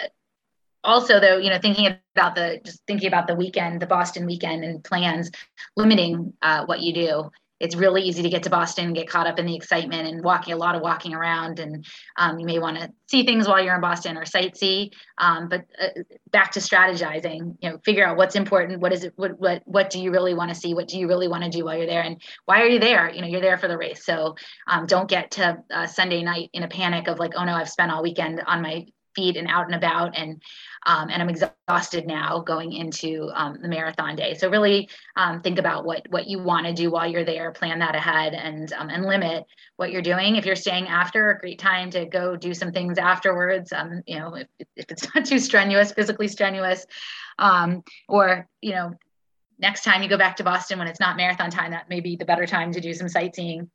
also 0.83 1.19
though, 1.19 1.37
you 1.37 1.49
know, 1.49 1.57
thinking 1.57 1.97
about 2.15 2.35
the, 2.35 2.61
just 2.63 2.81
thinking 2.85 3.07
about 3.07 3.27
the 3.27 3.35
weekend, 3.35 3.81
the 3.81 3.87
Boston 3.87 4.27
weekend 4.27 4.63
and 4.63 4.83
plans, 4.83 5.31
limiting 5.75 6.33
uh, 6.41 6.65
what 6.65 6.81
you 6.81 6.93
do 6.93 7.31
it's 7.59 7.75
really 7.75 8.01
easy 8.03 8.23
to 8.23 8.29
get 8.29 8.43
to 8.43 8.49
Boston 8.49 8.85
and 8.85 8.95
get 8.95 9.09
caught 9.09 9.27
up 9.27 9.39
in 9.39 9.45
the 9.45 9.55
excitement 9.55 10.07
and 10.07 10.23
walking 10.23 10.53
a 10.53 10.57
lot 10.57 10.75
of 10.75 10.81
walking 10.81 11.13
around. 11.13 11.59
And 11.59 11.85
um, 12.17 12.39
you 12.39 12.45
may 12.45 12.59
want 12.59 12.77
to 12.77 12.91
see 13.07 13.25
things 13.25 13.47
while 13.47 13.63
you're 13.63 13.75
in 13.75 13.81
Boston 13.81 14.17
or 14.17 14.23
sightsee. 14.23 14.91
Um, 15.17 15.49
but 15.49 15.65
uh, 15.81 15.87
back 16.31 16.51
to 16.53 16.59
strategizing, 16.59 17.57
you 17.61 17.69
know, 17.69 17.77
figure 17.83 18.05
out 18.05 18.17
what's 18.17 18.35
important. 18.35 18.79
What 18.79 18.93
is 18.93 19.03
it? 19.03 19.13
What 19.15 19.39
what 19.39 19.61
what 19.65 19.89
do 19.89 20.01
you 20.01 20.11
really 20.11 20.33
want 20.33 20.49
to 20.49 20.55
see? 20.55 20.73
What 20.73 20.87
do 20.87 20.97
you 20.97 21.07
really 21.07 21.27
want 21.27 21.43
to 21.43 21.49
do 21.49 21.65
while 21.65 21.77
you're 21.77 21.87
there? 21.87 22.03
And 22.03 22.21
why 22.45 22.61
are 22.61 22.67
you 22.67 22.79
there? 22.79 23.09
You 23.09 23.21
know, 23.21 23.27
you're 23.27 23.41
there 23.41 23.57
for 23.57 23.67
the 23.67 23.77
race. 23.77 24.05
So 24.05 24.35
um, 24.67 24.85
don't 24.85 25.09
get 25.09 25.31
to 25.31 25.57
uh, 25.71 25.87
Sunday 25.87 26.23
night 26.23 26.49
in 26.53 26.63
a 26.63 26.67
panic 26.67 27.07
of 27.07 27.19
like, 27.19 27.33
oh 27.35 27.45
no, 27.45 27.53
I've 27.53 27.69
spent 27.69 27.91
all 27.91 28.03
weekend 28.03 28.41
on 28.45 28.61
my 28.61 28.85
feet 29.19 29.37
and 29.37 29.47
out 29.47 29.65
and 29.65 29.75
about 29.75 30.17
and 30.17 30.41
um, 30.85 31.09
and 31.09 31.21
I'm 31.21 31.29
exhausted 31.29 32.07
now 32.07 32.39
going 32.39 32.71
into 32.71 33.29
um, 33.33 33.59
the 33.61 33.67
marathon 33.67 34.15
day. 34.15 34.33
So 34.35 34.49
really 34.49 34.89
um, 35.17 35.41
think 35.41 35.59
about 35.59 35.85
what 35.85 36.07
what 36.09 36.27
you 36.27 36.39
want 36.39 36.65
to 36.67 36.73
do 36.73 36.89
while 36.89 37.05
you're 37.05 37.25
there, 37.25 37.51
plan 37.51 37.79
that 37.79 37.95
ahead, 37.95 38.33
and 38.33 38.71
um, 38.73 38.89
and 38.89 39.05
limit 39.05 39.45
what 39.75 39.91
you're 39.91 40.01
doing. 40.01 40.37
If 40.37 40.45
you're 40.45 40.55
staying 40.55 40.87
after, 40.87 41.31
a 41.31 41.39
great 41.39 41.59
time 41.59 41.89
to 41.91 42.05
go 42.05 42.37
do 42.37 42.53
some 42.53 42.71
things 42.71 42.97
afterwards. 42.97 43.73
Um, 43.73 44.03
you 44.07 44.19
know, 44.19 44.35
if, 44.35 44.47
if 44.77 44.85
it's 44.89 45.07
not 45.15 45.25
too 45.25 45.39
strenuous, 45.39 45.91
physically 45.91 46.29
strenuous, 46.29 46.85
um, 47.37 47.83
or 48.07 48.47
you 48.61 48.71
know, 48.71 48.93
next 49.59 49.83
time 49.83 50.01
you 50.01 50.07
go 50.07 50.17
back 50.17 50.37
to 50.37 50.43
Boston 50.43 50.79
when 50.79 50.87
it's 50.87 50.99
not 50.99 51.17
marathon 51.17 51.51
time, 51.51 51.71
that 51.71 51.89
may 51.89 51.99
be 51.99 52.15
the 52.15 52.25
better 52.25 52.47
time 52.47 52.71
to 52.71 52.79
do 52.79 52.93
some 52.93 53.09
sightseeing 53.09 53.69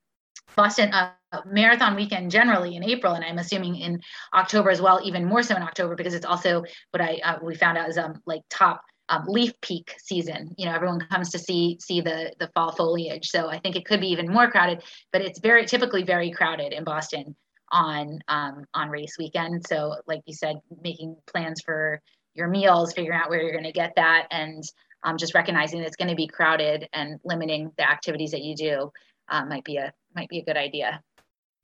Boston 0.57 0.93
uh, 0.93 1.13
marathon 1.47 1.97
weekend 1.97 2.31
generally 2.31 2.77
in 2.77 2.85
April, 2.85 3.15
and 3.15 3.25
I'm 3.25 3.39
assuming 3.39 3.77
in 3.77 4.01
October 4.33 4.71
as 4.71 4.81
well, 4.81 5.01
even 5.05 5.25
more 5.25 5.43
so 5.43 5.57
in 5.57 5.63
October 5.63 5.97
because 5.97 6.15
it's 6.15 6.27
also 6.27 6.65
what 6.91 7.01
I 7.01 7.21
uh, 7.25 7.39
we 7.43 7.55
found 7.55 7.79
out 7.79 7.89
is 7.89 7.99
um 7.99 8.21
like 8.27 8.43
top 8.51 8.83
um, 9.09 9.25
leaf 9.27 9.53
peak 9.61 9.95
season. 9.99 10.55
You 10.57 10.67
know, 10.67 10.75
everyone 10.75 11.01
comes 11.01 11.31
to 11.31 11.39
see 11.39 11.79
see 11.81 12.01
the 12.01 12.33
the 12.39 12.49
fall 12.55 12.73
foliage, 12.73 13.29
so 13.29 13.49
I 13.49 13.59
think 13.59 13.77
it 13.77 13.85
could 13.85 14.01
be 14.01 14.09
even 14.09 14.33
more 14.33 14.51
crowded. 14.51 14.83
But 15.13 15.23
it's 15.23 15.41
very 15.41 15.67
typically 15.67 16.05
very 16.05 16.31
crowded 16.31 16.73
in 16.73 16.85
Boston 16.85 17.35
on 17.71 18.21
um, 18.29 18.65
on 18.75 18.91
race 18.91 19.17
weekend. 19.19 19.67
So, 19.67 19.97
like 20.07 20.23
you 20.27 20.35
said, 20.35 20.57
making 20.83 21.17
plans 21.27 21.61
for 21.65 22.01
your 22.35 22.49
meals, 22.49 22.93
figuring 22.93 23.19
out 23.19 23.31
where 23.31 23.41
you're 23.41 23.53
going 23.53 23.65
to 23.65 23.73
get 23.73 23.95
that, 23.97 24.27
and 24.31 24.63
um, 25.03 25.19
just 25.19 25.35
recognizing 25.35 25.81
it's 25.81 25.97
going 25.97 26.09
to 26.09 26.17
be 26.17 26.27
crowded 26.27 26.89
and 26.93 27.21
limiting 27.25 27.71
the 27.77 27.89
activities 27.89 28.31
that 28.31 28.43
you 28.43 28.57
do 28.57 28.91
uh, 29.29 29.45
might 29.45 29.65
be 29.65 29.77
a 29.77 29.93
might 30.15 30.29
be 30.29 30.39
a 30.39 30.45
good 30.45 30.57
idea. 30.57 31.03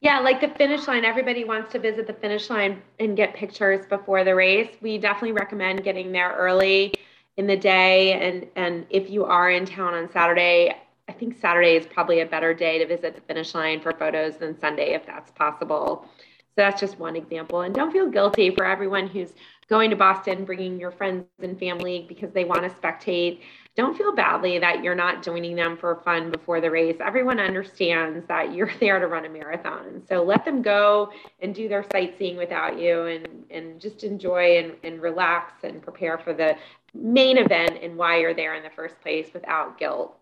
Yeah, 0.00 0.18
like 0.20 0.40
the 0.40 0.48
finish 0.48 0.88
line, 0.88 1.04
everybody 1.04 1.44
wants 1.44 1.72
to 1.72 1.78
visit 1.78 2.06
the 2.06 2.14
finish 2.14 2.48
line 2.48 2.80
and 2.98 3.16
get 3.16 3.34
pictures 3.34 3.84
before 3.86 4.24
the 4.24 4.34
race. 4.34 4.74
We 4.80 4.96
definitely 4.96 5.32
recommend 5.32 5.84
getting 5.84 6.10
there 6.10 6.32
early 6.32 6.94
in 7.36 7.46
the 7.46 7.56
day. 7.56 8.14
And, 8.14 8.46
and 8.56 8.86
if 8.88 9.10
you 9.10 9.26
are 9.26 9.50
in 9.50 9.66
town 9.66 9.92
on 9.92 10.10
Saturday, 10.10 10.74
I 11.06 11.12
think 11.12 11.38
Saturday 11.38 11.76
is 11.76 11.86
probably 11.86 12.20
a 12.20 12.26
better 12.26 12.54
day 12.54 12.78
to 12.78 12.86
visit 12.86 13.14
the 13.14 13.20
finish 13.20 13.54
line 13.54 13.80
for 13.80 13.92
photos 13.92 14.36
than 14.36 14.58
Sunday 14.58 14.94
if 14.94 15.04
that's 15.04 15.30
possible. 15.32 16.06
So 16.08 16.54
that's 16.56 16.80
just 16.80 16.98
one 16.98 17.14
example. 17.14 17.60
And 17.60 17.74
don't 17.74 17.92
feel 17.92 18.08
guilty 18.08 18.50
for 18.54 18.64
everyone 18.64 19.06
who's 19.06 19.34
going 19.70 19.88
to 19.88 19.96
Boston, 19.96 20.44
bringing 20.44 20.78
your 20.78 20.90
friends 20.90 21.24
and 21.40 21.58
family 21.58 22.04
because 22.08 22.32
they 22.32 22.44
want 22.44 22.62
to 22.62 22.68
spectate 22.68 23.40
don't 23.76 23.96
feel 23.96 24.14
badly 24.14 24.58
that 24.58 24.82
you're 24.82 24.94
not 24.94 25.22
joining 25.22 25.54
them 25.54 25.76
for 25.76 26.02
fun 26.04 26.30
before 26.30 26.60
the 26.60 26.70
race. 26.70 26.96
Everyone 27.00 27.38
understands 27.38 28.26
that 28.26 28.52
you're 28.52 28.70
there 28.80 28.98
to 28.98 29.06
run 29.06 29.24
a 29.24 29.28
marathon. 29.28 30.02
So 30.08 30.22
let 30.22 30.44
them 30.44 30.60
go 30.60 31.10
and 31.40 31.54
do 31.54 31.68
their 31.68 31.84
sightseeing 31.92 32.36
without 32.36 32.78
you 32.78 33.04
and, 33.04 33.44
and 33.50 33.80
just 33.80 34.02
enjoy 34.04 34.58
and, 34.58 34.72
and 34.82 35.00
relax 35.00 35.64
and 35.64 35.80
prepare 35.80 36.18
for 36.18 36.34
the 36.34 36.56
main 36.94 37.38
event 37.38 37.78
and 37.80 37.96
why 37.96 38.18
you're 38.18 38.34
there 38.34 38.54
in 38.54 38.62
the 38.62 38.70
first 38.70 39.00
place 39.00 39.28
without 39.32 39.78
guilt. 39.78 40.16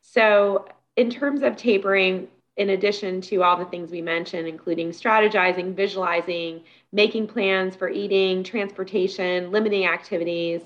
So, 0.00 0.66
in 0.96 1.10
terms 1.10 1.42
of 1.42 1.56
tapering, 1.56 2.26
in 2.58 2.70
addition 2.70 3.20
to 3.20 3.42
all 3.42 3.56
the 3.56 3.64
things 3.64 3.90
we 3.90 4.02
mentioned, 4.02 4.48
including 4.48 4.90
strategizing, 4.90 5.74
visualizing, 5.74 6.60
making 6.92 7.28
plans 7.28 7.76
for 7.76 7.88
eating, 7.88 8.42
transportation, 8.42 9.52
limiting 9.52 9.86
activities. 9.86 10.60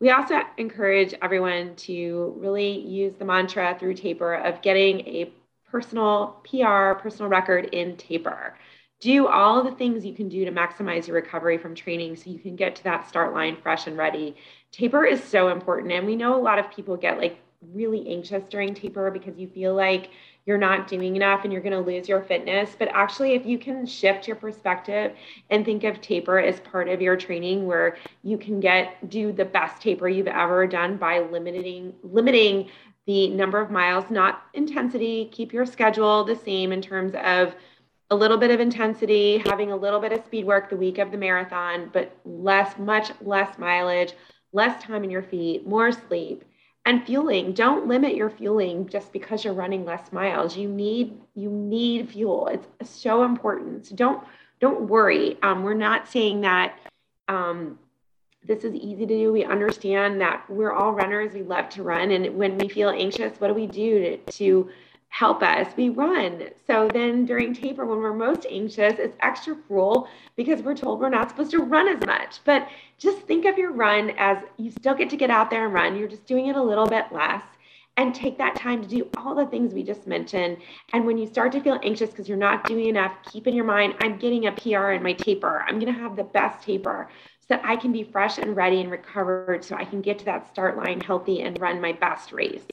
We 0.00 0.10
also 0.10 0.40
encourage 0.58 1.12
everyone 1.20 1.74
to 1.76 2.34
really 2.38 2.78
use 2.78 3.14
the 3.18 3.24
mantra 3.24 3.76
through 3.78 3.94
taper 3.94 4.34
of 4.34 4.62
getting 4.62 5.00
a 5.00 5.32
personal 5.68 6.40
PR, 6.44 7.00
personal 7.00 7.28
record 7.28 7.66
in 7.72 7.96
taper. 7.96 8.56
Do 9.00 9.26
all 9.26 9.64
the 9.64 9.72
things 9.72 10.06
you 10.06 10.14
can 10.14 10.28
do 10.28 10.44
to 10.44 10.52
maximize 10.52 11.08
your 11.08 11.16
recovery 11.16 11.58
from 11.58 11.74
training 11.74 12.14
so 12.14 12.30
you 12.30 12.38
can 12.38 12.54
get 12.54 12.76
to 12.76 12.84
that 12.84 13.08
start 13.08 13.34
line 13.34 13.56
fresh 13.60 13.88
and 13.88 13.98
ready. 13.98 14.36
Taper 14.70 15.04
is 15.04 15.22
so 15.22 15.48
important. 15.48 15.92
And 15.92 16.06
we 16.06 16.14
know 16.14 16.36
a 16.36 16.40
lot 16.40 16.60
of 16.60 16.70
people 16.70 16.96
get 16.96 17.18
like 17.18 17.38
really 17.72 18.08
anxious 18.08 18.48
during 18.48 18.74
taper 18.74 19.10
because 19.10 19.36
you 19.38 19.48
feel 19.48 19.74
like 19.74 20.10
you're 20.46 20.58
not 20.58 20.88
doing 20.88 21.16
enough 21.16 21.44
and 21.44 21.52
you're 21.52 21.62
going 21.62 21.72
to 21.72 21.80
lose 21.80 22.08
your 22.08 22.22
fitness. 22.22 22.76
But 22.78 22.88
actually, 22.88 23.32
if 23.32 23.46
you 23.46 23.58
can 23.58 23.86
shift 23.86 24.26
your 24.26 24.36
perspective 24.36 25.14
and 25.50 25.64
think 25.64 25.84
of 25.84 26.00
taper 26.00 26.38
as 26.38 26.60
part 26.60 26.88
of 26.88 27.00
your 27.00 27.16
training 27.16 27.66
where 27.66 27.96
you 28.22 28.36
can 28.36 28.60
get 28.60 29.08
do 29.08 29.32
the 29.32 29.44
best 29.44 29.80
taper 29.80 30.08
you've 30.08 30.26
ever 30.26 30.66
done 30.66 30.96
by 30.96 31.20
limiting 31.20 31.94
limiting 32.02 32.70
the 33.06 33.28
number 33.28 33.60
of 33.60 33.70
miles, 33.70 34.10
not 34.10 34.44
intensity, 34.54 35.28
keep 35.30 35.52
your 35.52 35.66
schedule 35.66 36.24
the 36.24 36.36
same 36.36 36.72
in 36.72 36.80
terms 36.80 37.14
of 37.22 37.54
a 38.10 38.14
little 38.14 38.38
bit 38.38 38.50
of 38.50 38.60
intensity, 38.60 39.42
having 39.46 39.72
a 39.72 39.76
little 39.76 40.00
bit 40.00 40.12
of 40.12 40.24
speed 40.24 40.46
work 40.46 40.70
the 40.70 40.76
week 40.76 40.98
of 40.98 41.10
the 41.10 41.18
marathon, 41.18 41.90
but 41.92 42.16
less, 42.24 42.78
much 42.78 43.10
less 43.20 43.58
mileage, 43.58 44.14
less 44.52 44.82
time 44.82 45.04
in 45.04 45.10
your 45.10 45.22
feet, 45.22 45.66
more 45.66 45.92
sleep 45.92 46.44
and 46.86 47.04
fueling 47.04 47.52
don't 47.52 47.86
limit 47.86 48.14
your 48.14 48.30
fueling 48.30 48.88
just 48.88 49.12
because 49.12 49.44
you're 49.44 49.54
running 49.54 49.84
less 49.84 50.12
miles. 50.12 50.56
You 50.56 50.68
need 50.68 51.18
you 51.34 51.50
need 51.50 52.10
fuel. 52.10 52.48
It's 52.48 52.90
so 52.90 53.24
important. 53.24 53.86
So 53.86 53.96
don't 53.96 54.22
don't 54.60 54.82
worry. 54.82 55.38
Um, 55.42 55.62
we're 55.62 55.74
not 55.74 56.08
saying 56.08 56.42
that 56.42 56.78
um, 57.28 57.78
this 58.46 58.64
is 58.64 58.74
easy 58.74 59.06
to 59.06 59.06
do. 59.06 59.32
We 59.32 59.44
understand 59.44 60.20
that 60.20 60.44
we're 60.48 60.72
all 60.72 60.92
runners. 60.92 61.32
We 61.32 61.42
love 61.42 61.70
to 61.70 61.82
run. 61.82 62.10
And 62.10 62.36
when 62.36 62.58
we 62.58 62.68
feel 62.68 62.90
anxious 62.90 63.40
what 63.40 63.48
do 63.48 63.54
we 63.54 63.66
do 63.66 64.00
to, 64.00 64.16
to 64.32 64.70
help 65.14 65.44
us, 65.44 65.68
we 65.76 65.90
run. 65.90 66.42
So 66.66 66.88
then 66.92 67.24
during 67.24 67.54
taper, 67.54 67.86
when 67.86 67.98
we're 67.98 68.12
most 68.12 68.46
anxious, 68.50 68.94
it's 68.98 69.16
extra 69.20 69.54
cruel 69.54 70.08
because 70.34 70.60
we're 70.60 70.74
told 70.74 70.98
we're 70.98 71.08
not 71.08 71.30
supposed 71.30 71.52
to 71.52 71.60
run 71.60 71.86
as 71.86 72.04
much. 72.04 72.40
But 72.44 72.66
just 72.98 73.18
think 73.18 73.44
of 73.44 73.56
your 73.56 73.70
run 73.70 74.10
as 74.18 74.38
you 74.56 74.72
still 74.72 74.94
get 74.94 75.08
to 75.10 75.16
get 75.16 75.30
out 75.30 75.50
there 75.50 75.66
and 75.66 75.72
run. 75.72 75.96
You're 75.96 76.08
just 76.08 76.26
doing 76.26 76.48
it 76.48 76.56
a 76.56 76.62
little 76.62 76.86
bit 76.86 77.12
less 77.12 77.44
and 77.96 78.12
take 78.12 78.36
that 78.38 78.56
time 78.56 78.82
to 78.82 78.88
do 78.88 79.08
all 79.16 79.36
the 79.36 79.46
things 79.46 79.72
we 79.72 79.84
just 79.84 80.08
mentioned. 80.08 80.56
And 80.92 81.06
when 81.06 81.16
you 81.16 81.28
start 81.28 81.52
to 81.52 81.60
feel 81.60 81.78
anxious 81.84 82.10
because 82.10 82.28
you're 82.28 82.36
not 82.36 82.66
doing 82.66 82.86
enough, 82.86 83.12
keep 83.30 83.46
in 83.46 83.54
your 83.54 83.64
mind, 83.64 83.94
I'm 84.00 84.18
getting 84.18 84.48
a 84.48 84.52
PR 84.52 84.90
in 84.90 85.02
my 85.04 85.12
taper. 85.12 85.64
I'm 85.68 85.78
going 85.78 85.94
to 85.94 86.00
have 86.00 86.16
the 86.16 86.24
best 86.24 86.66
taper 86.66 87.08
so 87.38 87.46
that 87.50 87.64
I 87.64 87.76
can 87.76 87.92
be 87.92 88.02
fresh 88.02 88.38
and 88.38 88.56
ready 88.56 88.80
and 88.80 88.90
recovered 88.90 89.62
so 89.64 89.76
I 89.76 89.84
can 89.84 90.00
get 90.00 90.18
to 90.18 90.24
that 90.24 90.48
start 90.48 90.76
line 90.76 91.00
healthy 91.00 91.42
and 91.42 91.60
run 91.60 91.80
my 91.80 91.92
best 91.92 92.32
race. 92.32 92.64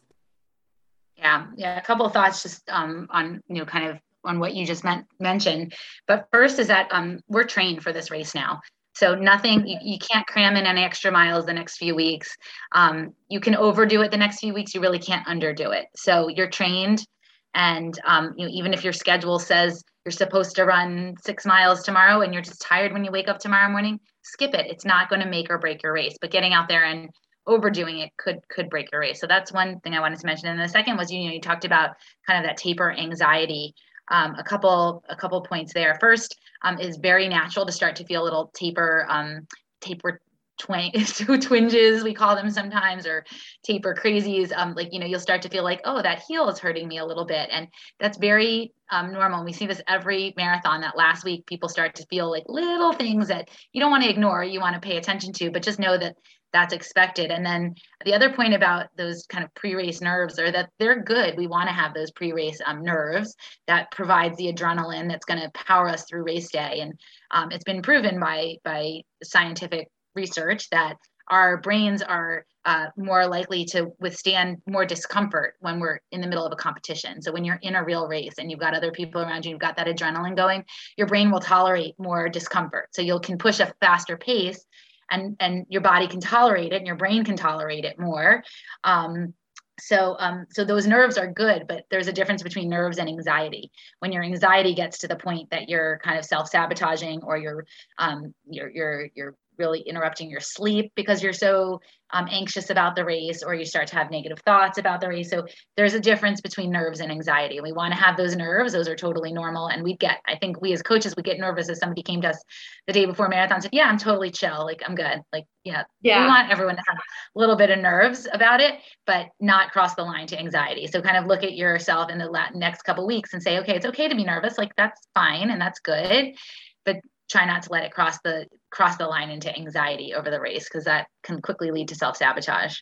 Yeah, 1.21 1.45
yeah. 1.55 1.77
A 1.77 1.81
couple 1.81 2.05
of 2.05 2.13
thoughts 2.13 2.41
just 2.41 2.67
um, 2.69 3.07
on 3.11 3.41
you 3.47 3.57
know 3.59 3.65
kind 3.65 3.87
of 3.87 3.99
on 4.23 4.39
what 4.39 4.55
you 4.55 4.65
just 4.65 4.83
meant, 4.83 5.05
mentioned. 5.19 5.73
But 6.07 6.27
first 6.31 6.59
is 6.59 6.67
that 6.67 6.87
um, 6.91 7.19
we're 7.27 7.43
trained 7.43 7.83
for 7.83 7.93
this 7.93 8.11
race 8.11 8.35
now. 8.35 8.59
So 8.93 9.15
nothing, 9.15 9.65
you, 9.67 9.77
you 9.81 9.97
can't 9.99 10.27
cram 10.27 10.55
in 10.55 10.65
any 10.65 10.83
extra 10.83 11.11
miles 11.11 11.45
the 11.45 11.53
next 11.53 11.77
few 11.77 11.95
weeks. 11.95 12.35
Um, 12.73 13.15
you 13.29 13.39
can 13.39 13.55
overdo 13.55 14.01
it 14.01 14.11
the 14.11 14.17
next 14.17 14.39
few 14.39 14.53
weeks. 14.53 14.75
You 14.75 14.81
really 14.81 14.99
can't 14.99 15.25
underdo 15.27 15.73
it. 15.75 15.87
So 15.95 16.27
you're 16.27 16.49
trained, 16.49 17.05
and 17.53 17.97
um, 18.05 18.33
you 18.35 18.45
know, 18.45 18.51
even 18.53 18.73
if 18.73 18.83
your 18.83 18.93
schedule 18.93 19.39
says 19.39 19.83
you're 20.05 20.11
supposed 20.11 20.55
to 20.55 20.65
run 20.65 21.15
six 21.23 21.45
miles 21.45 21.83
tomorrow, 21.83 22.21
and 22.21 22.33
you're 22.33 22.43
just 22.43 22.61
tired 22.61 22.93
when 22.93 23.05
you 23.05 23.11
wake 23.11 23.27
up 23.27 23.37
tomorrow 23.37 23.69
morning, 23.69 23.99
skip 24.23 24.53
it. 24.55 24.69
It's 24.69 24.85
not 24.85 25.09
going 25.09 25.21
to 25.21 25.29
make 25.29 25.49
or 25.51 25.59
break 25.59 25.83
your 25.83 25.93
race. 25.93 26.17
But 26.19 26.31
getting 26.31 26.53
out 26.53 26.67
there 26.67 26.83
and 26.83 27.09
overdoing 27.47 27.99
it 27.99 28.11
could 28.17 28.39
could 28.49 28.69
break 28.69 28.91
your 28.91 29.01
race. 29.01 29.19
So 29.19 29.27
that's 29.27 29.51
one 29.51 29.79
thing 29.79 29.93
I 29.93 29.99
wanted 29.99 30.19
to 30.19 30.25
mention. 30.25 30.49
And 30.49 30.59
the 30.59 30.67
second 30.67 30.97
was 30.97 31.11
you 31.11 31.25
know 31.25 31.33
you 31.33 31.41
talked 31.41 31.65
about 31.65 31.91
kind 32.27 32.43
of 32.43 32.47
that 32.47 32.57
taper 32.57 32.91
anxiety. 32.91 33.73
Um, 34.09 34.35
a 34.35 34.43
couple 34.43 35.03
a 35.09 35.15
couple 35.15 35.41
points 35.41 35.73
there. 35.73 35.97
First 35.99 36.37
um, 36.63 36.79
is 36.79 36.97
very 36.97 37.27
natural 37.27 37.65
to 37.65 37.71
start 37.71 37.95
to 37.97 38.05
feel 38.05 38.23
a 38.23 38.25
little 38.25 38.51
taper 38.53 39.05
um, 39.09 39.47
taper 39.79 40.19
twang 40.61 40.91
twinges 41.41 42.03
we 42.03 42.13
call 42.13 42.35
them 42.35 42.49
sometimes 42.49 43.07
or 43.07 43.25
taper 43.63 43.95
crazies 43.95 44.51
um, 44.55 44.75
like 44.75 44.89
you 44.91 44.99
know 44.99 45.05
you'll 45.05 45.19
start 45.19 45.41
to 45.41 45.49
feel 45.49 45.63
like 45.63 45.81
oh 45.85 46.01
that 46.01 46.21
heel 46.27 46.47
is 46.49 46.59
hurting 46.59 46.87
me 46.87 46.99
a 46.99 47.05
little 47.05 47.25
bit 47.25 47.49
and 47.51 47.67
that's 47.99 48.17
very 48.17 48.71
um, 48.91 49.11
normal 49.11 49.43
we 49.43 49.53
see 49.53 49.65
this 49.65 49.81
every 49.87 50.33
marathon 50.37 50.81
that 50.81 50.95
last 50.95 51.23
week 51.23 51.45
people 51.47 51.67
start 51.67 51.95
to 51.95 52.05
feel 52.07 52.29
like 52.29 52.43
little 52.47 52.93
things 52.93 53.27
that 53.27 53.49
you 53.73 53.81
don't 53.81 53.91
want 53.91 54.03
to 54.03 54.09
ignore 54.09 54.43
you 54.43 54.59
want 54.59 54.75
to 54.75 54.87
pay 54.87 54.97
attention 54.97 55.33
to 55.33 55.49
but 55.49 55.63
just 55.63 55.79
know 55.79 55.97
that 55.97 56.15
that's 56.53 56.73
expected. 56.73 57.31
And 57.31 57.45
then 57.45 57.75
the 58.05 58.13
other 58.13 58.33
point 58.33 58.53
about 58.53 58.87
those 58.97 59.25
kind 59.27 59.43
of 59.43 59.53
pre-race 59.55 60.01
nerves 60.01 60.39
are 60.39 60.51
that 60.51 60.69
they're 60.79 61.01
good. 61.01 61.37
We 61.37 61.47
want 61.47 61.69
to 61.69 61.73
have 61.73 61.93
those 61.93 62.11
pre-race 62.11 62.59
um, 62.65 62.83
nerves 62.83 63.35
that 63.67 63.91
provides 63.91 64.37
the 64.37 64.51
adrenaline 64.51 65.07
that's 65.07 65.25
going 65.25 65.39
to 65.39 65.51
power 65.51 65.87
us 65.87 66.05
through 66.05 66.23
race 66.23 66.49
day. 66.49 66.79
And 66.81 66.93
um, 67.31 67.51
it's 67.51 67.63
been 67.63 67.81
proven 67.81 68.19
by 68.19 68.57
by 68.63 69.01
scientific 69.23 69.87
research 70.15 70.69
that 70.71 70.97
our 71.29 71.57
brains 71.57 72.01
are 72.01 72.45
uh, 72.65 72.87
more 72.97 73.25
likely 73.25 73.65
to 73.65 73.91
withstand 73.99 74.61
more 74.67 74.85
discomfort 74.85 75.55
when 75.61 75.79
we're 75.79 75.99
in 76.11 76.21
the 76.21 76.27
middle 76.27 76.45
of 76.45 76.51
a 76.51 76.55
competition. 76.57 77.21
So 77.21 77.31
when 77.31 77.45
you're 77.45 77.59
in 77.61 77.75
a 77.75 77.83
real 77.83 78.07
race 78.07 78.33
and 78.37 78.51
you've 78.51 78.59
got 78.59 78.75
other 78.75 78.91
people 78.91 79.21
around 79.21 79.45
you, 79.45 79.51
you've 79.51 79.59
got 79.59 79.77
that 79.77 79.87
adrenaline 79.87 80.35
going, 80.35 80.65
your 80.97 81.07
brain 81.07 81.31
will 81.31 81.39
tolerate 81.39 81.95
more 81.97 82.29
discomfort. 82.29 82.89
So 82.93 83.01
you 83.01 83.19
can 83.19 83.37
push 83.37 83.59
a 83.59 83.73
faster 83.79 84.17
pace 84.17 84.63
and 85.11 85.35
and 85.39 85.65
your 85.69 85.81
body 85.81 86.07
can 86.07 86.19
tolerate 86.19 86.73
it 86.73 86.77
and 86.77 86.87
your 86.87 86.95
brain 86.95 87.23
can 87.23 87.35
tolerate 87.35 87.85
it 87.85 87.99
more. 87.99 88.43
Um, 88.83 89.33
so 89.79 90.15
um, 90.19 90.45
so 90.51 90.63
those 90.63 90.85
nerves 90.85 91.17
are 91.17 91.31
good 91.31 91.67
but 91.67 91.85
there's 91.89 92.07
a 92.07 92.13
difference 92.13 92.43
between 92.43 92.69
nerves 92.69 92.97
and 92.97 93.09
anxiety. 93.09 93.71
When 93.99 94.11
your 94.11 94.23
anxiety 94.23 94.73
gets 94.73 94.99
to 94.99 95.07
the 95.07 95.15
point 95.15 95.49
that 95.51 95.69
you're 95.69 95.99
kind 96.03 96.17
of 96.17 96.25
self-sabotaging 96.25 97.23
or 97.23 97.37
you're 97.37 97.65
um, 97.97 98.33
you're 98.49 98.69
you're 98.69 99.09
you're 99.13 99.35
really 99.61 99.81
interrupting 99.81 100.29
your 100.29 100.39
sleep 100.39 100.91
because 100.95 101.21
you're 101.21 101.33
so 101.33 101.79
um, 102.13 102.27
anxious 102.29 102.69
about 102.69 102.95
the 102.95 103.05
race 103.05 103.43
or 103.43 103.53
you 103.53 103.65
start 103.65 103.87
to 103.87 103.95
have 103.95 104.11
negative 104.11 104.39
thoughts 104.39 104.77
about 104.77 104.99
the 104.99 105.07
race. 105.07 105.29
So 105.29 105.45
there's 105.77 105.93
a 105.93 105.99
difference 105.99 106.41
between 106.41 106.71
nerves 106.71 106.99
and 106.99 107.11
anxiety. 107.11 107.61
We 107.61 107.71
want 107.71 107.93
to 107.93 107.99
have 107.99 108.17
those 108.17 108.35
nerves, 108.35 108.73
those 108.73 108.87
are 108.87 108.95
totally 108.95 109.31
normal. 109.31 109.67
And 109.67 109.83
we 109.83 109.95
get, 109.97 110.17
I 110.27 110.35
think 110.35 110.61
we 110.61 110.73
as 110.73 110.81
coaches, 110.81 111.15
we 111.15 111.23
get 111.23 111.39
nervous 111.39 111.69
if 111.69 111.77
somebody 111.77 112.03
came 112.03 112.21
to 112.21 112.29
us 112.29 112.43
the 112.87 112.93
day 112.93 113.05
before 113.05 113.29
marathon 113.29 113.55
and 113.55 113.63
said, 113.63 113.73
Yeah, 113.73 113.87
I'm 113.87 113.97
totally 113.97 114.31
chill. 114.31 114.65
Like, 114.65 114.81
I'm 114.85 114.95
good. 114.95 115.21
Like, 115.31 115.45
yeah, 115.63 115.83
yeah. 116.01 116.23
we 116.23 116.27
want 116.27 116.51
everyone 116.51 116.75
to 116.75 116.83
have 116.87 116.97
a 116.97 117.39
little 117.39 117.55
bit 117.55 117.69
of 117.69 117.79
nerves 117.79 118.27
about 118.33 118.59
it, 118.61 118.75
but 119.05 119.27
not 119.39 119.71
cross 119.71 119.95
the 119.95 120.03
line 120.03 120.27
to 120.27 120.39
anxiety. 120.39 120.87
So 120.87 121.01
kind 121.01 121.17
of 121.17 121.27
look 121.27 121.43
at 121.43 121.53
yourself 121.53 122.09
in 122.09 122.17
the 122.17 122.49
next 122.55 122.81
couple 122.81 123.05
weeks 123.05 123.33
and 123.33 123.41
say, 123.41 123.59
Okay, 123.59 123.75
it's 123.75 123.85
okay 123.85 124.07
to 124.07 124.15
be 124.15 124.23
nervous. 124.23 124.57
Like, 124.57 124.75
that's 124.75 125.07
fine 125.13 125.51
and 125.51 125.61
that's 125.61 125.79
good. 125.79 126.35
But 126.83 126.97
try 127.31 127.45
not 127.45 127.63
to 127.63 127.71
let 127.71 127.83
it 127.83 127.91
cross 127.91 128.19
the 128.23 128.45
cross 128.69 128.97
the 128.97 129.07
line 129.07 129.29
into 129.29 129.55
anxiety 129.55 130.13
over 130.13 130.29
the 130.29 130.39
race 130.39 130.65
because 130.65 130.83
that 130.85 131.07
can 131.23 131.41
quickly 131.41 131.71
lead 131.71 131.87
to 131.87 131.95
self-sabotage. 131.95 132.77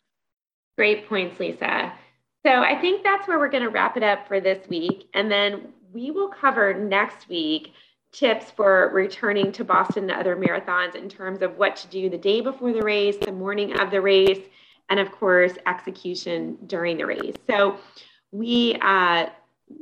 Great 0.77 1.07
points 1.07 1.39
lisa. 1.39 1.93
So 2.45 2.51
i 2.51 2.79
think 2.79 3.03
that's 3.03 3.27
where 3.27 3.39
we're 3.39 3.49
going 3.49 3.63
to 3.63 3.69
wrap 3.69 3.97
it 3.97 4.03
up 4.03 4.27
for 4.27 4.39
this 4.39 4.67
week 4.67 5.09
and 5.13 5.31
then 5.31 5.73
we 5.91 6.11
will 6.11 6.29
cover 6.29 6.73
next 6.73 7.27
week 7.29 7.73
tips 8.11 8.49
for 8.49 8.89
returning 8.93 9.51
to 9.51 9.63
boston 9.63 10.09
and 10.09 10.19
other 10.19 10.35
marathons 10.35 10.95
in 10.95 11.09
terms 11.09 11.41
of 11.41 11.57
what 11.57 11.75
to 11.75 11.87
do 11.87 12.09
the 12.09 12.17
day 12.17 12.41
before 12.41 12.73
the 12.73 12.81
race 12.81 13.17
the 13.21 13.31
morning 13.31 13.79
of 13.79 13.91
the 13.91 14.01
race 14.01 14.41
and 14.89 14.99
of 14.99 15.11
course 15.11 15.53
execution 15.67 16.57
during 16.67 16.97
the 16.97 17.05
race. 17.05 17.35
So 17.49 17.77
we 18.31 18.77
uh, 18.81 19.27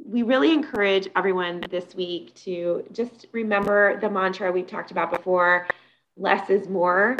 we 0.06 0.24
really 0.24 0.54
encourage 0.54 1.08
everyone 1.16 1.64
this 1.70 1.96
week 1.96 2.34
to 2.36 2.86
just 2.92 3.28
remember 3.32 4.00
the 4.00 4.10
mantra 4.10 4.52
we've 4.52 4.68
talked 4.68 4.92
about 4.92 5.12
before 5.12 5.68
less 6.18 6.50
is 6.50 6.68
more, 6.68 7.18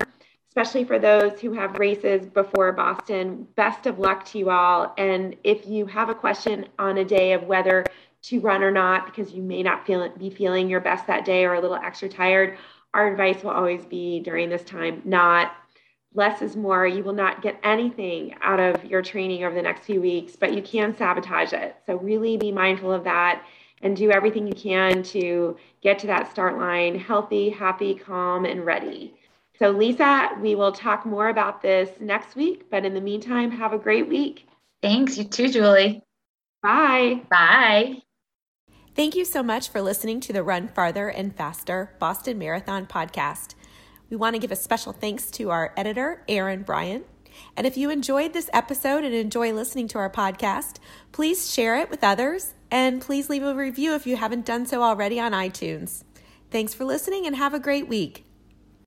especially 0.50 0.84
for 0.84 1.00
those 1.00 1.40
who 1.40 1.54
have 1.54 1.78
races 1.80 2.26
before 2.28 2.72
Boston. 2.72 3.48
Best 3.56 3.86
of 3.86 4.00
luck 4.00 4.26
to 4.26 4.40
you 4.40 4.50
all. 4.50 4.94
And 4.98 5.36
if 5.44 5.68
you 5.68 5.86
have 5.86 6.10
a 6.10 6.16
question 6.16 6.68
on 6.80 6.98
a 6.98 7.06
day 7.06 7.34
of 7.34 7.44
whether 7.44 7.86
to 8.24 8.40
run 8.40 8.64
or 8.64 8.72
not, 8.72 9.06
because 9.06 9.32
you 9.32 9.44
may 9.44 9.64
not 9.64 9.86
feel 9.86 10.10
be 10.18 10.30
feeling 10.30 10.70
your 10.70 10.82
best 10.82 11.08
that 11.08 11.26
day 11.26 11.46
or 11.46 11.54
a 11.54 11.62
little 11.62 11.78
extra 11.78 12.10
tired, 12.10 12.58
our 12.94 13.12
advice 13.12 13.44
will 13.44 13.52
always 13.52 13.86
be 13.86 14.20
during 14.22 14.50
this 14.50 14.64
time 14.64 15.02
not 15.06 15.54
less 16.18 16.42
is 16.42 16.56
more. 16.56 16.86
You 16.86 17.04
will 17.04 17.14
not 17.14 17.42
get 17.42 17.60
anything 17.64 18.36
out 18.42 18.60
of 18.60 18.84
your 18.84 19.02
training 19.02 19.44
over 19.44 19.56
the 19.56 19.62
next 19.62 19.86
few 19.86 20.02
weeks, 20.02 20.36
but 20.36 20.54
you 20.54 20.62
can 20.62 20.96
sabotage 20.98 21.54
it. 21.54 21.76
So, 21.86 21.98
really 21.98 22.36
be 22.36 22.52
mindful 22.52 22.92
of 22.92 23.04
that 23.06 23.46
and 23.82 23.96
do 23.96 24.12
everything 24.12 24.48
you 24.48 24.56
can 24.56 25.04
to 25.04 25.56
get 25.82 26.00
to 26.00 26.08
that 26.08 26.30
start 26.32 26.58
line 26.58 27.00
healthy, 27.00 27.50
happy, 27.50 27.94
calm, 27.94 28.46
and 28.46 28.66
ready. 28.66 29.14
So, 29.60 29.70
Lisa, 29.70 30.32
we 30.42 30.56
will 30.56 30.72
talk 30.72 31.06
more 31.06 31.30
about 31.30 31.62
this 31.62 31.90
next 32.00 32.36
week, 32.36 32.70
but 32.70 32.86
in 32.86 32.94
the 32.94 33.02
meantime, 33.02 33.52
have 33.52 33.74
a 33.74 33.78
great 33.78 34.08
week. 34.08 34.48
Thanks. 34.82 35.18
You 35.18 35.24
too, 35.24 35.50
Julie. 35.50 36.04
Bye. 36.62 37.22
Bye. 37.30 38.02
Thank 38.96 39.16
you 39.16 39.26
so 39.26 39.44
much 39.44 39.70
for 39.70 39.80
listening 39.82 40.20
to 40.22 40.34
the 40.34 40.42
Run 40.44 40.68
Farther 40.68 41.08
and 41.08 41.36
Faster 41.36 41.96
Boston 42.00 42.40
Marathon 42.40 42.88
podcast. 42.88 43.54
We 44.10 44.18
want 44.18 44.36
to 44.36 44.40
give 44.40 44.52
a 44.52 44.56
special 44.56 44.94
thanks 44.94 45.30
to 45.32 45.50
our 45.50 45.74
editor, 45.76 46.24
Aaron 46.28 46.64
Bryan. 46.64 47.04
And 47.56 47.68
if 47.68 47.78
you 47.78 47.90
enjoyed 47.90 48.34
this 48.34 48.50
episode 48.54 49.04
and 49.04 49.14
enjoy 49.14 49.54
listening 49.54 49.88
to 49.90 49.98
our 49.98 50.10
podcast, 50.10 50.78
please 51.12 51.52
share 51.52 51.78
it 51.78 51.90
with 51.90 52.04
others 52.04 52.54
and 52.72 53.02
please 53.02 53.30
leave 53.30 53.44
a 53.44 53.54
review 53.54 53.94
if 53.94 54.08
you 54.08 54.18
haven't 54.18 54.46
done 54.46 54.66
so 54.66 54.82
already 54.82 55.20
on 55.20 55.32
iTunes. 55.32 56.04
Thanks 56.52 56.74
for 56.74 56.86
listening 56.86 57.26
and 57.26 57.36
have 57.36 57.54
a 57.54 57.60
great 57.60 57.88
week. 57.88 58.27